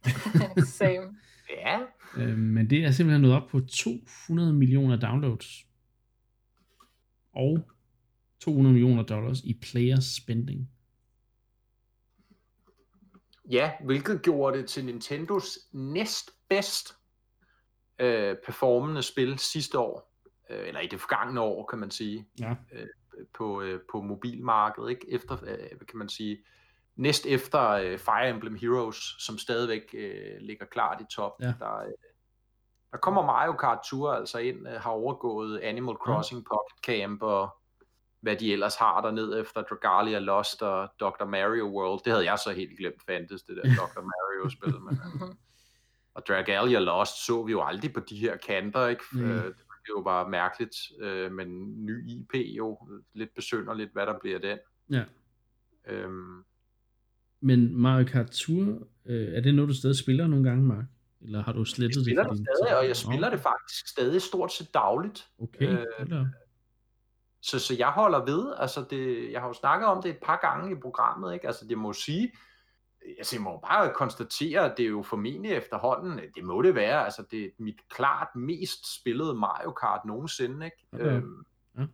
[0.80, 1.16] Same.
[1.49, 1.80] Ja,
[2.18, 5.66] Øhm, men det er simpelthen nået op på 200 millioner downloads.
[7.36, 7.70] Og
[8.39, 10.70] 200 millioner dollars i player spending.
[13.49, 16.95] ja, hvilket gjorde det til Nintendos næstbedst
[17.99, 20.14] øh, performende spil sidste år,
[20.49, 22.28] øh, eller i det forgangne år, kan man sige.
[22.39, 22.56] Ja.
[23.34, 25.06] på, øh, på mobilmarkedet, ikke?
[25.10, 26.43] Efter, øh, hvad kan man sige,
[26.96, 31.32] næst efter øh, Fire Emblem Heroes, som stadigvæk øh, ligger klart i top.
[31.41, 31.54] Ja.
[31.60, 31.91] Der, øh,
[32.91, 37.50] der kommer Mario Kart Tour altså ind, øh, har overgået Animal Crossing Pocket Camp og
[38.22, 41.26] hvad de ellers har dernede efter Dragalia Lost og Dr.
[41.26, 42.02] Mario World.
[42.06, 44.02] Det havde jeg så helt glemt fandtes, det der Dr.
[44.02, 44.82] Mario-spil.
[44.82, 45.38] Men, Mhm.
[46.14, 49.04] og Dragalia Lost så vi jo aldrig på de her kanter, ikke?
[49.14, 49.24] Mm.
[49.32, 51.48] Øh, det er jo bare mærkeligt, øh, men
[51.86, 54.58] ny IP jo, lidt besynderligt, hvad der bliver den.
[54.89, 55.04] Ja.
[55.88, 56.44] Øhm,
[57.44, 60.86] Men Mario Kart Tour, øh, er det noget, du stadig spiller nogle gange, Mark?
[61.22, 62.38] Eller har du jeg slettet spiller det?
[62.38, 65.28] din stadig, og jeg spiller Nå, det faktisk stadig stort set dagligt.
[65.39, 66.26] Okay, øh.
[67.41, 70.39] Så, så jeg holder ved, altså det, jeg har jo snakket om det et par
[70.41, 71.48] gange i programmet, ikke?
[71.48, 72.32] Altså det må sige,
[73.18, 77.06] altså jeg må bare konstatere, at det er jo formentlig efterhånden, det må det være,
[77.06, 80.78] altså det er mit klart mest spillede Mario Kart nogensinde, ikke?
[80.94, 81.06] Okay.
[81.06, 81.46] Øhm,
[81.78, 81.86] Ja.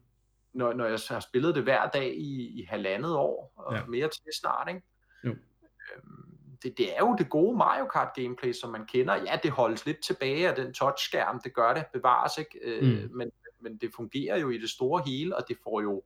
[0.54, 3.86] når, når jeg har spillet det hver dag i, i halvandet år, og ja.
[3.86, 4.82] mere til snart, ikke?
[5.24, 5.30] Jo.
[5.30, 9.16] Øhm, det, det er jo det gode Mario Kart gameplay, som man kender.
[9.16, 13.16] Ja, det holdes lidt tilbage af den touchskærm, det gør det, bevares ikke, øh, Mm.
[13.16, 16.04] men, men det fungerer jo i det store hele, og det får jo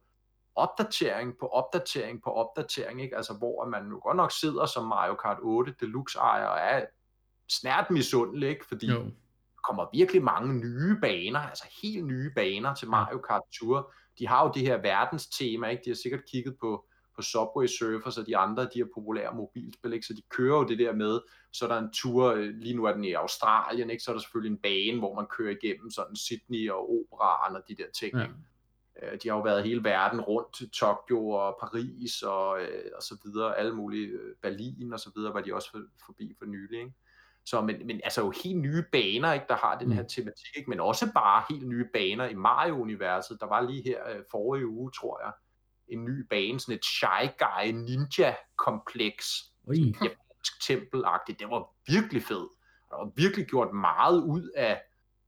[0.55, 3.17] opdatering på opdatering på opdatering, ikke?
[3.17, 6.85] Altså, hvor man jo godt nok sidder som Mario Kart 8 Deluxe ejer og er
[7.49, 8.65] snært misundelig, ikke?
[8.67, 8.93] Fordi Jo.
[8.99, 9.09] der
[9.67, 13.93] kommer virkelig mange nye baner, altså helt nye baner til Mario Kart Tour.
[14.19, 15.81] De har jo det her verdenstema, ikke?
[15.85, 16.85] De har sikkert kigget på,
[17.15, 20.05] på Subway Surfers og de andre, de her populære mobilspil, ikke?
[20.05, 21.19] Så de kører jo det der med,
[21.53, 24.03] så er der en tur, øh, lige nu er den i Australien, ikke?
[24.03, 27.61] Så er der selvfølgelig en bane, hvor man kører igennem sådan Sydney og Operaren og
[27.67, 28.25] de der ting, Ja.
[29.01, 33.17] Øh, De har jo været hele verden rundt Tokyo og Paris og, øh, og så
[33.25, 34.09] videre, alle mulige,
[34.41, 36.93] Berlin og så videre, var de også for, forbi for nylig, ikke?
[37.45, 40.07] Så, men, men altså jo helt nye baner, ikke, der har den her Mm.
[40.07, 40.69] tematik, ikke?
[40.69, 43.37] men også bare helt nye baner i Mario-universet.
[43.41, 45.31] Der var lige her øh, forrige uge, tror jeg,
[45.87, 51.39] en ny bane, sådan et Shy Guy Ninja-kompleks, japansk tempelagtigt.
[51.39, 52.47] Det var virkelig fed.
[52.89, 54.81] Der var virkelig gjort meget ud af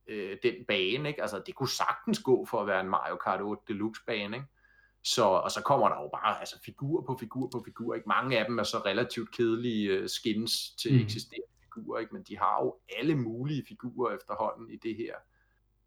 [0.08, 1.08] øh, den bane.
[1.08, 1.22] Ikke?
[1.22, 4.36] Altså, det kunne sagtens gå for at være en Mario Kart 8 Deluxe bane.
[4.36, 4.46] Ikke?
[5.04, 7.94] Så, og så kommer der jo bare altså, figur på figur på figur.
[7.94, 8.08] Ikke?
[8.08, 11.00] Mange af dem er så relativt kedelige øh, skins til Mm.
[11.04, 12.14] eksisterende figurer, ikke?
[12.14, 15.14] men de har jo alle mulige figurer efterhånden i det her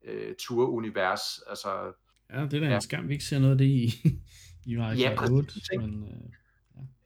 [0.04, 1.40] øh, tour-univers.
[1.48, 1.94] Altså,
[2.34, 2.80] Ja, det er da en Ja.
[2.80, 3.88] skam, vi ikke ser noget af det i,
[4.66, 5.54] i Mario Ja, præcis, 8.
[5.74, 5.88] ikke?
[5.88, 6.30] Men, øh,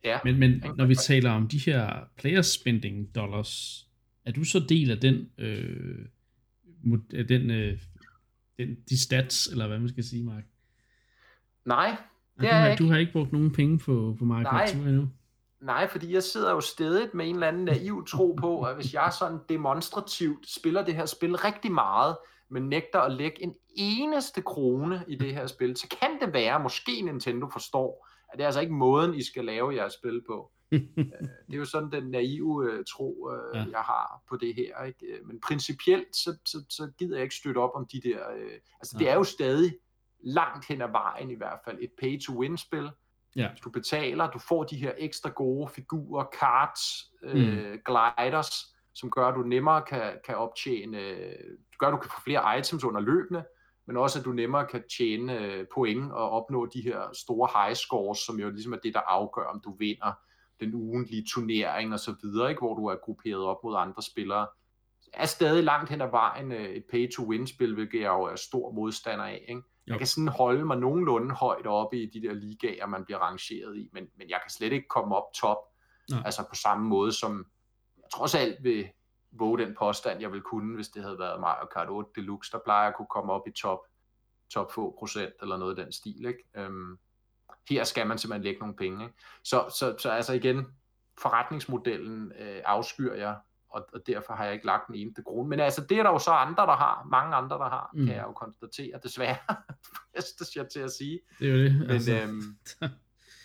[0.03, 0.19] ja.
[0.23, 0.67] men, men Ikke?
[0.77, 3.83] når vi taler om de her player spending dollars,
[4.25, 6.05] er du så del af den, øh,
[7.13, 7.79] af den, øh,
[8.57, 10.43] den de stats, eller hvad man skal sige, Mark?
[11.65, 11.97] Nej,
[12.37, 14.87] Du Det er har, jeg du har ikke brugt nogen penge på, på Kart Nej.
[14.87, 15.09] Endnu?
[15.61, 18.93] Nej, fordi jeg sidder jo stedigt med en eller anden naiv tro på, at hvis
[18.93, 22.15] jeg sådan demonstrativt spiller det her spil rigtig meget,
[22.53, 26.59] men nægter at lægge en eneste krone i det her spil, så kan det være,
[26.59, 30.51] måske Nintendo forstår, at det er altså ikke måden, I skal lave jeres spil på.
[31.47, 33.59] Det er jo sådan den naive øh, tro, øh, Ja.
[33.59, 33.65] ja.
[33.71, 34.83] jeg har på det her.
[34.83, 35.05] Ikke?
[35.05, 38.29] Øh, Men principielt, så, så, så gider jeg ikke støtte op om de der...
[38.37, 38.51] Øh,
[38.81, 39.11] altså, det Nej.
[39.11, 39.73] er jo stadig
[40.23, 42.89] langt hen ad vejen i hvert fald et pay-to-win-spil.
[43.35, 43.49] Ja.
[43.63, 47.79] Du betaler, du får de her ekstra gode figurer, cards, øh, Mm.
[47.85, 50.97] gliders, som gør, at du nemmere kan, kan optjene,
[51.79, 53.43] gør, at du kan få flere items under løbende,
[53.87, 57.75] men også, at du nemmere kan tjene øh, point og opnå de her store high
[57.75, 60.13] scores, som jo ligesom er det, der afgør, om du vinder
[60.59, 62.59] den ugentlige turnering og så videre, ikke?
[62.59, 64.47] hvor du er grupperet op mod andre spillere.
[65.13, 69.25] Er stadig langt hen ad vejen øh, et pay-to-win-spil, hvilket jeg jo er stor modstander
[69.25, 69.45] af.
[69.49, 69.61] Ikke?
[69.87, 73.77] Jeg kan sådan holde mig nogenlunde højt oppe i de der ligaer, man bliver rangeret
[73.77, 75.57] i, men, men jeg kan slet ikke komme op top,
[76.09, 76.21] Nej.
[76.25, 77.45] altså på samme måde som,
[78.13, 78.89] trods alt vil
[79.31, 82.59] våge den påstand, jeg vil kunne, hvis det havde været Mario Kart 8 Deluxe, der
[82.65, 83.79] plejer jeg at kunne komme op i top,
[84.53, 86.43] top få procent, eller noget af den stil, ikke?
[86.55, 86.97] Øhm,
[87.69, 89.15] her skal man simpelthen lægge nogle penge, ikke?
[89.43, 90.65] Så, så, så altså igen,
[91.19, 93.35] forretningsmodellen øh, afskyr jeg,
[93.69, 95.49] og, og derfor har jeg ikke lagt den eneste krone.
[95.49, 98.05] Men altså, det er der jo så andre, der har, mange andre, der har, Mm.
[98.05, 99.37] kan jeg jo konstatere, desværre,
[100.15, 101.19] fristes jeg til at sige.
[101.39, 101.75] Det er jo det.
[101.79, 102.41] Men Altså, øhm,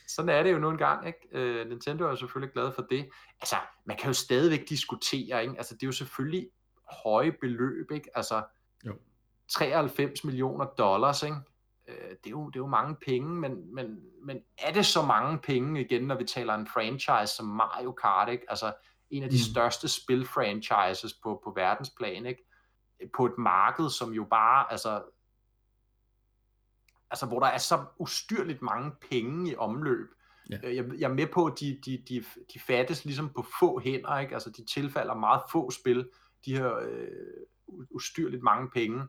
[0.09, 1.29] sådan er det jo nu engang, ikke?
[1.33, 3.09] Øh, Nintendo er jo selvfølgelig glad for det.
[3.41, 3.57] Altså,
[3.87, 5.55] man kan jo stadigvæk diskutere, ikke?
[5.57, 6.51] Altså, det er jo selvfølgelig
[7.05, 8.11] høje beløb, ikke?
[8.15, 8.43] Altså,
[8.85, 8.95] Jo.
[9.49, 11.37] 93 millioner dollars, ikke?
[11.89, 15.03] Øh, det, er jo, det er jo mange penge, men, men, men er det så
[15.03, 18.45] mange penge igen, når vi taler en franchise som Mario Kart, ikke?
[18.49, 18.73] Altså,
[19.11, 19.39] en af de Mm.
[19.49, 19.53] mm.
[19.53, 22.45] største spilfranchises på, på verdensplan, ikke?
[23.17, 25.03] På et marked, som jo bare, altså,
[27.11, 30.09] altså hvor der er så ustyrligt mange penge i omløb.
[30.51, 30.57] Ja.
[30.65, 33.81] Øh, Jeg, jeg er med på, at de, de, de, de fattes ligesom på få
[33.81, 34.35] hænder, ikke?
[34.35, 36.09] Altså de tilfalder meget få spil,
[36.45, 37.09] de her øh,
[37.91, 39.03] ustyrligt mange penge.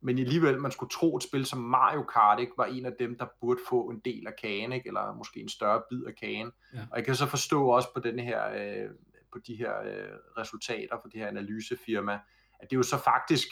[0.00, 3.18] Men alligevel, man skulle tro, et spil som Mario Kart ikke, var en af dem,
[3.18, 4.88] der burde få en del af kagen, ikke?
[4.88, 6.52] eller måske en større bid af kagen.
[6.74, 6.78] Ja.
[6.90, 8.90] Og jeg kan så forstå også på, denne her, øh,
[9.32, 12.20] på de her øh, resultater fra det her analysefirma,
[12.60, 13.48] at det jo så faktisk,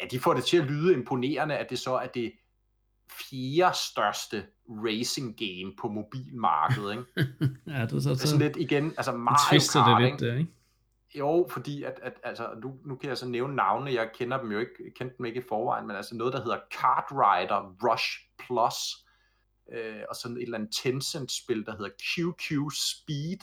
[0.00, 2.32] ja, de får det til at lyde imponerende, at det så er det
[3.18, 6.90] fjerde største racing game på mobilmarkedet.
[6.92, 7.04] Ikke?
[7.66, 10.10] ja, det er så, Det er sådan lidt igen, altså Mario Kart, det ikke?
[10.10, 10.52] lidt der, ikke?
[11.18, 14.52] Jo, fordi at, at altså, nu, nu kan jeg så nævne navne, jeg kender dem
[14.52, 18.18] jo ikke, kendte dem ikke i forvejen, men altså noget, der hedder Kart Rider Rush
[18.38, 18.74] Plus,
[19.72, 23.38] øh, og sådan et eller andet Tencent-spil, der hedder QQ Speed,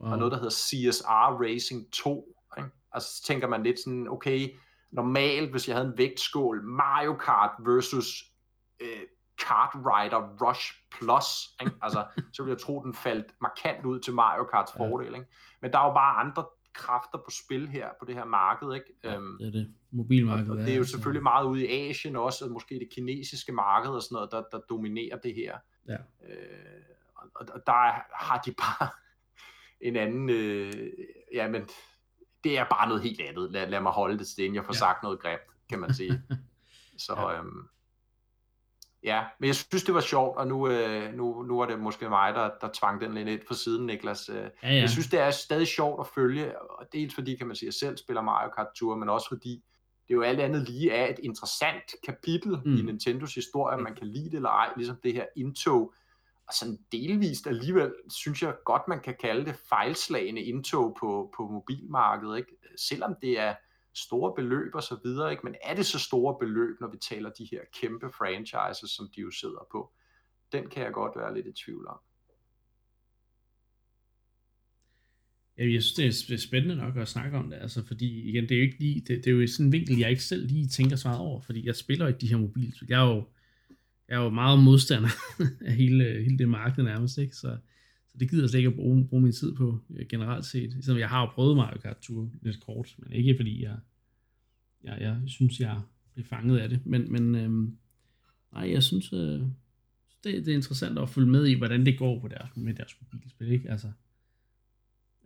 [0.00, 0.10] Wow.
[0.12, 2.36] og noget, der hedder CSR Racing 2.
[2.58, 2.70] Ikke?
[2.92, 4.48] Altså så tænker man lidt sådan, okay,
[4.92, 8.24] normalt, hvis jeg havde en vægtskål, Mario Kart versus
[8.80, 9.02] øh,
[9.46, 11.26] Kart Rider Rush Plus.
[11.60, 11.76] Ikke?
[11.82, 14.80] Altså, så vil jeg tro, den faldt markant ud til Mario Karts ja.
[14.80, 15.14] fordel.
[15.14, 15.26] Ikke?
[15.62, 18.74] Men der er jo bare andre kræfter på spil her på det her marked.
[18.74, 18.86] Ikke?
[19.04, 19.74] Ja, det er det.
[19.90, 20.50] Mobilmarkedet.
[20.50, 23.90] Og, det er jo selvfølgelig meget ude i Asien også, og måske det kinesiske marked
[23.90, 25.58] og sådan noget, der, der dominerer det her.
[25.88, 25.96] Ja.
[26.28, 26.82] Øh,
[27.16, 28.88] og, og der har de bare
[29.88, 30.72] en anden, øh,
[31.34, 31.68] ja, men
[32.44, 33.50] det er bare noget helt andet.
[33.52, 34.78] Lad, lad mig holde det sted, jeg får ja.
[34.78, 36.22] sagt noget grimt, kan man sige.
[37.06, 37.38] Så ja.
[37.38, 37.68] øhm,
[39.04, 42.08] ja, men jeg synes, det var sjovt, og nu, øh, nu, nu er det måske
[42.08, 44.28] mig, der, der tvang den lidt på siden, Niklas.
[44.28, 44.74] Øh, ja, ja.
[44.74, 47.74] Jeg synes, det er stadig sjovt at følge, og dels fordi, kan man sige, at
[47.82, 49.64] jeg selv spiller Mario Kart Tour, men også fordi,
[50.08, 52.76] det er jo alt andet lige er et interessant kapitel mm.
[52.76, 55.94] i Nintendos historie, om man kan lide det eller ej, ligesom det her indtog
[56.48, 61.48] og sådan delvist alligevel, synes jeg godt, man kan kalde det fejlslagende indtog på, på
[61.48, 62.52] mobilmarkedet, ikke?
[62.76, 63.54] selvom det er
[64.04, 65.42] store beløb og så videre, ikke?
[65.44, 69.20] men er det så store beløb, når vi taler de her kæmpe franchises, som de
[69.20, 69.92] jo sidder på?
[70.52, 71.98] Den kan jeg godt være lidt i tvivl om.
[75.58, 78.52] Jamen, jeg synes, det er spændende nok at snakke om det, altså, fordi igen, det
[78.52, 80.68] er jo ikke lige, det, det er jo sådan en vinkel, jeg ikke selv lige
[80.68, 82.88] tænker så meget over, fordi jeg spiller ikke de her mobilspil.
[82.88, 83.24] Jeg er jo
[84.08, 85.08] jeg er jo meget modstander
[85.66, 87.36] af hele, hele det marked nærmest, ikke?
[87.36, 87.58] Så, så
[88.20, 90.72] det gider jeg slet ikke at bruge, bruge min tid på øh, generelt set.
[90.72, 93.76] Ligesom jeg har jo prøvet Mario Kart Tour lidt kort, men ikke fordi jeg,
[94.84, 95.80] jeg, jeg synes, jeg
[96.14, 96.86] bliver fanget af det.
[96.86, 97.76] Men, men øhm,
[98.52, 99.50] nej, jeg synes, øh, det,
[100.24, 103.52] det er interessant at følge med i, hvordan det går på deres, med deres mobilspil,
[103.52, 103.70] ikke?
[103.70, 103.90] Altså,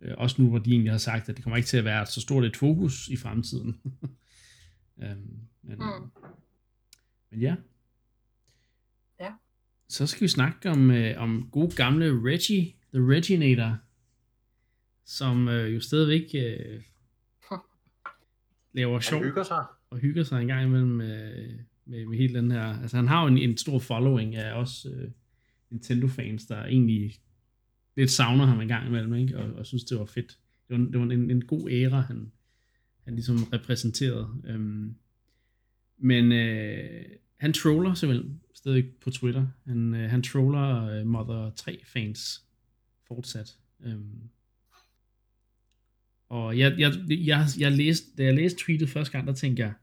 [0.01, 2.05] øh, også nu, hvor de egentlig har sagt, at det kommer ikke til at være
[2.05, 3.75] så stort et fokus i fremtiden.
[5.03, 6.11] øhm, men, mm.
[7.31, 7.55] men ja,
[9.93, 13.77] så skal vi snakke om, øh, om god gamle Reggie, The Reginator,
[15.05, 16.81] som øh, jo stadigvæk øh,
[18.73, 19.19] laver sjov.
[19.19, 19.65] Han hygger sig.
[19.89, 21.49] Og hygger sig en gang imellem øh,
[21.85, 22.81] med, med hele den her...
[22.81, 25.11] Altså han har jo en, en stor following af også øh,
[25.69, 27.15] Nintendo-fans, der egentlig
[27.95, 29.37] lidt savner ham en gang imellem, ikke?
[29.37, 30.37] Og, og synes, det var fedt.
[30.69, 32.31] Det var, det var en, en god æra, han,
[33.03, 34.29] han ligesom repræsenterede.
[34.45, 34.95] Øhm,
[35.97, 37.05] men øh,
[37.37, 39.47] han troller simpelthen stadig på Twitter.
[39.67, 42.42] Han, øh, han troller øh, Mother 3 fans
[43.15, 43.57] fortsat.
[43.83, 44.29] Øhm.
[46.29, 49.73] Og jeg, jeg, jeg, jeg læste, da jeg læste tweetet første gang, der tænkte jeg,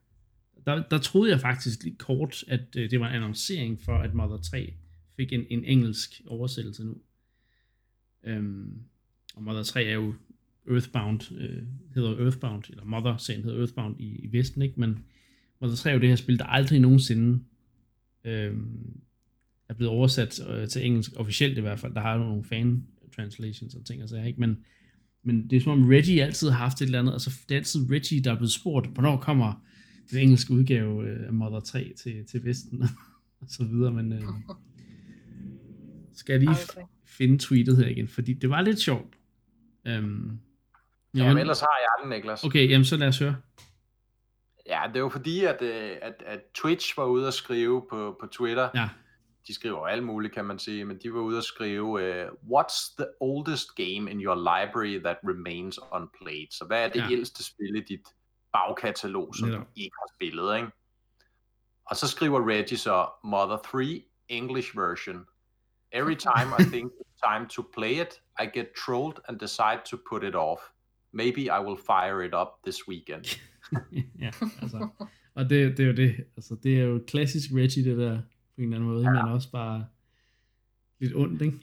[0.67, 4.15] der, der troede jeg faktisk lige kort, at øh, det var en annoncering for, at
[4.15, 4.75] Mother 3
[5.17, 6.97] fik en, en engelsk oversættelse nu.
[8.25, 8.83] Øhm,
[9.35, 10.15] og Mother 3 er jo
[10.71, 11.63] Earthbound, øh,
[11.95, 14.81] hedder Earthbound, eller Mother-serien hedder Earthbound i, i Vesten, ikke?
[14.81, 15.05] Men
[15.61, 17.45] Mother 3 er jo det her spil, der aldrig nogensinde
[18.25, 18.57] øh,
[19.69, 21.95] er blevet oversat øh, til engelsk, officielt i hvert fald.
[21.95, 22.87] Der har jo nogle fan
[23.17, 24.41] translations og ting og sager, ikke?
[24.41, 24.65] Men,
[25.23, 27.59] men det er som om Reggie altid har haft et eller andet, altså det er
[27.59, 29.65] altid Reggie, der er blevet spurgt, hvornår kommer
[30.11, 32.83] den engelske udgave øh, af Mother 3 til, til Vesten,
[33.41, 34.23] og så videre, men øh,
[36.15, 36.57] skal jeg lige
[37.07, 39.15] finde tweetet her igen, fordi det var lidt sjovt.
[39.87, 40.41] Øhm,
[41.15, 42.45] ja, men ellers har jeg den, Niklas.
[42.45, 43.37] Okay, jamen så lad os høre.
[44.67, 48.17] Ja, det er jo fordi, at, øh, at, at Twitch var ude at skrive på,
[48.21, 48.69] på Twitter.
[48.75, 48.89] Ja.
[49.47, 52.95] De skriver alt muligt, kan man sige, men de var ude at skrive, uh, what's
[52.99, 56.47] the oldest game in your library that remains unplayed?
[56.51, 57.11] Så hvad er det ja.
[57.11, 58.09] ældste spil i dit
[58.53, 59.57] bagkatalog, som ja.
[59.57, 60.71] du ikke har spillet, ikke?
[61.85, 65.27] Og så skriver Reggie så, Mother 3 English version.
[65.93, 69.97] Every time I think it's time to play it, I get trolled and decide to
[70.11, 70.61] put it off.
[71.13, 73.25] Maybe I will fire it up this weekend.
[74.25, 74.31] ja,
[74.63, 74.89] altså.
[75.35, 76.25] Og det, det er jo det.
[76.37, 78.23] Altså, det er jo klassisk Reggie, det der,
[78.61, 79.25] på en eller anden måde, ja.
[79.25, 79.87] men også bare
[80.99, 81.59] lidt ondt, ikke?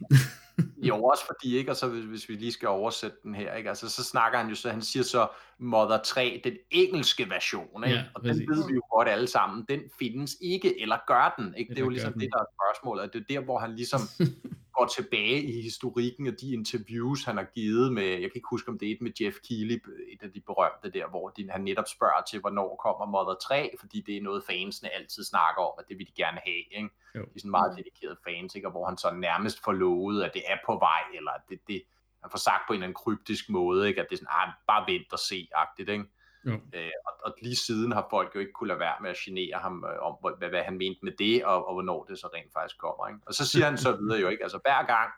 [0.89, 1.71] jo, også fordi, ikke?
[1.71, 3.69] Og så hvis, hvis vi lige skal oversætte den her, ikke?
[3.69, 5.27] Altså, så snakker han jo så, han siger så
[5.59, 7.95] Mother 3, den engelske version, ikke?
[7.95, 11.55] Ja, og den ved vi jo godt alle sammen, den findes ikke, eller gør den,
[11.55, 11.69] ikke?
[11.69, 14.01] Det er jo ligesom det, der er spørgsmålet, det er der, hvor han ligesom
[14.77, 18.69] går tilbage i historikken og de interviews, han har givet med, jeg kan ikke huske,
[18.69, 19.77] om det er et med Jeff Keighley,
[20.13, 23.75] et af de berømte der, hvor de, han netop spørger til, hvornår kommer Mother 3,
[23.79, 26.89] fordi det er noget, fansene altid snakker om, at det vil de gerne have, ikke?
[27.15, 27.21] Jo.
[27.21, 28.67] De er sådan meget dedikerede fans, ikke?
[28.67, 31.83] Og hvor han så nærmest får lovet, at det er på vej, eller det, det,
[32.21, 34.01] han får sagt på en eller anden kryptisk måde, ikke?
[34.01, 36.05] at det er sådan, ah, bare vent og se-agtigt, ikke?
[36.53, 39.59] Øh, og, og lige siden har folk jo ikke kunne lade være med at genere
[39.59, 42.53] ham øh, om, hvad, hvad han mente med det, og, og hvornår det så rent
[42.53, 43.07] faktisk kommer.
[43.07, 43.19] Ikke?
[43.25, 45.11] Og så siger han så videre jo ikke, altså hver gang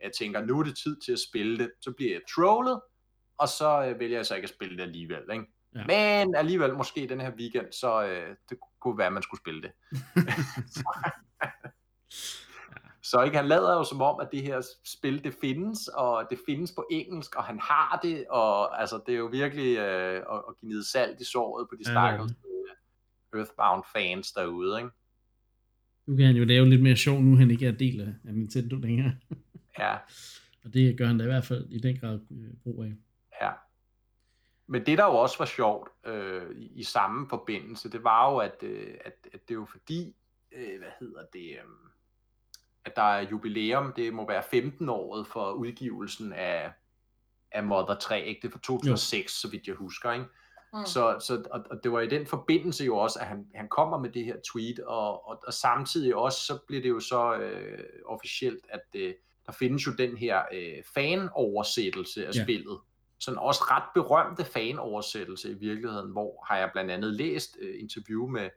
[0.00, 2.80] jeg tænker, nu er det tid til at spille det, så bliver jeg trollet,
[3.38, 5.22] og så øh, vælger jeg så ikke at spille det alligevel.
[5.32, 5.44] Ikke?
[5.74, 5.84] Ja.
[5.86, 9.62] Men alligevel måske den her weekend, så øh, det kunne være, at man skulle spille
[9.62, 9.72] det.
[13.02, 16.38] Så ikke, han lader jo som om, at det her spil, det findes, og det
[16.46, 20.42] findes på engelsk, og han har det, og altså, det er jo virkelig øh, at,
[20.48, 22.32] at give salt i såret på de stakkels.
[22.32, 24.90] Øh, Earthbound fans derude, ikke?
[26.06, 28.76] Nu kan han jo lave lidt mere sjov, nu han ikke er del af, Nintendo
[28.76, 29.12] længere.
[29.78, 29.96] Ja.
[30.64, 32.92] Og det gør han da i hvert fald i den grad øh, brug af.
[33.42, 33.50] Ja.
[34.66, 38.38] Men det, der jo også var sjovt øh, i, i samme forbindelse, det var jo,
[38.38, 40.16] at, øh, at, at det er jo fordi,
[40.52, 41.89] øh, hvad hedder det, øh,
[42.84, 46.72] at der er jubilæum, det må være 15 året for udgivelsen af,
[47.52, 48.40] af Mother 3, ikke?
[48.42, 49.28] det er fra 2006, jo.
[49.28, 50.26] så vidt jeg husker, ikke?
[50.72, 50.86] Mm.
[50.86, 53.98] Så, så og, og det var i den forbindelse jo også, at han, han kommer
[53.98, 57.84] med det her tweet, og, og, og samtidig også, så bliver det jo så øh,
[58.06, 59.14] officielt, at øh,
[59.46, 62.42] der findes jo den her øh, fanoversættelse af ja.
[62.42, 62.78] spillet,
[63.20, 68.26] sådan også ret berømte fanoversættelse i virkeligheden, hvor har jeg blandt andet læst øh, interview
[68.26, 68.50] med,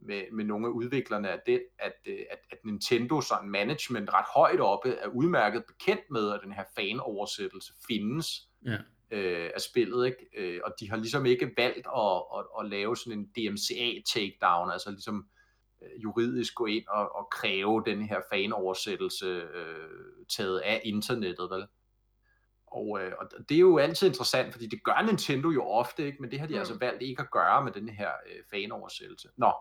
[0.00, 4.26] med, med nogle af udviklerne af det, at, øh, at, at Nintendo sådan management ret
[4.34, 8.76] højt oppe er udmærket bekendt med, at den her fanoversættelse findes ja.
[9.10, 10.26] øh, af spillet, ikke?
[10.36, 14.70] Øh, og de har ligesom ikke valgt at, at, at lave sådan en DMCA takedown,
[14.70, 15.28] altså ligesom
[15.82, 21.66] øh, juridisk gå ind og, og kræve den her fanoversættelse øh, taget af internettet, vel?
[22.66, 26.18] Og, øh, og det er jo altid interessant, fordi det gør Nintendo jo ofte, ikke?
[26.20, 26.58] men det har de mm.
[26.58, 29.28] altså valgt ikke at gøre med den her øh, fanoversættelse.
[29.36, 29.52] Nå,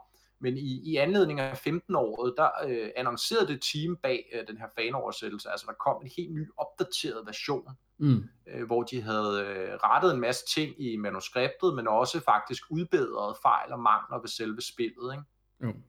[0.43, 4.67] men i, i anledning af 15-året, der øh, annoncerede det team bag øh, den her
[4.75, 8.23] fanoversættelse, altså der kom en helt ny opdateret version, mm.
[8.47, 13.37] øh, hvor de havde øh, rettet en masse ting i manuskriptet, men også faktisk udbedret
[13.41, 15.13] fejl og mangler ved selve spillet.
[15.13, 15.23] Ikke?
[15.59, 15.83] Mm.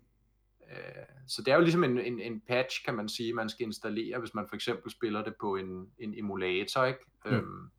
[0.71, 3.67] Øh, så det er jo ligesom en, en, en patch, kan man sige, man skal
[3.67, 7.01] installere, hvis man for eksempel spiller det på en, en emulator, ikke?
[7.25, 7.33] Mm.
[7.33, 7.71] Øhm,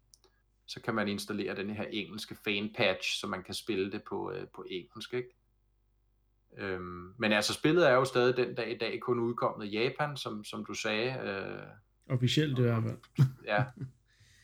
[0.66, 4.32] så kan man installere den her engelske fan patch, så man kan spille det på,
[4.32, 5.30] øh, på engelsk, ikke?
[6.58, 10.18] Øhm, men altså, spillet er jo stadig den dag i dag kun udkommet i Japan,
[10.18, 11.20] som, som du sagde.
[11.30, 12.98] Øh, Officielt i hvert fald.
[13.46, 13.64] ja,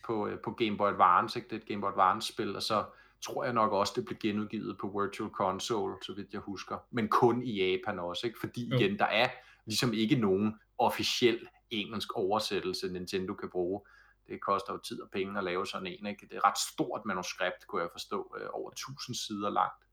[0.05, 1.49] på, øh, på Game Boy Advance, ikke?
[1.49, 2.85] Det er et Game Boy Advance-spil, og så
[3.21, 6.77] tror jeg nok også, det blev genudgivet på Virtual Console, så vidt jeg husker.
[6.91, 8.39] Men kun i Japan også, ikke?
[8.39, 9.29] fordi igen, der er
[9.65, 13.81] ligesom ikke nogen officiel engelsk oversættelse, Nintendo kan bruge.
[14.27, 16.05] Det koster jo tid og penge at lave sådan en.
[16.05, 16.27] Ikke?
[16.27, 19.83] Det er et ret stort manuskript, kunne jeg forstå, øh, over 1000 sider langt.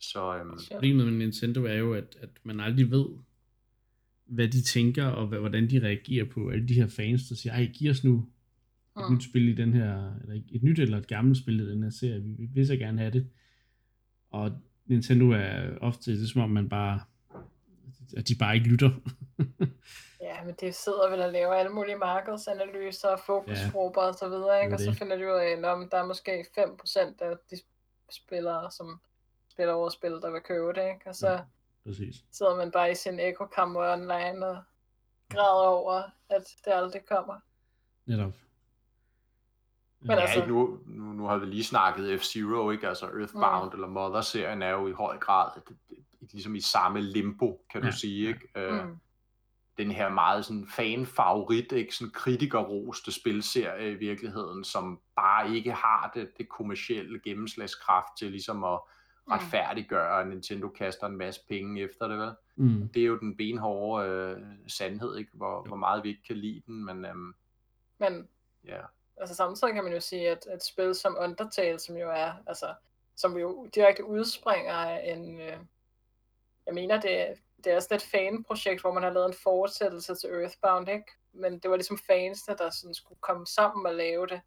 [0.00, 3.06] Så, øhm, Problemet med Nintendo er jo, at, at man aldrig ved,
[4.26, 7.70] hvad de tænker, og hvordan de reagerer på alle de her fans, der siger, ej,
[7.74, 8.28] giv os nu
[8.98, 9.14] et mm.
[9.14, 11.90] nyt spil i den her, eller et nyt eller et gammelt spil i den her
[11.90, 12.22] serie.
[12.22, 13.28] Vi, vi vil så gerne have det.
[14.30, 14.50] Og
[14.86, 17.00] Nintendo er ofte, det er som om man bare,
[18.16, 18.90] at de bare ikke lytter.
[20.28, 24.28] ja, men det sidder vel og laver alle mulige markedsanalyser og fokusgrupper ja, og så
[24.28, 24.74] videre, ikke?
[24.74, 27.56] og så finder de ud af, at der er måske 5% af de
[28.10, 29.00] spillere, som
[29.58, 31.06] spiller over spil, der vil købe det, ikke?
[31.06, 31.40] og så ja,
[31.84, 32.24] præcis.
[32.32, 34.62] sidder man bare i sin ekokammer online og
[35.30, 37.40] græder over, at det aldrig kommer.
[38.06, 38.32] Netop.
[40.00, 40.46] Men ja, altså...
[40.46, 42.88] nu, nu, nu har vi lige snakket F-Zero, ikke?
[42.88, 43.74] Altså Earthbound mm.
[43.74, 47.82] eller Mother-serien er jo i høj grad et, et, et, ligesom i samme limbo, kan
[47.82, 47.90] ja.
[47.90, 48.48] du sige, ikke?
[48.56, 48.96] Øh, mm.
[49.78, 51.94] Den her meget sådan fan-favorit, ikke?
[51.94, 58.64] Sådan kritikerroste spilserie i virkeligheden, som bare ikke har det, det kommercielle gennemslagskraft til ligesom
[58.64, 58.80] at.
[59.30, 62.30] Retfærdiggøre, at Nintendo kaster en masse penge efter det, vel?
[62.56, 62.88] Mm.
[62.88, 65.30] Det er jo den benhårde øh, sandhed, ikke?
[65.34, 67.04] Hvor, hvor meget vi ikke kan lide den, men...
[67.04, 67.34] Øhm,
[67.98, 68.28] men
[68.64, 68.80] ja
[69.20, 72.74] altså samtidig kan man jo sige, at et spil som Undertale, som jo er, altså,
[73.16, 75.56] som jo direkte udspringer af en, øh,
[76.66, 80.30] jeg mener, det, det er sådan et fanprojekt, hvor man har lavet en fortsættelse til
[80.30, 81.12] Earthbound, ikke?
[81.32, 84.40] Men det var ligesom fans, der sådan skulle komme sammen og lave det.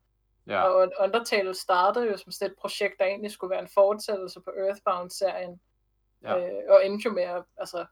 [0.47, 0.61] Ja.
[0.61, 4.51] Og Undertale startede jo som sådan et projekt, der egentlig skulle være en fortsættelse på
[4.57, 5.61] Earthbound-serien.
[6.23, 6.37] Ja.
[6.37, 7.85] Øh, og endte jo med at altså,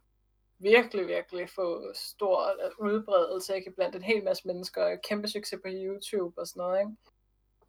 [0.59, 3.71] virkelig, virkelig få stor udbredelse ikke?
[3.71, 6.79] blandt en hel masse mennesker, kæmpe succes på YouTube og sådan noget.
[6.79, 6.91] Ikke?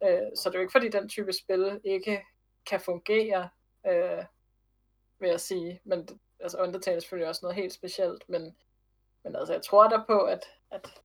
[0.03, 2.21] Øh, så det er jo ikke fordi den type spil ikke
[2.65, 3.49] kan fungere,
[3.87, 4.23] øh,
[5.19, 5.81] vil jeg sige.
[5.83, 6.09] Men
[6.39, 8.55] altså Undertale er selvfølgelig også noget helt specielt, men,
[9.23, 11.01] men altså jeg tror der på, at, at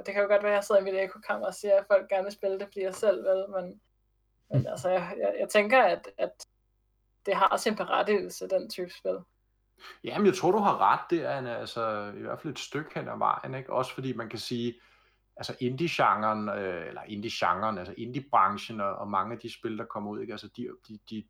[0.00, 1.86] ja, det kan jo godt være, at jeg sidder i mit ekokammer og siger, at
[1.86, 3.80] folk gerne vil spille det, fordi jeg selv vil, men,
[4.50, 6.46] men altså jeg, jeg, jeg tænker, at, at
[7.26, 9.18] det har sin berettigelse, den type spil.
[10.04, 11.56] Jamen, jeg tror, du har ret der, Anna.
[11.56, 13.72] Altså, i hvert fald et stykke hen ad vejen, ikke?
[13.72, 14.80] Også fordi man kan sige,
[15.36, 20.10] altså indie-genren, øh, eller indie-genren, altså indie-branchen og, og mange af de spil, der kommer
[20.10, 20.32] ud, ikke?
[20.32, 21.24] Altså, de, de, de,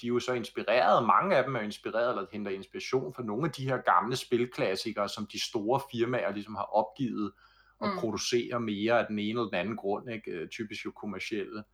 [0.00, 3.44] de er jo så inspireret, mange af dem er inspireret eller henter inspiration fra nogle
[3.46, 7.32] af de her gamle spilklassikere, som de store firmaer ligesom har opgivet
[7.82, 7.98] at mm.
[7.98, 10.30] producere mere af den ene eller den anden grund, ikke?
[10.30, 11.64] Øh, typisk jo kommercielle.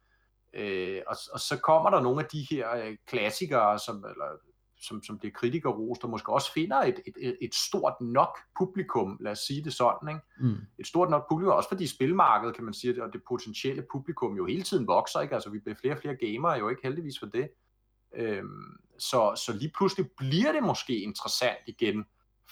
[0.54, 4.36] Øh, og, og så kommer der nogle af de her øh, klassikere, som, eller
[4.80, 9.32] som, som bliver kritikerrost, og måske også finder et, et, et stort nok publikum, lad
[9.32, 10.20] os sige det sådan, ikke?
[10.40, 10.56] Mm.
[10.78, 14.46] et stort nok publikum, også fordi spilmarkedet, kan man sige, og det potentielle publikum jo
[14.46, 15.34] hele tiden vokser, ikke?
[15.34, 17.48] altså vi bliver flere og flere gamere, jo ikke heldigvis for det,
[18.14, 22.04] øhm, så, så lige pludselig bliver det måske interessant igen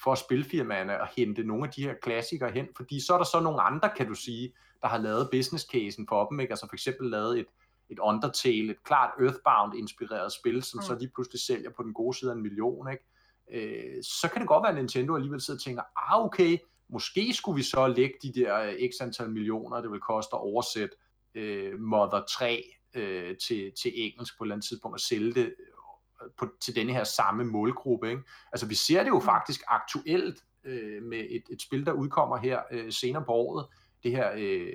[0.03, 3.41] for spilfirmaerne at hente nogle af de her klassikere hen, fordi så er der så
[3.41, 6.53] nogle andre, kan du sige, der har lavet business casen for dem, ikke?
[6.53, 7.47] altså for eksempel lavet et,
[7.91, 10.83] et Undertale, et klart Earthbound-inspireret spil, som mm.
[10.83, 13.05] så lige pludselig sælger på den gode side af en million, ikke?
[13.53, 17.33] Øh, så kan det godt være, at Nintendo alligevel sidder og tænker, ah okay, måske
[17.33, 20.97] skulle vi så lægge de der øh, x antal millioner, det vil koste at oversætte
[21.35, 25.55] øh, Mother 3 øh, til, til engelsk på et eller andet tidspunkt og sælge det
[26.39, 28.11] på, til denne her samme målgruppe.
[28.11, 28.23] Ikke?
[28.53, 29.25] Altså vi ser det jo mm.
[29.25, 33.67] faktisk aktuelt øh, med et, et spil, der udkommer her øh, senere på året,
[34.03, 34.73] det her, øh,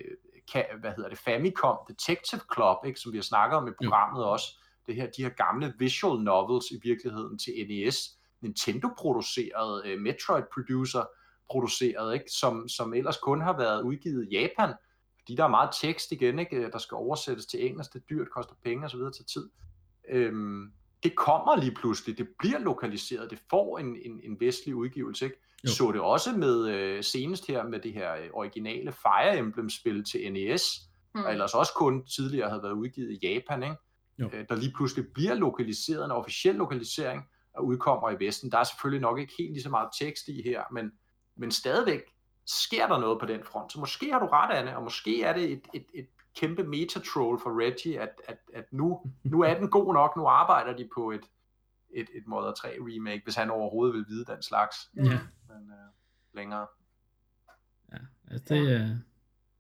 [0.52, 4.26] kan, hvad hedder det, Famicom Detective Club, ikke, som vi har snakket om i programmet
[4.26, 4.46] også,
[4.88, 11.04] det her, de her gamle visual novels i virkeligheden til NES, Nintendo-produceret, øh, Metroid-producer,
[11.50, 12.26] produceret, ikke?
[12.32, 14.74] Som, som ellers kun har været udgivet i Japan,
[15.20, 16.72] fordi der er meget tekst igen, ikke?
[16.72, 19.00] der skal oversættes til engelsk, det er dyrt, koster penge osv.
[19.16, 19.50] til tid.
[20.10, 20.74] Øhm,
[21.04, 25.26] det kommer lige pludselig, det bliver lokaliseret, det får en, en, en vestlig udgivelse.
[25.26, 25.38] Ikke?
[25.64, 25.70] Jo.
[25.70, 30.34] Så det også med øh, senest her med det her øh, originale Fire Emblem-spil til
[30.34, 30.64] NES,
[31.16, 31.24] mm.
[31.24, 33.76] og ellers også kun tidligere havde været udgivet i Japan, ikke?
[34.20, 34.30] Jo.
[34.34, 37.24] Øh, der lige pludselig bliver lokaliseret, en officiel lokalisering,
[37.54, 38.52] og udkommer i Vesten.
[38.52, 40.92] Der er selvfølgelig nok ikke helt lige så meget tekst i her, men
[41.36, 42.02] men stadigvæk
[42.46, 43.72] sker der noget på den front.
[43.72, 47.40] Så måske har du ret, Anne, og måske er det et, et, et kæmpe metatroll
[47.40, 51.12] for Reggie, at, at, at nu, nu er den god nok, nu arbejder de på
[51.12, 51.24] et,
[51.90, 54.76] et, et Mother 3 remake, hvis han overhovedet vil vide den slags.
[54.96, 55.20] Ja.
[55.48, 56.68] Men uh, længere.
[57.92, 57.98] Ja,
[58.32, 58.98] altså det er...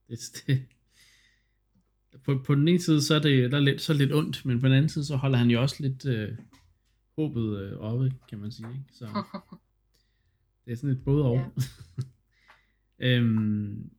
[0.09, 0.67] Det, det,
[2.23, 4.59] på, på den ene side, så er det der er lidt, så lidt ondt, men
[4.59, 6.37] på den anden side, så holder han jo også lidt øh,
[7.15, 8.69] håbet øh, oppe, kan man sige.
[8.69, 8.83] Ikke?
[8.91, 9.05] Så,
[10.65, 11.35] Det er sådan et både og.
[12.99, 13.07] Ja.
[13.07, 13.91] øhm,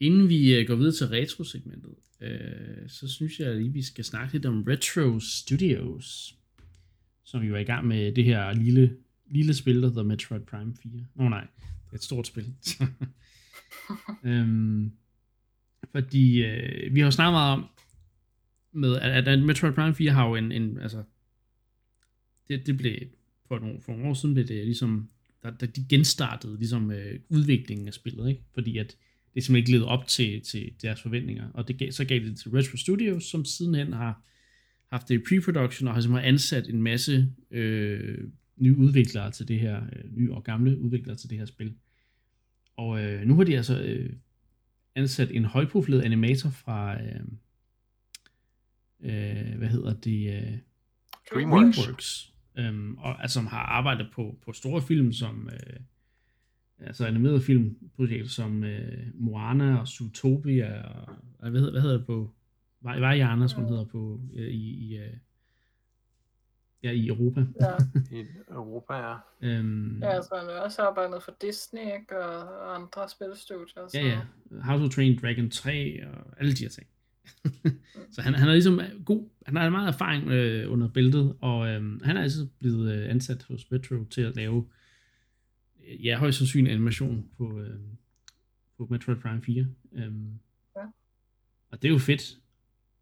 [0.00, 4.32] inden vi uh, går videre til retro-segmentet, øh, så synes jeg lige, vi skal snakke
[4.32, 6.36] lidt om Retro Studios,
[7.24, 8.96] som jo er i gang med det her lille,
[9.26, 11.06] lille spil, der hedder Metroid Prime 4.
[11.14, 11.46] Nå nej,
[11.84, 12.54] det er et stort spil.
[14.24, 14.92] øhm,
[15.90, 17.66] fordi øh, vi har jo snakket meget om,
[18.72, 21.02] med, at, at Metroid Prime 4 har jo en, en altså,
[22.48, 22.96] det, det blev,
[23.48, 25.08] for nogle, for nogle år siden blev det ligesom
[25.42, 28.42] der, der de genstartede ligesom øh, udviklingen af spillet, ikke?
[28.54, 28.96] fordi at
[29.34, 32.38] det simpelthen ikke levede op til, til deres forventninger, og det gav, så gav det
[32.38, 34.22] til Retro Studios, som sidenhen har
[34.90, 38.18] haft det i pre-production, og har simpelthen ansat en masse øh,
[38.56, 41.74] nye udviklere til det her, øh, nye og gamle udviklere til det her spil.
[42.76, 44.12] Og øh, nu har de altså øh,
[44.94, 47.20] ansat en højprofileret animator fra, øh,
[49.00, 50.58] øh, hvad hedder det, øh,
[51.32, 51.76] DreamWorks.
[51.76, 55.80] DreamWorks øhm, og, altså, som har arbejdet på, på store film, som øh,
[56.78, 62.06] altså animerede filmprojekter som øh, Moana og Zootopia, og, og hvad, hedder, hvad hedder det
[62.06, 62.30] på,
[62.84, 65.16] er Anders, man hedder på, øh, i, i, øh,
[66.82, 67.40] ja, i Europa.
[67.60, 67.76] Ja.
[68.18, 69.16] I Europa, ja.
[69.42, 72.24] øhm, ja, altså han har også arbejdet for Disney, ikke?
[72.24, 73.88] Og andre spilstudier.
[73.88, 73.98] Så.
[73.98, 74.20] Ja, ja.
[74.62, 76.86] House of Train Dragon 3 og alle de her ting
[78.14, 82.00] så han, han er ligesom god, han har meget erfaring øh, under bæltet, og øh,
[82.02, 84.81] han er altså blevet øh, ansat hos Metro til at lave, øh,
[86.02, 87.80] ja, højst sandsynlig animation på, øh,
[88.76, 89.66] på Metroid Prime 4.
[89.92, 90.02] Øh,
[90.76, 90.82] ja.
[91.70, 92.38] Og det er jo fedt.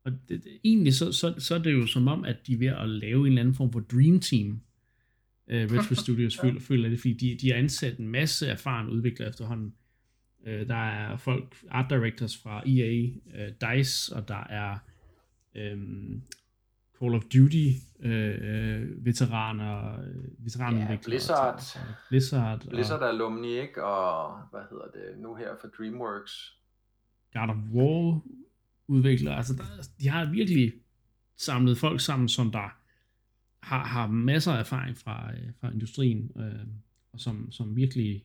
[0.04, 2.58] Og det, det, egentlig så, så, så er det jo som om, at de er
[2.58, 4.60] ved at lave en eller anden form for Dream Team.
[5.48, 6.48] Øh, Retro Studios ja.
[6.48, 9.74] føler, føler det, fordi de, de har ansat en masse erfaren udviklere efterhånden,
[10.46, 14.78] Øh, der er folk, art directors fra EA, øh, DICE, og der er
[15.54, 15.78] øh,
[17.02, 17.68] Call of Duty
[18.00, 20.90] øh, veteraner, øh, veteranudviklere.
[20.90, 21.54] Ja, Blizzard.
[21.76, 22.66] Og, og Blizzard.
[22.68, 23.84] Blizzard og, alumni, ikke?
[23.84, 26.56] Og hvad hedder det nu her for DreamWorks?
[27.32, 28.20] God of War
[28.88, 29.36] udviklere.
[29.36, 29.62] Altså, der,
[30.00, 30.72] de har virkelig
[31.36, 32.76] samlet folk sammen, som der
[33.60, 36.66] har, har masser af erfaring fra, øh, fra industrien, øh,
[37.12, 38.24] og som, som virkelig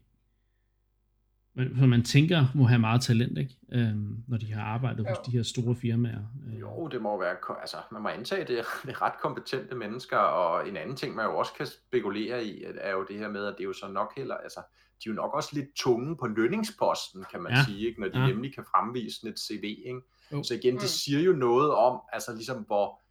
[1.79, 3.57] som man tænker må have meget talent, ikke?
[3.71, 5.09] Øhm, når de har arbejdet jo.
[5.09, 6.21] hos de her store firmaer.
[6.47, 6.59] Øh.
[6.59, 9.75] Jo, det må være, altså man må antage, at det er, det er ret kompetente
[9.75, 13.29] mennesker, og en anden ting, man jo også kan spekulere i, er jo det her
[13.29, 14.59] med, at det er jo så nok heller, altså
[15.03, 17.63] de er jo nok også lidt tunge på lønningsposten, kan man ja.
[17.63, 18.01] sige, ikke?
[18.01, 18.27] når de ja.
[18.27, 19.63] nemlig kan fremvise sådan et CV.
[19.63, 20.01] Ikke?
[20.43, 20.87] Så igen, det mm.
[20.87, 23.01] siger jo noget om, altså ligesom hvor,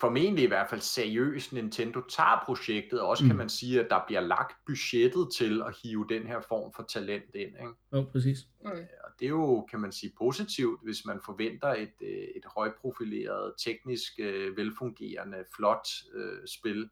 [0.00, 3.28] formentlig i hvert fald seriøst Nintendo tager projektet, og også mm.
[3.28, 6.82] kan man sige, at der bliver lagt budgettet til at hive den her form for
[6.82, 7.50] talent ind.
[7.60, 7.72] Ikke?
[7.92, 8.38] Jo, præcis.
[8.64, 8.70] Mm.
[9.04, 13.54] Og det er jo, kan man sige, positivt, hvis man forventer et, øh, et højprofileret,
[13.58, 16.90] teknisk øh, velfungerende, flot øh, spil.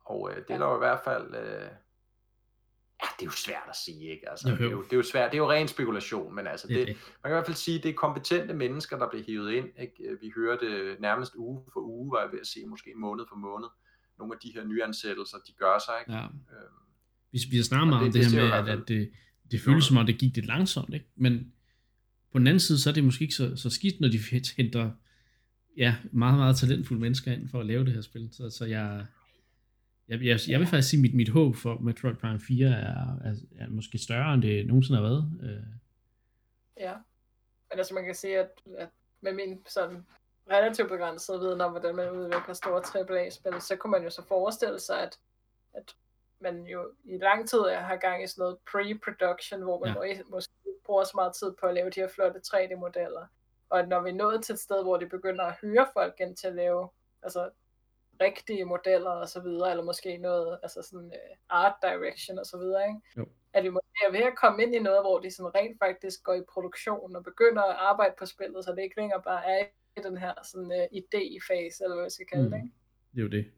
[0.00, 1.34] Og øh, det er der jo i hvert fald...
[1.34, 1.70] Øh,
[3.04, 4.30] Ja, det er jo svært at sige, ikke?
[4.30, 4.58] Altså, jo, jo.
[4.58, 6.76] Det, er jo, det er jo svært, det er jo ren spekulation, men altså, det,
[6.76, 9.52] det, man kan i hvert fald sige, at det er kompetente mennesker, der bliver hivet
[9.52, 9.68] ind.
[9.84, 10.16] Ikke?
[10.20, 13.36] Vi hører det nærmest uge for uge, var jeg ved at sige, måske måned for
[13.36, 13.68] måned,
[14.18, 15.94] nogle af de her nyansættelser, de gør sig.
[16.00, 16.12] Ikke?
[16.12, 16.24] Ja.
[16.24, 16.80] Øhm,
[17.32, 19.10] Vi, vi har snakket meget om det, det, her med, at, at det,
[19.50, 21.06] det føles som om, det gik lidt langsomt, ikke?
[21.16, 21.52] Men
[22.32, 24.18] på den anden side, så er det måske ikke så, så skidt, når de
[24.56, 24.90] henter
[25.76, 28.28] ja, meget, meget talentfulde mennesker ind for at lave det her spil.
[28.32, 29.06] Så, så jeg,
[30.08, 32.72] jeg, jeg, jeg vil faktisk sige, at mit, mit håb for Metroid Prime 4 er,
[33.24, 35.30] er, er måske større, end det nogensinde har været.
[35.42, 35.62] Øh,
[36.76, 36.94] Ja.
[37.70, 38.88] Men altså man kan sige, at, at
[39.20, 40.06] med min sådan
[40.50, 44.80] relativt begrænsede viden om, hvordan man udvikler store AAA-spil, så kunne man jo så forestille
[44.80, 45.18] sig, at,
[45.74, 45.94] at
[46.40, 50.22] man jo i lang tid har gang i sådan noget pre-production, hvor man Ja.
[50.30, 50.52] måske
[50.86, 53.26] bruger så meget tid på at lave de her flotte 3D-modeller.
[53.70, 56.14] Og at når vi er nået til et sted, hvor de begynder at hyre folk
[56.20, 56.88] ind til at lave
[57.22, 57.50] altså,
[58.20, 62.58] rigtige modeller og så videre, eller måske noget, altså sådan uh, art direction og så
[62.58, 63.00] videre, ikke?
[63.16, 63.26] Jo.
[63.52, 66.22] At vi måske er ved at komme ind i noget, hvor de sådan rent faktisk
[66.22, 69.66] går i produktion og begynder at arbejde på spillet, så det ikke længere bare er
[69.96, 72.56] i den her sådan uh, idé-fase, eller hvad vi skal kalde det, Mm.
[72.56, 72.68] ikke?
[73.12, 73.52] det er jo det.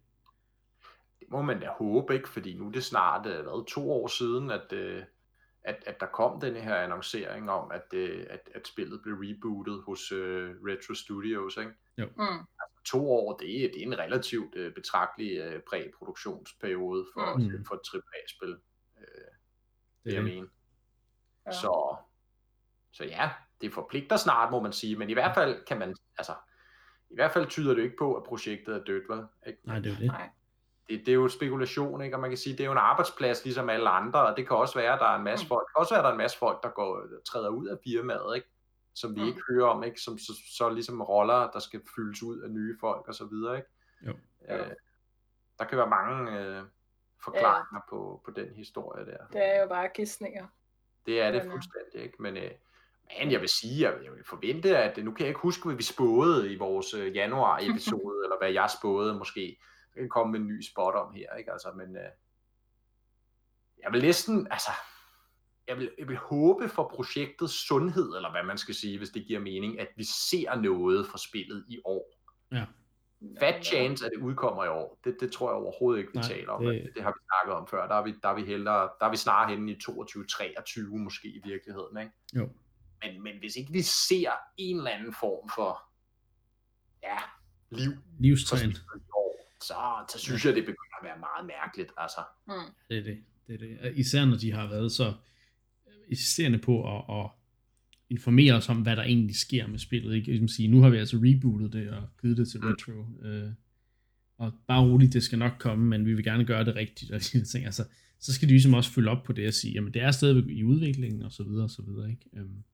[1.21, 2.29] Det må man da håbe, ikke?
[2.29, 5.05] Fordi nu er det snart øh, hvad, to år siden, at, øh,
[5.65, 9.83] at, at der kom den her annoncering om, at, øh, at, at spillet blev rebootet
[9.83, 11.57] hos øh, Retro Studios.
[11.57, 11.73] Ikke?
[11.99, 12.47] Mm.
[12.87, 17.65] To år, det er, det er en relativt øh, betragtelig øh, præproduktionsperiode for, Mm.
[17.65, 18.49] for et AAA-spil,
[18.99, 19.05] øh,
[20.05, 20.25] det er jeg det.
[20.25, 20.49] mene.
[21.47, 21.53] Ja.
[21.53, 21.97] Så,
[22.93, 23.31] så ja,
[23.61, 26.33] det forpligter snart, må man sige, men i hvert fald kan man, altså,
[27.11, 29.25] i hvert fald tyder det ikke på, at projektet er dødt, vel?
[29.47, 29.59] Ikke?
[29.65, 30.07] Nej, det er jo det.
[30.07, 30.31] Nej.
[30.89, 32.17] det, det er jo spekulation, ikke?
[32.17, 34.57] og man kan sige, det er jo en arbejdsplads ligesom alle andre, og det kan
[34.57, 35.49] også være, at der er en masse Mm.
[35.49, 38.37] folk, også være, at der er en masse folk, der går, træder ud af firmaet,
[38.37, 38.49] ikke?
[38.97, 39.27] Som vi Mm.
[39.29, 40.01] ikke hører om, ikke?
[40.01, 43.57] som så, så ligesom roller, der skal fyldes ud af nye folk og så videre.
[43.57, 43.69] Ikke?
[44.07, 44.13] Jo.
[44.51, 44.71] Øh,
[45.59, 46.63] der kan være mange øh,
[47.25, 49.27] forklaringer på, på den historie der.
[49.33, 50.47] Det er jo bare gidsninger.
[51.07, 52.23] Det er det øh, fuldstændig, ikke?
[52.23, 52.51] Men, øh,
[53.21, 55.77] men jeg vil sige, jeg, jeg vil forvente, at nu kan jeg ikke huske, hvad
[55.77, 59.59] vi spåede i vores øh, januar-episode, eller hvad jeg spåede måske.
[59.95, 61.53] Jeg kan komme med en ny spot om her, ikke?
[61.53, 62.11] Altså, men øh,
[63.83, 64.71] jeg vil næsten, altså,
[65.69, 69.27] jeg vil, jeg vil håbe for projektets sundhed, eller hvad man skal sige, hvis det
[69.27, 72.13] giver mening, at vi ser noget fra spillet i år.
[73.41, 76.29] Fat chance, at det udkommer i år, det, det tror jeg overhovedet ikke, vi Nej,
[76.29, 76.65] taler om.
[76.65, 76.93] det- Det...
[76.95, 77.89] det har vi snakket om før.
[77.89, 81.29] Der er vi, der er vi, hellere, der er vi snarere henne i 22-23 måske
[81.29, 81.99] i virkeligheden.
[81.99, 82.13] Ikke?
[82.37, 82.49] Jo.
[83.03, 85.83] Men, men hvis ikke vi ser en eller anden form for
[87.03, 87.19] ja,
[88.21, 89.75] liv spillet i år, så,
[90.09, 91.93] så synes jeg, det begynder at være meget mærkeligt.
[91.97, 92.53] Altså, Mm.
[92.89, 93.25] det er det.
[93.47, 93.93] det, er det.
[93.97, 95.15] Især når de har været så
[96.09, 97.31] insisterende på at, at
[98.11, 100.15] informere os om, hvad der egentlig sker med spillet.
[100.15, 100.27] Ikke?
[100.27, 102.61] Ligesom sige, nu har vi altså rebootet det og givet det til.
[102.61, 103.27] Retro.
[103.29, 103.51] Øh,
[104.39, 107.11] og bare roligt, det skal nok komme, men vi vil gerne gøre det rigtigt.
[107.11, 107.65] Og de ting.
[107.65, 107.85] Altså,
[108.19, 110.57] så skal de ligesom også følge op på det og sige, jamen det er stadigvæk
[110.57, 112.11] i udviklingen, og så videre, og så videre.
[112.11, 112.31] Ikke?
[112.37, 112.65] Øhm,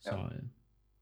[0.00, 0.42] så øh,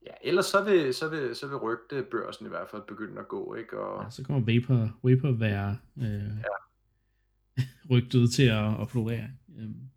[0.07, 3.55] ja, ellers så vil, så vil, så vil rygtebørsen i hvert fald begynde at gå.
[3.55, 3.79] Ikke?
[3.79, 9.29] Og, ja, så kommer Vapor, Vapor være øh, rygtet til at, at florere.
[9.59, 9.90] Øhm,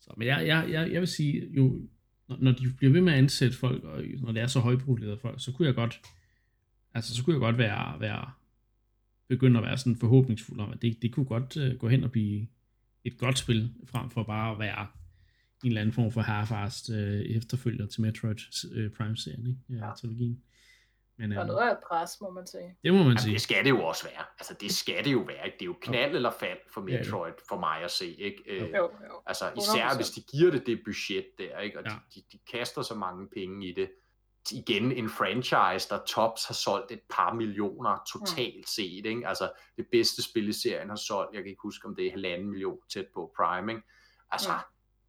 [0.00, 1.88] så, men jeg, jeg, jeg, jeg vil sige, jo,
[2.28, 5.18] når, når de bliver ved med at ansætte folk, og når det er så højprofilerede
[5.18, 6.00] folk, så kunne jeg godt,
[6.94, 8.30] altså så kunne jeg godt være, være
[9.28, 12.12] begynde at være sådan forhåbningsfuld om, at det, det kunne godt uh, gå hen og
[12.12, 12.46] blive
[13.04, 14.86] et godt spil, frem for bare at være
[15.64, 19.60] en eller anden form for half-assed uh, efterfølger til Metroid uh, Prime-serien, ikke?
[19.68, 19.94] Ja, Ja.
[19.94, 20.42] trilogien.
[21.18, 22.76] Men Der er uh, noget af et pres, må man sige.
[22.84, 23.32] det må man Jamen, sige.
[23.32, 24.24] det skal det jo også være.
[24.38, 25.46] Altså, det skal det jo være.
[25.46, 25.56] Ikke?
[25.58, 26.98] Det er jo knald eller fald for Ja, ja.
[27.02, 28.06] Metroid, for mig at se.
[28.14, 28.42] Ikke?
[28.46, 29.22] Øh, Jo, jo.
[29.26, 29.96] Altså især 100%.
[29.96, 31.78] hvis de giver det det budget der, ikke?
[31.78, 31.90] og Ja.
[31.90, 33.90] de, de, de kaster så mange penge i det.
[34.52, 38.62] Igen en franchise, der tops har solgt et par millioner totalt Mm.
[38.66, 39.06] set.
[39.06, 39.28] Ikke?
[39.28, 42.10] Altså det bedste spil i serien har solgt, jeg kan ikke huske om det er
[42.10, 43.72] halvanden million tæt på Prime.
[43.72, 43.82] Ikke?
[44.30, 44.58] Altså Mm.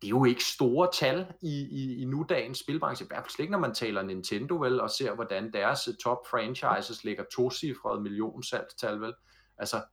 [0.01, 3.51] Det er jo ikke store tal i, i, i nudagens spilbranche, i hvert fald ikke
[3.51, 9.01] når man taler Nintendo vel, og ser hvordan deres øh, top franchises ligger tocifrede millionsalgstal
[9.01, 9.13] vel.
[9.57, 9.83] Altså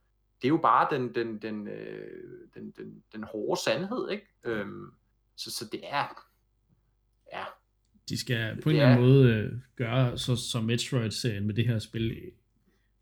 [0.43, 4.27] det er jo bare den, den, den, øh, den, den, den hårde sandhed, ikke?
[4.45, 4.93] Øhm,
[5.37, 6.27] så, så det er,
[7.33, 7.45] ja,
[8.09, 11.79] De skal på en eller anden måde øh, gøre, så som Metroid-serien med det her
[11.79, 12.31] spil,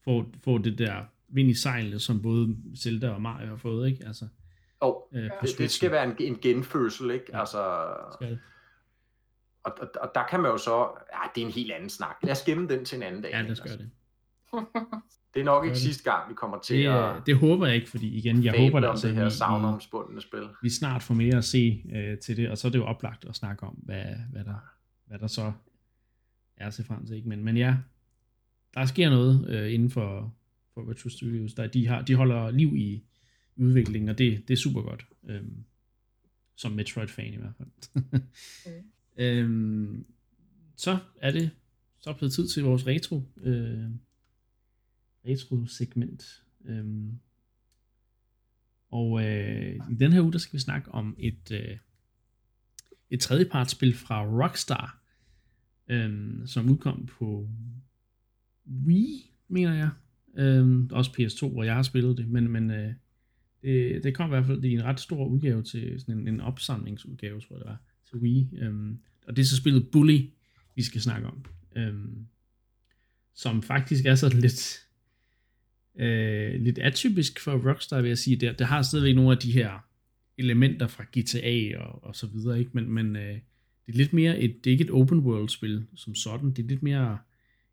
[0.05, 4.07] får, får det der vind i sejlene, som både Zelda og Mario har fået, ikke?
[4.07, 4.29] Altså,
[4.81, 7.25] og øh, på det, det skal være en, en genfødsel, ikke?
[7.33, 7.41] Ja.
[7.41, 8.39] Altså, Skal det.
[9.65, 10.79] og, og, og der kan man jo så,
[11.13, 12.17] ja, det er en helt anden snak.
[12.23, 13.31] Lad os gemme den til en anden dag.
[13.31, 13.49] Ja, ikke?
[13.49, 13.91] det skal Altså, det.
[15.35, 15.83] Det er nok ikke det.
[15.83, 18.55] sidste gang, vi kommer til Det, at øh, det håber jeg ikke, fordi igen, jeg
[18.59, 20.41] håber, at altså, det her vi, savnomspundne spil.
[20.41, 22.85] vi, vi snart får mere at se øh, til det, og så er det jo
[22.85, 24.55] oplagt at snakke om, hvad, hvad, der,
[25.07, 25.53] hvad der så
[26.57, 27.17] er at se frem til.
[27.17, 27.29] Ikke?
[27.29, 27.77] Men, men ja,
[28.75, 30.35] der sker noget øh, inden for,
[30.75, 31.55] for Retro Studios.
[31.55, 33.05] Der, de, har, de holder liv i
[33.57, 35.07] udviklingen, og det, det er super godt.
[35.29, 35.65] Øhm,
[36.57, 37.69] som Metroid-fan i hvert fald.
[38.67, 39.23] Mm.
[39.23, 40.07] øhm,
[40.77, 41.51] så er det
[42.05, 43.91] så er blevet tid til vores retro øh,
[45.27, 46.45] retro-segment.
[46.65, 47.19] Øhm,
[48.91, 51.77] og øh, i den her uge, der skal vi snakke om et, øh,
[53.11, 55.03] et tredjepartsspil fra Rockstar,
[55.89, 57.49] øh, som udkom på
[58.87, 59.91] Wii, mener jeg.
[60.37, 62.95] Øh, også PS2, hvor jeg har spillet det, men, men øh,
[63.65, 66.41] det, det kom i hvert fald i en ret stor udgave til sådan en, en
[66.41, 68.49] opsamlingsudgave, tror jeg det var, til Wii.
[68.59, 70.21] Øhm, og det er så spillet Bully,
[70.75, 71.45] vi skal snakke om.
[71.77, 72.27] Øhm,
[73.35, 74.87] som faktisk er sådan lidt
[75.99, 78.37] øh, lidt atypisk for Rockstar, vil jeg sige.
[78.37, 79.87] Det, det har stadigvæk nogle af de her
[80.39, 82.71] elementer fra GTA og, og så videre, ikke?
[82.75, 83.39] men, men øh,
[83.87, 86.65] det er lidt mere et, det er ikke et open world spil som sådan, det
[86.65, 87.19] er lidt mere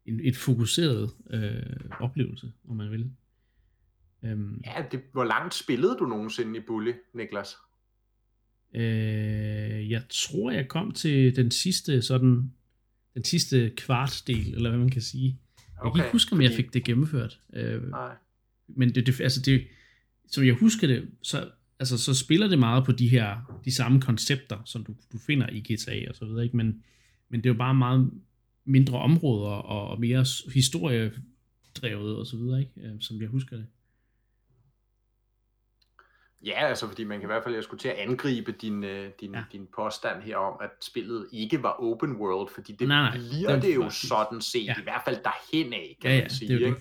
[0.05, 1.63] en, et fokuseret øh,
[1.99, 3.11] oplevelse, om man vil.
[4.23, 7.55] Øhm, ja, det, hvor langt spillede du nogensinde i Bully, Niklas?
[8.75, 12.51] Øh, jeg tror, jeg kom til den sidste sådan,
[13.13, 15.39] den sidste kvartdel, eller hvad man kan sige.
[15.57, 16.47] Jeg okay, kan ikke huske, om fordi...
[16.47, 17.39] jeg fik det gennemført.
[17.53, 18.15] Øh, Nej.
[18.67, 19.67] Men det, det, altså det,
[20.27, 21.49] som jeg husker det, så,
[21.79, 25.49] altså, så spiller det meget på de her, de samme koncepter, som du, du finder
[25.49, 26.57] i GTA og så videre, ikke?
[26.57, 26.83] Men,
[27.29, 28.11] men det er jo bare meget
[28.65, 32.71] mindre områder og, og mere historiedrevet og så videre, ikke?
[32.77, 33.65] Øh, som jeg husker det.
[36.45, 39.09] Ja, altså fordi man kan i hvert fald, jeg skulle til at angribe din, øh,
[39.21, 39.43] din, ja.
[39.51, 43.53] din påstand her om, at spillet ikke var open world, fordi det nej, nej, bliver
[43.53, 44.07] det, det jo faktisk.
[44.07, 44.75] sådan set, ja.
[44.79, 46.77] i hvert fald derhen af, kan ja, ja, man sige, det ikke?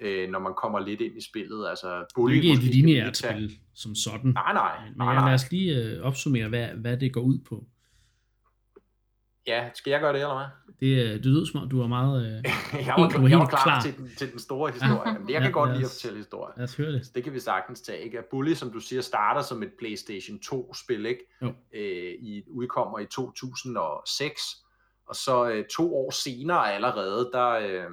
[0.00, 1.68] Øh, når man kommer lidt ind i spillet.
[1.68, 4.30] Altså, Bully det er ikke et lineært spil som sådan.
[4.30, 4.84] Nej, nej.
[4.84, 5.26] Men nej, nej.
[5.26, 7.64] lad os lige øh, opsummere, hvad, hvad det går ud på.
[9.46, 10.76] Ja, skal jeg gøre det, eller hvad?
[10.80, 12.44] Det, det lyder som om, du er meget øh,
[12.86, 13.82] jeg var, du jeg var klar, klar.
[13.82, 15.18] Til, den, til den store historie.
[15.18, 16.52] Men jeg kan ja, godt lide at fortælle historie.
[16.56, 17.10] Lad os høre det.
[17.14, 18.04] Det kan vi sagtens tage.
[18.04, 18.22] Ikke?
[18.30, 21.06] Bully, som du siger, starter som et PlayStation 2-spil.
[21.06, 21.20] Ikke?
[21.42, 21.54] Jo.
[21.74, 24.42] Øh, i, udkommer i 2006.
[25.08, 27.90] Og så øh, to år senere allerede, der, øh,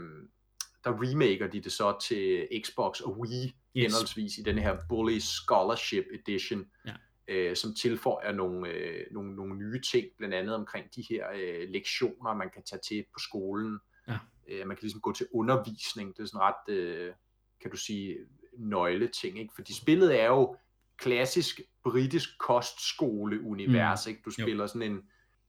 [0.84, 3.54] der remaker de det så til Xbox og Wii, yes.
[3.74, 6.66] henholdsvis i den her Bully Scholarship Edition.
[6.88, 6.92] Ja
[7.28, 11.70] øh, som tilføjer nogle, øh, nogle, nogle nye ting, blandt andet omkring de her øh,
[11.70, 13.80] lektioner, man kan tage til på skolen.
[14.08, 14.18] Ja.
[14.48, 16.18] Øh, man kan ligesom gå til undervisning.
[16.18, 17.14] Det er sådan ret, øh,
[17.62, 18.18] kan du sige,
[18.58, 19.40] nøgle ting.
[19.40, 19.54] Ikke?
[19.56, 20.58] Fordi spillet er jo
[20.98, 24.06] klassisk britisk kostskole-univers.
[24.06, 24.10] Mm.
[24.10, 24.22] Ikke?
[24.26, 24.68] Du spiller jo.
[24.68, 25.02] sådan en,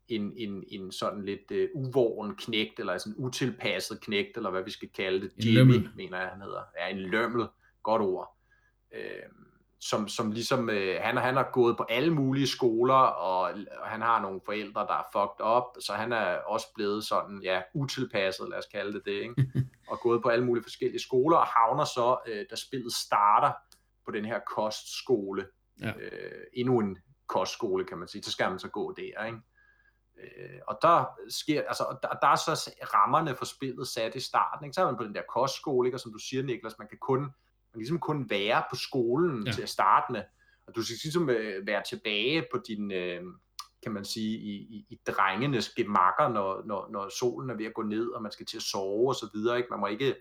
[0.08, 4.70] en, en, en sådan lidt øh, uvoren knægt, eller sådan utilpasset knægt, eller hvad vi
[4.70, 5.32] skal kalde det.
[5.36, 5.90] En Jimmy, lømmel.
[5.96, 6.62] mener jeg, han hedder.
[6.80, 7.46] Ja, en lømmel.
[7.82, 8.36] Godt ord.
[8.94, 9.00] Øh,
[9.80, 13.40] som, som ligesom, øh, han, han har gået på alle mulige skoler, og,
[13.80, 17.40] og han har nogle forældre, der er fucked up, så han er også blevet sådan,
[17.42, 19.46] ja, utilpasset, lad os kalde det det, ikke?
[19.90, 23.52] og gået på alle mulige forskellige skoler, og havner så, øh, da spillet starter
[24.04, 25.46] på den her kostskole,
[25.80, 25.88] ja.
[25.88, 29.38] øh, endnu en kostskole, kan man sige, så skal man så gå der, ikke?
[30.18, 34.64] Øh, og der sker, altså, der, der er så rammerne for spillet sat i starten,
[34.64, 34.74] ikke?
[34.74, 35.96] så er man på den der kostskole, ikke?
[35.96, 37.30] og som du siger, Niklas, man kan kun
[37.76, 39.52] man ligesom kun være på skolen ja.
[39.52, 40.22] til at starte med.
[40.66, 43.22] Og du skal ligesom øh, være tilbage på din, øh,
[43.82, 47.74] kan man sige, i, i, i drengenes gemakker, når, når, når solen er ved at
[47.74, 49.56] gå ned, og man skal til at sove og så videre.
[49.56, 49.68] Ikke?
[49.70, 50.14] Man må ikke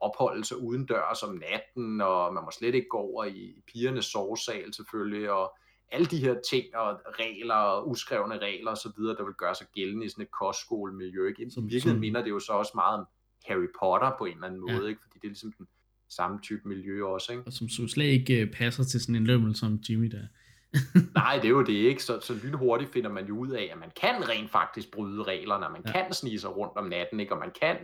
[0.00, 4.04] opholde sig uden dør som natten, og man må slet ikke gå over i pigernes
[4.04, 5.56] sovesal selvfølgelig, og
[5.92, 10.06] alle de her ting og regler og uskrevne regler videre, der vil gøre sig gældende
[10.06, 11.28] i sådan et kostskolemiljø.
[11.28, 11.42] Ikke?
[11.42, 13.06] I virkeligheden minder det jo så også meget om
[13.46, 14.88] Harry Potter på en eller anden måde, ja.
[14.88, 15.00] ikke?
[15.02, 15.68] fordi det er ligesom den
[16.10, 17.32] samme type miljø også.
[17.32, 17.44] Ikke?
[17.46, 20.26] Og som, som slet ikke uh, passer til sådan en lømmel som Jimmy der.
[21.14, 22.02] Nej, det er jo det ikke.
[22.02, 25.66] Så, så lynhurtigt finder man jo ud af, at man kan rent faktisk bryde reglerne,
[25.72, 25.92] man ja.
[25.92, 27.32] kan snige sig rundt om natten, ikke?
[27.32, 27.76] og man kan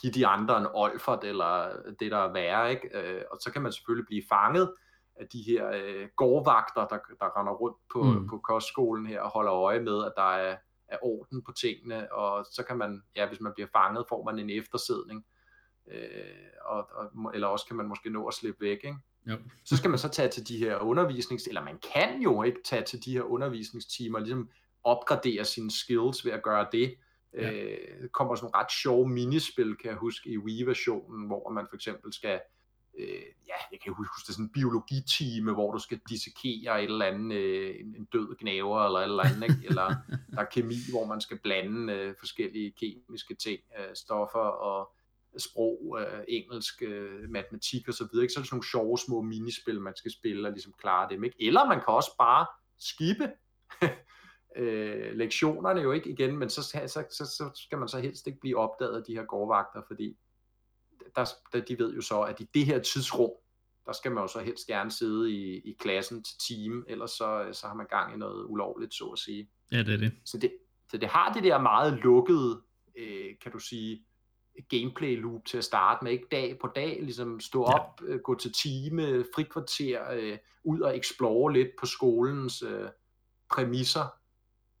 [0.00, 1.68] give de andre en olfert, eller
[2.00, 2.98] det der er værre, ikke?
[2.98, 4.72] Øh, og så kan man selvfølgelig blive fanget
[5.20, 8.28] af de her øh, gårdvagter, der, der render rundt på, mm.
[8.28, 10.56] på kostskolen her og holder øje med, at der er,
[10.88, 14.38] er orden på tingene, og så kan man, ja, hvis man bliver fanget, får man
[14.38, 15.24] en eftersidning,
[15.92, 16.00] øh,
[16.64, 18.96] og, og, eller også kan man måske nå at slippe væk, ikke?
[19.26, 19.36] Jo.
[19.64, 22.84] så skal man så tage til de her undervisnings, eller man kan jo ikke tage
[22.84, 24.50] til de her undervisningstimer, ligesom
[24.84, 26.94] opgradere sine skills ved at gøre det.
[27.34, 27.52] Ja.
[27.52, 31.74] Øh, kommer sådan nogle ret sjove minispil, kan jeg huske, i Wii-versionen, hvor man for
[31.74, 32.40] eksempel skal,
[32.98, 36.90] øh, ja, jeg kan huske, det er sådan en biologitime, hvor du skal dissekere et
[36.90, 39.68] eller andet, øh, en, en død gnaver eller et eller andet, ikke?
[39.68, 39.94] eller
[40.32, 44.95] der er kemi, hvor man skal blande øh, forskellige kemiske ting, øh, stoffer, og
[45.38, 48.24] sprog, øh, engelsk, øh, matematik og så videre.
[48.24, 48.32] Ikke?
[48.32, 51.24] Så er det sådan nogle sjove små minispil, man skal spille og ligesom klare dem.
[51.24, 51.36] Ikke?
[51.40, 52.46] Eller man kan også bare
[52.78, 53.32] skippe
[54.56, 58.40] øh, lektionerne jo ikke igen, men så, så, så, så skal man så helst ikke
[58.40, 60.16] blive opdaget af de her gårdvagter, fordi
[61.16, 63.30] der, der, de ved jo så, at i det her tidsrum,
[63.86, 67.48] der skal man jo så helst gerne sidde i, i klassen til time, ellers så,
[67.52, 69.50] så har man gang i noget ulovligt, så at sige.
[69.72, 70.12] Ja, det er det.
[70.24, 70.52] Så det,
[70.90, 72.62] så det har det der meget lukkede,
[72.96, 74.06] øh, kan du sige,
[74.68, 77.74] gameplay loop til at starte med, ikke dag på dag, ligesom stå ja.
[77.74, 82.88] op, øh, gå til time, frikvarter, øh, ud og explore lidt på skolens øh,
[83.50, 84.06] præmisser.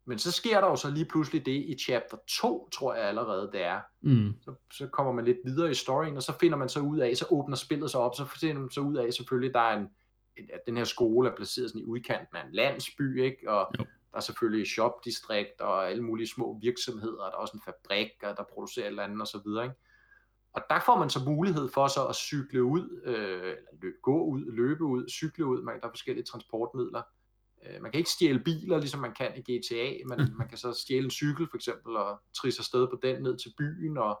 [0.08, 3.50] Men så sker der jo så lige pludselig det i chapter 2, tror jeg allerede
[3.52, 3.80] det er.
[4.02, 4.34] Mm.
[4.42, 7.16] Så, så kommer man lidt videre i storyen, og så finder man så ud af,
[7.16, 9.88] så åbner spillet sig op, så finder man så ud af selvfølgelig, der er en,
[10.36, 13.50] at den her skole er placeret sådan i udkanten af en landsby, ikke?
[13.50, 13.84] og jo.
[14.16, 18.44] Der er selvfølgelig shopdistrikt og alle mulige små virksomheder, der er også en fabrik, der
[18.52, 19.64] producerer et eller andet og så videre.
[19.64, 19.76] Ikke?
[20.52, 24.84] Og der får man så mulighed for så at cykle ud, øh, gå ud, løbe
[24.84, 27.02] ud, cykle ud, man, der er forskellige transportmidler.
[27.66, 30.36] Øh, man kan ikke stjæle biler, ligesom man kan i GTA, men mm.
[30.38, 33.52] man kan så stjæle en cykel for eksempel, og trisse afsted på den ned til
[33.58, 34.20] byen, og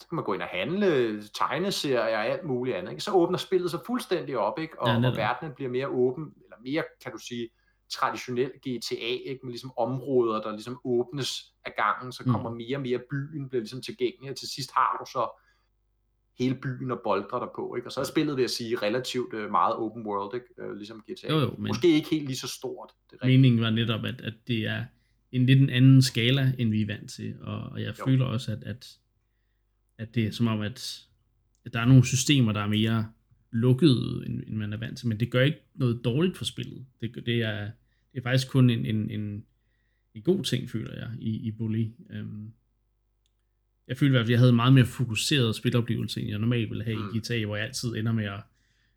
[0.00, 2.90] så kan man gå ind og handle, tegneserier og alt muligt andet.
[2.90, 3.02] Ikke?
[3.02, 4.80] Så åbner spillet sig fuldstændig op, ikke?
[4.80, 7.50] Og, ja, og verdenen bliver mere åben, eller mere, kan du sige,
[7.90, 9.40] traditionel GTA, ikke?
[9.42, 12.56] med ligesom områder, der ligesom åbnes af gangen, så kommer mm.
[12.56, 15.42] mere og mere byen, bliver ligesom tilgængelig, og til sidst har du så
[16.38, 17.88] hele byen og boldre der på, ikke?
[17.88, 20.46] og så er spillet, vil jeg sige, relativt øh, meget open world, ikke?
[20.58, 21.32] Øh, ligesom GTA.
[21.32, 22.90] Jo, jo, men Måske ikke helt lige så stort.
[23.10, 24.84] Det meningen var netop, at, at det er
[25.32, 28.04] en lidt en anden skala, end vi er vant til, og, og jeg jo.
[28.04, 28.98] føler også, at, at,
[29.98, 31.06] at det er som om, at,
[31.64, 33.12] at der er nogle systemer, der er mere
[33.56, 36.86] lukkede, end, end man er vant til, men det gør ikke noget dårligt for spillet.
[37.00, 37.70] Det, det, er,
[38.12, 39.44] det er faktisk kun en, en, en,
[40.14, 41.86] en god ting, føler jeg, i, i Bully.
[42.20, 42.52] Um,
[43.88, 47.14] jeg følte at jeg havde meget mere fokuseret spiloplevelse, end jeg normalt ville have mm.
[47.14, 48.40] i GTA, hvor jeg altid ender med at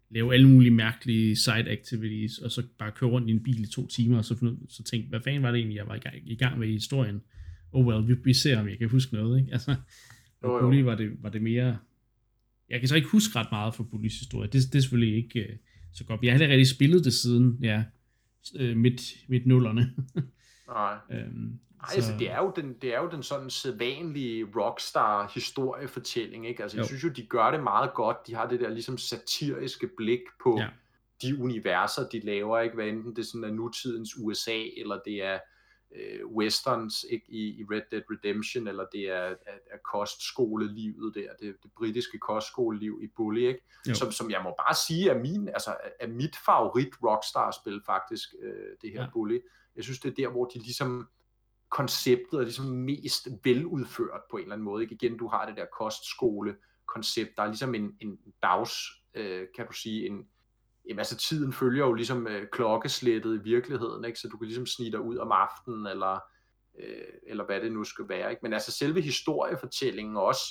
[0.10, 3.68] lave alle mulige mærkelige side activities, og så bare køre rundt i en bil i
[3.68, 6.16] to timer, og så, så tænkte, hvad fanden var det egentlig, jeg var i gang,
[6.26, 7.22] i gang med i historien?
[7.72, 9.52] Oh well, vi, vi ser, om jeg kan huske noget, ikke?
[9.52, 9.76] Altså,
[10.42, 11.78] oh, Bully var det, var det mere...
[12.70, 14.50] Jeg kan så ikke huske ret meget fra Bullys historie.
[14.50, 15.56] Det, det er selvfølgelig ikke uh,
[15.94, 16.24] så godt.
[16.24, 17.84] Jeg har heller rigtig spillet det siden, ja,
[18.60, 19.96] uh, midt, midt nullerne.
[20.68, 20.98] Nej.
[21.14, 26.64] øhm, altså, det er, jo den, det er jo den sådan sædvanlige rockstar historiefortælling, ikke?
[26.64, 26.88] Altså, jeg jo.
[26.88, 28.18] synes jo, de gør det meget godt.
[28.28, 30.68] De har det der ligesom satiriske blik på ja.
[31.22, 32.76] de universer, de laver, ikke?
[32.76, 35.40] Hvad enten det sådan er nutidens USA, eller det er
[35.96, 37.26] øh, westerns ikke?
[37.30, 42.18] I, i Red Dead Redemption, eller det er, er, er kostskolelivet der, det, det britiske
[42.20, 43.62] kostskoleliv i Bully, ikke?
[43.94, 48.76] Som, som jeg må bare sige er, min, altså, er mit favorit rockstar-spil faktisk, øh,
[48.82, 49.10] det her ja.
[49.14, 49.40] Bully.
[49.76, 51.10] Jeg synes, det er der, hvor de ligesom
[51.70, 54.84] konceptet er ligesom mest veludført på en eller anden måde.
[54.84, 54.96] Ikke?
[54.96, 57.38] Igen, du har det der kostskole-koncept.
[57.38, 58.74] Der er ligesom en, en dags,
[59.14, 60.28] øh, kan du sige, en,
[60.86, 64.20] jamen, altså tiden følger jo ligesom øh, klokkeslættet i virkeligheden, ikke?
[64.20, 66.20] så du kan ligesom snige dig ud om aftenen, eller,
[66.80, 68.30] øh, eller hvad det nu skal være.
[68.30, 68.40] Ikke?
[68.44, 70.44] Men altså selve historiefortællingen også,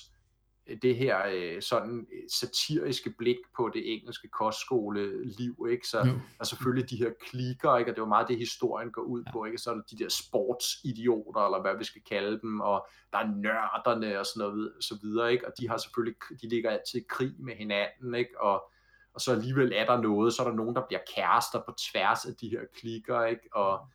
[0.83, 5.89] det her øh, sådan øh, satiriske blik på det engelske kostskole-liv, ikke?
[5.89, 6.13] Så jo.
[6.41, 7.91] er selvfølgelig de her klikker, ikke?
[7.91, 9.59] Og det var meget det, historien går ud på, ikke?
[9.59, 13.27] Så er der de der sportsidioter, eller hvad vi skal kalde dem, og der er
[13.27, 15.47] nørderne og sådan noget, så videre, ikke?
[15.47, 18.41] Og de har selvfølgelig, de ligger altid i krig med hinanden, ikke?
[18.41, 18.71] Og,
[19.15, 22.25] og så alligevel er der noget, så er der nogen, der bliver kærester på tværs
[22.25, 23.49] af de her klikker, ikke?
[23.53, 23.87] Og,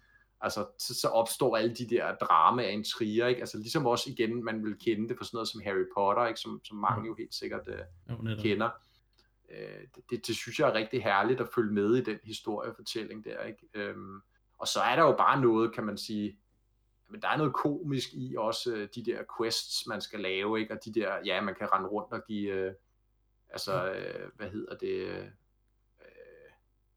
[0.42, 3.42] altså, så, så opstår alle de der drama og intriger, ikke?
[3.42, 6.40] Altså ligesom også igen, man vil kende det for sådan noget som Harry Potter, ikke?
[6.40, 8.70] Som, som mange jo helt sikkert uh, jo, kender.
[9.50, 13.26] Uh, det, det, det synes jeg er rigtig herligt at følge med i den historiefortælling
[13.26, 13.92] der, ikke?
[13.96, 14.22] Um,
[14.58, 16.38] og så er der jo bare noget, kan man sige,
[17.10, 20.74] men der er noget komisk i også uh, de der quests, man skal lave, ikke?
[20.74, 22.74] Og de der, ja, man kan rende rundt og give, uh,
[23.54, 25.26] altså, uh, hvad hedder det, uh,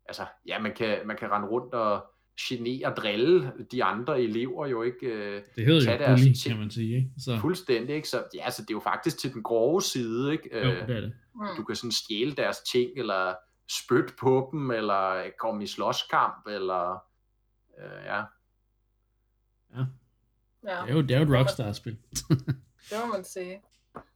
[0.09, 2.07] altså, ja, man kan, man kan rende rundt og
[2.41, 5.07] genere og drille de andre elever jo ikke.
[5.07, 6.97] Øh, det hedder jo deres bully, kan man sige.
[6.97, 7.11] Ikke?
[7.19, 7.39] Så.
[7.41, 8.09] Fuldstændig, ikke?
[8.09, 10.59] Så ja, så det er jo faktisk til den grove side, ikke?
[10.59, 11.13] Jo, øh, det er det.
[11.57, 13.35] Du kan sådan stjæle deres ting, eller
[13.71, 17.05] spytte på dem, eller komme i slåskamp, eller
[17.79, 18.23] øh, ja.
[19.75, 19.85] Ja.
[20.65, 20.83] ja.
[20.83, 21.99] Det er jo, det er jo et Rockstar-spil.
[22.91, 23.63] det må man sige.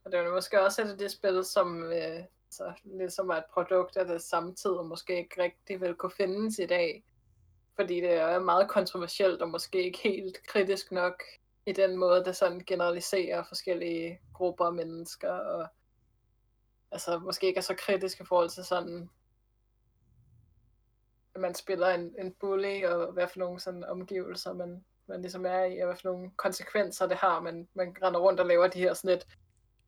[0.05, 3.45] Og det var måske også et af de spil, som øh, så ligesom var et
[3.53, 7.05] produkt af det samtid, og måske ikke rigtig vil kunne findes i dag.
[7.77, 11.23] Fordi det er meget kontroversielt og måske ikke helt kritisk nok
[11.67, 15.69] i den måde, det sådan generaliserer forskellige grupper af mennesker, og
[16.91, 19.11] altså måske ikke er så kritisk i forhold til sådan,
[21.35, 25.47] at man spiller en, en bully, og hvad for nogle sådan omgivelser man, man ligesom
[25.47, 28.67] er i, og hvad for nogle konsekvenser det har, man, man render rundt og laver
[28.67, 29.27] de her sådan lidt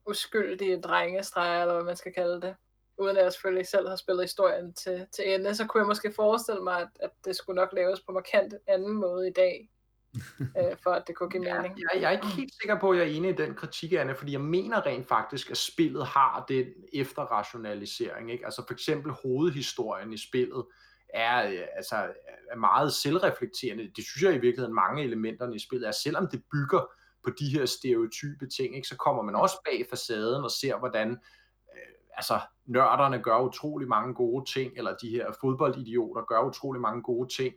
[0.07, 2.55] uskyldige drengestreger, eller hvad man skal kalde det
[2.99, 6.13] uden at jeg selvfølgelig selv har spillet historien til, til ende, så kunne jeg måske
[6.17, 9.71] forestille mig, at, at det skulle nok laves på markant anden måde i dag,
[10.59, 11.79] øh, for at det kunne give mening.
[11.79, 13.93] Ja, jeg, jeg er ikke helt sikker på, at jeg er enig i den kritik,
[13.93, 18.33] Anne, fordi jeg mener rent faktisk, at spillet har den efterrationalisering.
[18.33, 18.45] Ikke?
[18.45, 20.65] Altså for eksempel hovedhistorien i spillet
[21.15, 21.97] er, øh, altså,
[22.51, 23.93] er meget selvreflekterende.
[23.97, 26.93] Det synes jeg i virkeligheden mange elementerne i spillet er, selvom det bygger
[27.25, 28.89] på de her stereotype ting, ikke?
[28.89, 34.15] så kommer man også bag facaden og ser, hvordan øh, altså, nørderne gør utrolig mange
[34.15, 37.55] gode ting, eller de her fodboldidioter gør utrolig mange gode ting.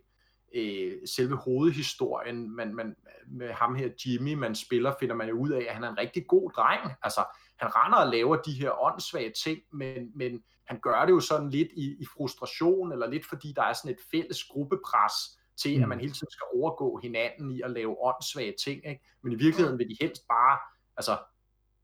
[0.56, 2.96] Øh, selve hovedhistorien, man, man,
[3.28, 5.98] med ham her Jimmy, man spiller, finder man jo ud af, at han er en
[5.98, 6.92] rigtig god dreng.
[7.02, 7.24] Altså,
[7.58, 11.50] han render og laver de her åndssvage ting, men, men han gør det jo sådan
[11.50, 15.14] lidt i, i frustration, eller lidt fordi der er sådan et fælles gruppepres
[15.62, 15.84] til, mm.
[15.84, 18.86] at man hele tiden skal overgå hinanden i at lave åndssvage ting.
[18.88, 19.04] Ikke?
[19.24, 20.58] Men i virkeligheden vil de helst bare
[20.98, 21.18] altså,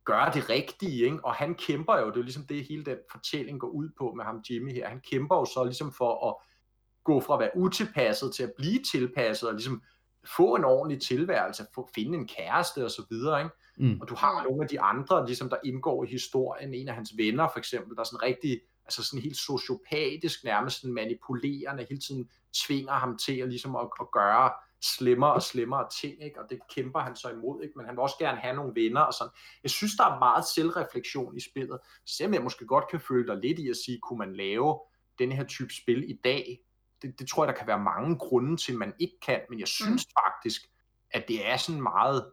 [0.05, 1.25] gøre det rigtige, ikke?
[1.25, 4.25] og han kæmper jo, det er ligesom det, hele den fortælling går ud på med
[4.25, 6.35] ham Jimmy her, han kæmper jo så ligesom for at
[7.03, 9.81] gå fra at være utilpasset til at blive tilpasset, og ligesom
[10.37, 13.55] få en ordentlig tilværelse, få, finde en kæreste og så videre, ikke?
[13.77, 14.01] Mm.
[14.01, 17.13] Og du har nogle af de andre, ligesom der indgår i historien, en af hans
[17.17, 22.01] venner for eksempel, der er sådan rigtig, altså sådan helt sociopatisk, nærmest sådan manipulerende, hele
[22.01, 22.29] tiden
[22.65, 24.51] tvinger ham til at, ligesom at, at gøre
[24.81, 26.41] slemmere og slemmere ting, ikke?
[26.41, 27.73] og det kæmper han så imod, ikke?
[27.77, 29.31] men han vil også gerne have nogle venner og sådan.
[29.63, 33.37] Jeg synes, der er meget selvreflektion i spillet, selvom jeg måske godt kan føle dig
[33.37, 34.79] lidt i at sige, kunne man lave
[35.19, 36.59] den her type spil i dag?
[37.01, 39.67] Det, det tror jeg, der kan være mange grunde til, man ikke kan, men jeg
[39.67, 40.11] synes mm.
[40.23, 40.61] faktisk,
[41.11, 42.31] at det er sådan meget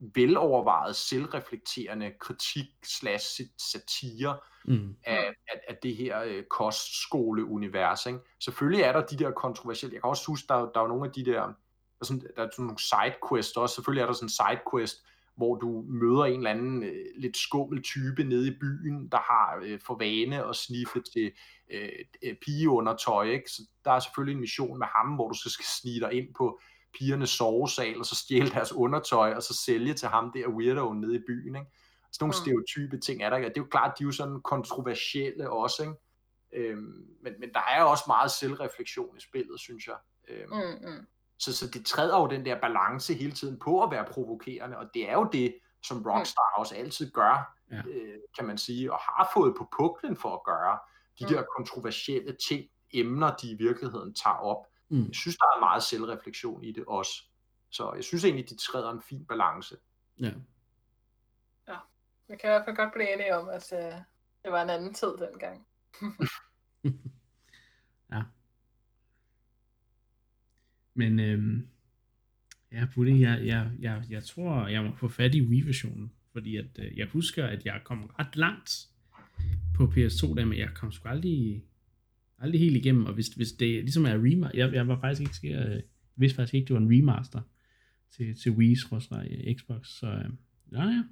[0.00, 3.40] velovervejet, selvreflekterende kritik slash
[3.72, 4.96] satire mm.
[5.04, 8.06] af, af, af det her øh, kostskoleunivers.
[8.06, 8.18] Ikke?
[8.40, 11.12] Selvfølgelig er der de der kontroversielle, jeg kan også huske, der, der er nogle af
[11.12, 11.52] de der, der
[12.00, 14.96] er, sådan, der er sådan nogle sidequests også, selvfølgelig er der sådan en sidequest,
[15.36, 19.60] hvor du møder en eller anden øh, lidt skummel type nede i byen, der har
[19.62, 21.32] øh, for vane at sniffe til
[21.70, 21.88] øh,
[22.22, 23.50] øh pigeundertøj, ikke?
[23.50, 26.34] Så der er selvfølgelig en mission med ham, hvor du så skal snige dig ind
[26.38, 26.60] på
[26.94, 31.16] pigernes sovesal, og så stjæle deres undertøj, og så sælge til ham der weirdoen nede
[31.16, 31.70] i byen, ikke?
[32.12, 32.42] Sådan nogle mm.
[32.44, 35.94] stereotype ting er der, det er jo klart, de er jo sådan kontroversielle også, ikke?
[36.52, 39.96] Øhm, men, men der er jo også meget selvreflektion i spillet, synes jeg.
[40.28, 41.06] Øhm, mm, mm.
[41.38, 44.86] Så, så det træder jo den der balance hele tiden på at være provokerende, og
[44.94, 46.60] det er jo det, som Rockstar mm.
[46.60, 47.76] også altid gør, ja.
[47.76, 50.78] øh, kan man sige, og har fået på puklen for at gøre
[51.18, 51.28] de mm.
[51.28, 54.66] der kontroversielle ting, emner, de i virkeligheden tager op.
[54.88, 55.06] Mm.
[55.06, 57.12] Jeg synes, der er meget selvreflektion i det også.
[57.70, 59.76] Så jeg synes egentlig, de træder en fin balance.
[60.20, 60.32] Ja.
[61.68, 61.76] Ja,
[62.28, 64.02] vi kan i hvert fald godt blive enige om, at uh,
[64.42, 65.66] det var en anden tid dengang.
[68.12, 68.22] ja.
[70.94, 71.68] Men øhm,
[72.72, 76.78] ja, Buddy, jeg, jeg, jeg, jeg tror, jeg må få fat i Wii-versionen, fordi at,
[76.78, 78.88] øh, jeg husker, at jeg kom ret langt
[79.74, 81.64] på PS2 der, men jeg kom sgu aldrig
[82.38, 85.36] aldrig helt igennem, og hvis, hvis det ligesom er remaster, jeg, jeg var faktisk ikke
[85.36, 85.82] sikker, jeg
[86.16, 87.40] vidste faktisk ikke, det var en remaster
[88.10, 90.30] til, til Wii's øh, Xbox, så øh,
[90.72, 91.02] ja, ja.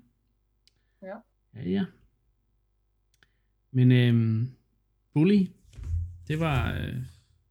[1.03, 1.16] Ja.
[1.55, 1.85] Ja, ja.
[3.70, 4.48] Men øhm,
[5.12, 5.47] Bully,
[6.28, 6.94] det var øh,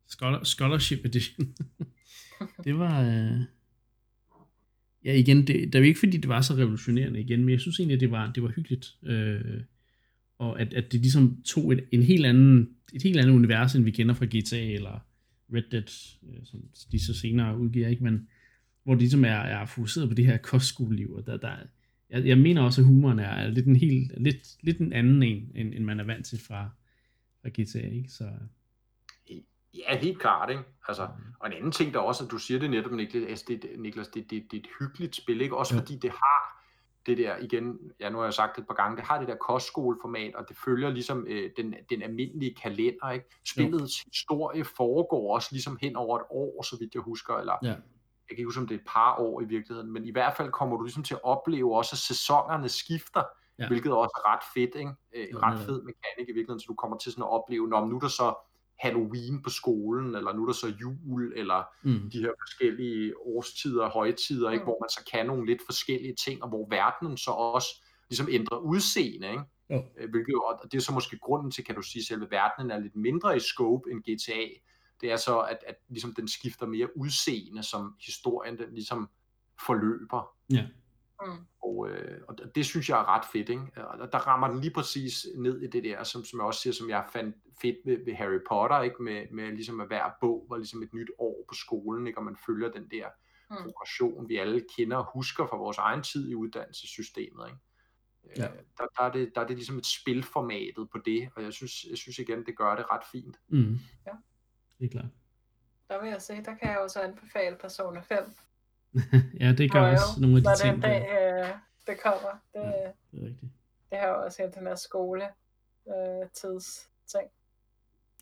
[0.07, 1.55] scholar, Scholarship Edition.
[2.65, 3.01] det var...
[3.01, 3.41] Øh,
[5.05, 7.79] ja, igen, det, det jo ikke fordi, det var så revolutionerende igen, men jeg synes
[7.79, 8.97] egentlig, det var, det var hyggeligt.
[9.03, 9.61] Øh,
[10.37, 13.83] og at, at det ligesom tog et, en helt anden, et helt andet univers, end
[13.83, 14.99] vi kender fra GTA eller
[15.53, 16.59] Red Dead, øh, som
[16.91, 18.03] de så senere udgiver, ikke?
[18.03, 18.27] Men
[18.83, 21.55] hvor det ligesom er, er fokuseret på det her kostskoleliv, og der, der,
[22.09, 25.23] jeg, jeg mener også, at humoren er, er lidt en helt, lidt, lidt en anden
[25.23, 26.69] en, end, end man er vant til fra,
[27.41, 28.09] fra GTA, ikke?
[28.09, 28.29] Så,
[29.77, 30.63] Ja, helt klart, ikke?
[30.87, 31.07] Altså,
[31.39, 34.31] og en anden ting, der også, at du siger det netop, Niklas, det, Niklas det,
[34.31, 35.57] det, det er et hyggeligt spil, ikke?
[35.57, 35.81] Også ja.
[35.81, 36.54] fordi det har
[37.05, 39.27] det der, igen, ja nu har jeg sagt det et par gange, det har det
[39.27, 43.25] der kostskoleformat, og det følger ligesom øh, den, den almindelige kalender, ikke?
[43.47, 44.09] Spillets jo.
[44.13, 47.67] historie foregår også ligesom hen over et år, så vidt jeg husker, eller ja.
[47.67, 47.77] jeg
[48.29, 50.51] kan ikke huske, om det er et par år i virkeligheden, men i hvert fald
[50.51, 53.23] kommer du ligesom til at opleve også, at sæsonerne skifter,
[53.59, 53.67] ja.
[53.67, 54.91] hvilket også er ret fedt, ikke?
[55.15, 57.95] Øh, ret fed mekanik i virkeligheden, så du kommer til sådan at opleve, når nu
[57.95, 58.33] er der så
[58.79, 62.09] Halloween på skolen, eller nu er der så jul, eller mm.
[62.09, 64.63] de her forskellige årstider, højtider, ikke?
[64.63, 64.65] Mm.
[64.65, 67.67] hvor man så kan nogle lidt forskellige ting, og hvor verdenen så også
[68.09, 69.43] ligesom ændrer udseende, ikke?
[69.69, 69.81] Ja.
[69.97, 72.71] Øh, hvilket, og det er så måske grunden til, kan du sige, at selve verdenen
[72.71, 74.43] er lidt mindre i scope end GTA.
[75.01, 79.09] Det er så, at, at ligesom den skifter mere udseende, som historien den ligesom
[79.65, 80.35] forløber.
[80.49, 80.65] Ja.
[81.21, 81.45] Mm.
[81.63, 83.87] Og, øh, og det synes jeg er ret fedt, ikke?
[83.87, 86.73] Og der rammer den lige præcis ned i det der, som, som jeg også siger,
[86.73, 89.03] som jeg fandt fedt ved, ved Harry Potter, ikke?
[89.03, 92.19] Med, med ligesom at hver bog var ligesom et nyt år på skolen, ikke?
[92.19, 93.07] Og man følger den der
[93.49, 93.55] mm.
[93.55, 97.59] progression, vi alle kender og husker fra vores egen tid i uddannelsessystemet, ikke?
[98.23, 98.47] Øh, ja.
[98.77, 101.85] Der, der, er det, der er det ligesom et spilformatet på det, og jeg synes,
[101.89, 103.37] jeg synes igen, det gør det ret fint.
[103.47, 103.79] Mm.
[104.07, 104.11] Ja.
[104.79, 105.11] Det er klart.
[105.89, 108.17] Der vil jeg sige, der kan jeg også anbefale Persona 5
[109.41, 110.73] ja, det gør også jo, nogle af de når ting.
[110.73, 111.47] den dag, øh,
[111.87, 112.39] det kommer.
[112.53, 113.51] Det, ja, det er rigtigt.
[113.89, 115.23] Det har jo også helt den her skole
[115.87, 117.23] øh, tids ting.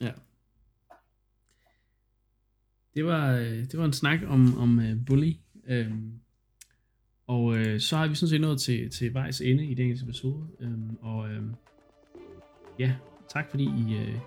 [0.02, 0.12] Ja.
[2.96, 5.34] Det var, øh, det var en snak om, om uh, Bully.
[5.68, 6.20] Øhm,
[7.28, 10.48] Og øh, så har vi sådan set nået til, til vejs ende i dagens episode.
[10.60, 11.44] Øhm, og øh,
[12.80, 12.96] ja,
[13.30, 14.20] tak fordi I øh,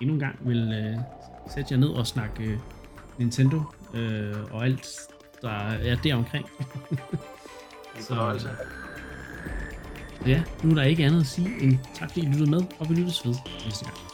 [0.00, 0.98] endnu en gang vil øh,
[1.54, 2.58] sætte jer ned og snakke øh,
[3.18, 3.62] Nintendo
[3.94, 4.86] øh, og alt,
[5.44, 6.46] der er der omkring.
[8.00, 8.48] Så,
[10.26, 12.88] ja, nu er der ikke andet at sige end tak fordi I lyttede med, og
[12.90, 13.34] vi lyttes ved
[13.64, 14.13] næste gang.